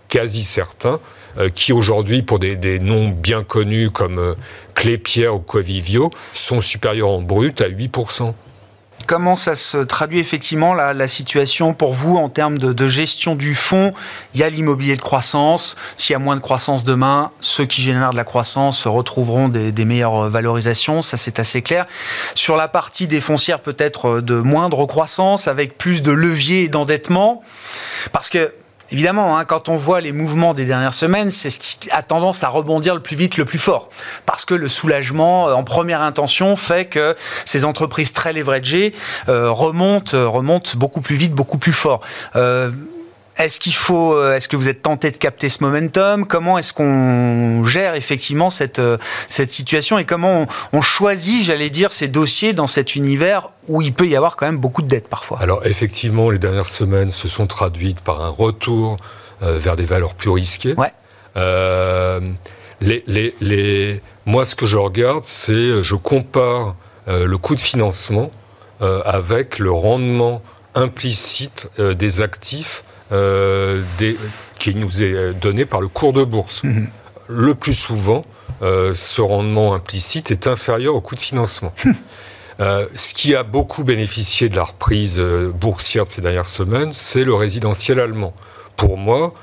quasi 0.08 0.44
certains, 0.44 1.00
euh, 1.38 1.50
qui 1.50 1.74
aujourd'hui, 1.74 2.22
pour 2.22 2.40
des, 2.40 2.80
noms 2.80 3.10
bien 3.10 3.44
connus 3.44 3.90
comme 3.90 4.20
euh, 4.20 4.34
Clépierre 4.76 5.36
ou 5.36 5.40
Covivio, 5.40 6.10
sont 6.34 6.62
supérieurs 6.62 7.10
en 7.10 7.22
brut 7.22 7.62
à 7.62 7.70
8% 7.70 8.34
comment 9.06 9.36
ça 9.36 9.56
se 9.56 9.78
traduit 9.78 10.20
effectivement 10.20 10.74
la, 10.74 10.94
la 10.94 11.08
situation 11.08 11.74
pour 11.74 11.94
vous 11.94 12.18
en 12.18 12.30
termes 12.30 12.58
de, 12.58 12.88
gestion 12.88 13.36
du 13.36 13.56
fonds? 13.56 13.94
Il 14.34 14.40
y 14.40 14.44
a 14.44 14.50
l'immobilier 14.50 14.96
de 14.96 15.02
croissance. 15.02 15.76
S'il 15.98 16.14
y 16.14 16.16
a 16.16 16.20
moins 16.20 16.36
de 16.36 16.42
croissance 16.42 16.84
demain, 16.84 17.32
ceux 17.42 17.66
qui 17.66 17.82
génèrent 17.82 18.12
de 18.12 18.18
la 18.18 18.24
croissance 18.24 18.88
retrouveront 18.88 19.50
des, 19.50 19.72
des 19.72 19.86
meilleures 19.86 20.30
valorisations. 20.30 21.02
Ça, 21.02 21.18
c'est 21.18 21.40
assez 21.40 21.62
clair. 21.62 21.86
Sur 22.36 22.56
la 22.56 22.68
partie 22.68 23.08
des 23.08 23.22
foncières, 23.22 23.60
peut-être 23.60 24.22
de 24.22 24.36
moindre 24.36 24.86
croissance, 24.86 25.48
avec 25.48 25.78
plus 25.78 26.02
de 26.02 26.12
levier 26.12 26.64
et 26.64 26.70
d'endettement. 26.70 27.44
Parce 28.12 28.30
que 28.30 28.54
Évidemment, 28.92 29.38
hein, 29.38 29.46
quand 29.46 29.70
on 29.70 29.76
voit 29.76 30.02
les 30.02 30.12
mouvements 30.12 30.54
des 30.54 30.66
dernières 30.66 30.94
semaines, 30.94 31.32
c'est 31.32 31.50
ce 31.50 31.60
qui 31.60 31.90
a 31.92 32.02
tendance 32.02 32.44
à 32.44 32.50
rebondir 32.50 32.94
le 32.94 33.00
plus 33.00 33.16
vite, 33.16 33.38
le 33.38 33.46
plus 33.46 33.60
fort. 33.60 33.90
Parce 34.26 34.44
que 34.44 34.54
le 34.54 34.68
soulagement 34.68 35.48
euh, 35.48 35.54
en 35.54 35.64
première 35.64 36.02
intention 36.02 36.56
fait 36.56 36.86
que 36.86 37.16
ces 37.46 37.64
entreprises 37.64 38.14
très 38.14 38.34
leveragées 38.34 38.94
euh, 39.30 39.50
remontent, 39.50 40.16
euh, 40.16 40.28
remontent 40.28 40.72
beaucoup 40.76 41.02
plus 41.02 41.16
vite, 41.16 41.34
beaucoup 41.34 41.58
plus 41.58 41.74
fort. 41.74 42.02
Euh, 42.36 42.72
est-ce 43.46 43.60
qu'il 43.60 43.74
faut, 43.74 44.16
euh, 44.16 44.36
est-ce 44.36 44.48
que 44.48 44.56
vous 44.56 44.68
êtes 44.68 44.82
tenté 44.82 45.12
de 45.12 45.18
capter 45.18 45.50
ce 45.50 45.64
momentum? 45.64 46.26
Comment 46.26 46.58
est-ce 46.58 46.74
qu'on 46.74 47.64
gère 47.64 47.96
effectivement 47.96 48.50
cette, 48.50 48.80
euh, 48.80 48.98
cette 49.30 49.52
situation 49.52 49.98
et 49.98 50.06
comment 50.06 50.48
on, 50.74 50.82
choisit, 50.82 51.44
j'allais 51.44 51.70
dire, 51.70 51.92
ces 51.92 52.08
dossiers 52.08 52.54
dans 52.54 52.68
cet 52.68 52.96
univers 52.96 53.50
où 53.68 53.82
il 53.82 53.94
peut 53.94 54.08
y 54.08 54.16
avoir 54.16 54.36
quand 54.36 54.46
même 54.46 54.58
beaucoup 54.58 54.82
de 54.82 54.88
dettes 54.88 55.08
parfois? 55.08 55.40
Alors 55.42 55.66
effectivement, 55.66 56.30
les 56.30 56.40
dernières 56.40 56.66
semaines 56.66 57.12
se 57.12 57.28
sont 57.28 57.48
traduites 57.48 58.02
par 58.02 58.22
un 58.22 58.30
retour 58.30 58.98
euh, 59.44 59.58
vers 59.58 59.76
des 59.76 59.86
valeurs 59.86 60.14
plus 60.16 60.30
risquées. 60.30 60.76
Ouais. 60.76 60.92
les, 62.82 63.04
les, 63.08 63.36
les... 63.40 64.02
Moi, 64.26 64.46
ce 64.46 64.56
que 64.56 64.66
je 64.66 64.78
regarde, 64.78 65.26
c'est 65.26 65.84
je 65.84 65.96
compare 65.96 66.76
le 67.08 67.38
coût 67.38 67.56
de 67.56 67.62
financement 67.62 68.32
avec 68.80 69.60
le 69.60 69.72
rendement 69.72 70.42
implicite 70.76 71.68
des 71.80 72.22
actifs 72.22 72.84
euh, 73.12 73.82
qui 74.60 74.76
nous 74.76 75.02
est 75.02 75.34
donné 75.34 75.66
par 75.66 75.82
le 75.82 75.88
cours 75.88 76.14
de 76.14 76.24
bourse. 76.24 76.64
Mhm. 76.64 76.88
Le 77.28 77.56
plus 77.56 77.74
souvent, 77.74 78.26
euh, 78.62 78.94
ce 78.94 79.22
rendement 79.22 79.74
implicite 79.74 80.32
est 80.32 80.48
inférieur 80.48 80.96
au 80.96 81.02
coût 81.02 81.16
de 81.16 81.20
financement. 81.20 81.74
Euh, 82.60 82.86
ce 82.94 83.16
qui 83.16 83.34
a 83.34 83.42
beaucoup 83.42 83.84
bénéficié 83.84 84.48
de 84.48 84.56
la 84.56 84.66
reprise 84.66 85.20
boursière 85.20 86.06
de 86.06 86.12
ces 86.12 86.22
dernières 86.22 86.46
semaines, 86.46 86.92
c'est 86.92 87.24
le 87.24 87.34
résidentiel 87.34 88.00
allemand. 88.00 88.36
Pour 88.76 88.98
moi, 88.98 89.34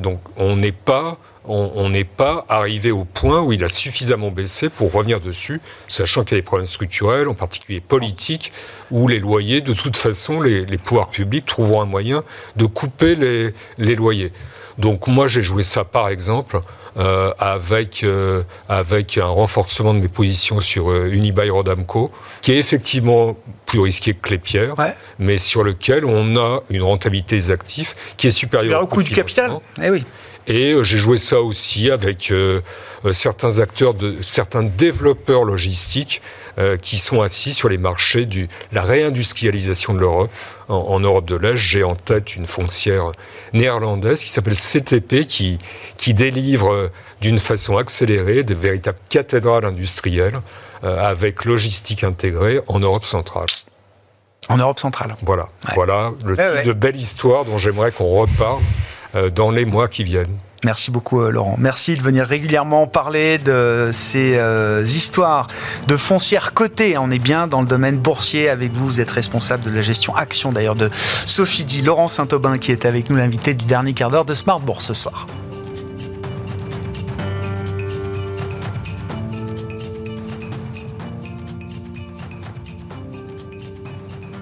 donc, 0.00 0.18
on 0.36 0.56
n'est 0.56 0.72
pas 0.72 1.18
on 1.46 1.90
n'est 1.90 2.04
pas 2.04 2.46
arrivé 2.48 2.90
au 2.90 3.04
point 3.04 3.40
où 3.42 3.52
il 3.52 3.62
a 3.64 3.68
suffisamment 3.68 4.30
baissé 4.30 4.70
pour 4.70 4.92
revenir 4.92 5.20
dessus, 5.20 5.60
sachant 5.88 6.24
qu'il 6.24 6.36
y 6.36 6.38
a 6.38 6.40
des 6.40 6.46
problèmes 6.46 6.66
structurels, 6.66 7.28
en 7.28 7.34
particulier 7.34 7.80
politiques, 7.80 8.52
où 8.90 9.08
les 9.08 9.18
loyers, 9.18 9.60
de 9.60 9.74
toute 9.74 9.96
façon, 9.96 10.40
les, 10.40 10.64
pouvoirs 10.78 11.10
publics 11.10 11.44
trouveront 11.44 11.82
un 11.82 11.86
moyen 11.86 12.22
de 12.56 12.64
couper 12.66 13.14
les, 13.14 13.94
loyers. 13.94 14.32
Donc 14.78 15.06
moi, 15.06 15.28
j'ai 15.28 15.42
joué 15.42 15.62
ça, 15.62 15.84
par 15.84 16.08
exemple, 16.08 16.60
euh, 16.96 17.32
avec, 17.38 18.04
euh, 18.04 18.42
avec 18.68 19.18
un 19.18 19.26
renforcement 19.26 19.94
de 19.94 20.00
mes 20.00 20.08
positions 20.08 20.60
sur 20.60 20.90
euh, 20.90 21.10
Unibail 21.12 21.50
Rodamco, 21.50 22.10
qui 22.40 22.52
est 22.52 22.58
effectivement 22.58 23.36
plus 23.66 23.80
risqué 23.80 24.14
que 24.14 24.22
Clépierre, 24.22 24.74
mais 25.18 25.38
sur 25.38 25.62
lequel 25.62 26.04
on 26.04 26.36
a 26.36 26.62
une 26.70 26.82
rentabilité 26.82 27.36
des 27.36 27.50
actifs 27.50 27.94
qui 28.16 28.28
est 28.28 28.32
supérieure 28.32 28.82
au 28.82 28.86
coût 28.86 29.02
du 29.02 29.12
capital. 29.12 29.52
Eh 29.82 29.90
oui. 29.90 30.04
Et 30.46 30.72
euh, 30.72 30.82
j'ai 30.82 30.98
joué 30.98 31.18
ça 31.18 31.40
aussi 31.40 31.90
avec 31.90 32.30
euh, 32.30 32.60
euh, 33.04 33.12
certains 33.12 33.58
acteurs, 33.58 33.94
de, 33.94 34.16
certains 34.22 34.62
développeurs 34.62 35.44
logistiques 35.44 36.22
qui 36.82 36.98
sont 36.98 37.20
assis 37.20 37.52
sur 37.52 37.68
les 37.68 37.78
marchés 37.78 38.26
de 38.26 38.46
la 38.70 38.82
réindustrialisation 38.82 39.92
de 39.92 39.98
l'Europe. 39.98 40.30
En, 40.68 41.00
Europe 41.00 41.24
de 41.24 41.34
l'Est, 41.34 41.56
j'ai 41.56 41.82
en 41.82 41.96
tête 41.96 42.36
une 42.36 42.46
foncière 42.46 43.10
néerlandaise 43.52 44.22
qui 44.22 44.30
s'appelle 44.30 44.54
CTP, 44.54 45.26
qui, 45.26 45.58
qui 45.96 46.14
délivre 46.14 46.92
d'une 47.20 47.40
façon 47.40 47.76
accélérée 47.76 48.44
des 48.44 48.54
véritables 48.54 49.00
cathédrales 49.08 49.64
industrielles 49.64 50.40
avec 50.84 51.44
logistique 51.44 52.04
intégrée 52.04 52.60
en 52.68 52.78
Europe 52.78 53.04
centrale. 53.04 53.48
En 54.48 54.56
Europe 54.56 54.78
centrale. 54.78 55.16
Voilà, 55.22 55.48
voilà 55.74 56.12
le 56.24 56.36
type 56.36 56.66
de 56.66 56.72
belle 56.72 56.96
histoire 56.96 57.44
dont 57.44 57.58
j'aimerais 57.58 57.90
qu'on 57.90 58.20
reparle 58.20 58.62
dans 59.34 59.50
les 59.50 59.64
mois 59.64 59.88
qui 59.88 60.04
viennent. 60.04 60.36
Merci 60.64 60.90
beaucoup 60.90 61.20
euh, 61.20 61.30
Laurent. 61.30 61.56
Merci 61.58 61.96
de 61.96 62.02
venir 62.02 62.24
régulièrement 62.24 62.86
parler 62.86 63.38
de 63.38 63.90
ces 63.92 64.36
euh, 64.38 64.82
histoires 64.84 65.48
de 65.86 65.96
foncières 65.96 66.54
cotées. 66.54 66.96
On 66.96 67.10
est 67.10 67.18
bien 67.18 67.46
dans 67.46 67.60
le 67.60 67.66
domaine 67.66 67.98
boursier 67.98 68.48
avec 68.48 68.72
vous. 68.72 68.86
Vous 68.86 69.00
êtes 69.00 69.10
responsable 69.10 69.62
de 69.62 69.70
la 69.70 69.82
gestion 69.82 70.16
action 70.16 70.52
d'ailleurs 70.52 70.74
de 70.74 70.90
Sophie 71.26 71.64
Di. 71.64 71.82
Laurent 71.82 72.08
Saint-Aubin 72.08 72.58
qui 72.58 72.72
est 72.72 72.86
avec 72.86 73.10
nous, 73.10 73.16
l'invité 73.16 73.52
du 73.52 73.66
dernier 73.66 73.92
quart 73.92 74.10
d'heure 74.10 74.24
de 74.24 74.34
Smart 74.34 74.60
Bourse 74.60 74.86
ce 74.86 74.94
soir. 74.94 75.26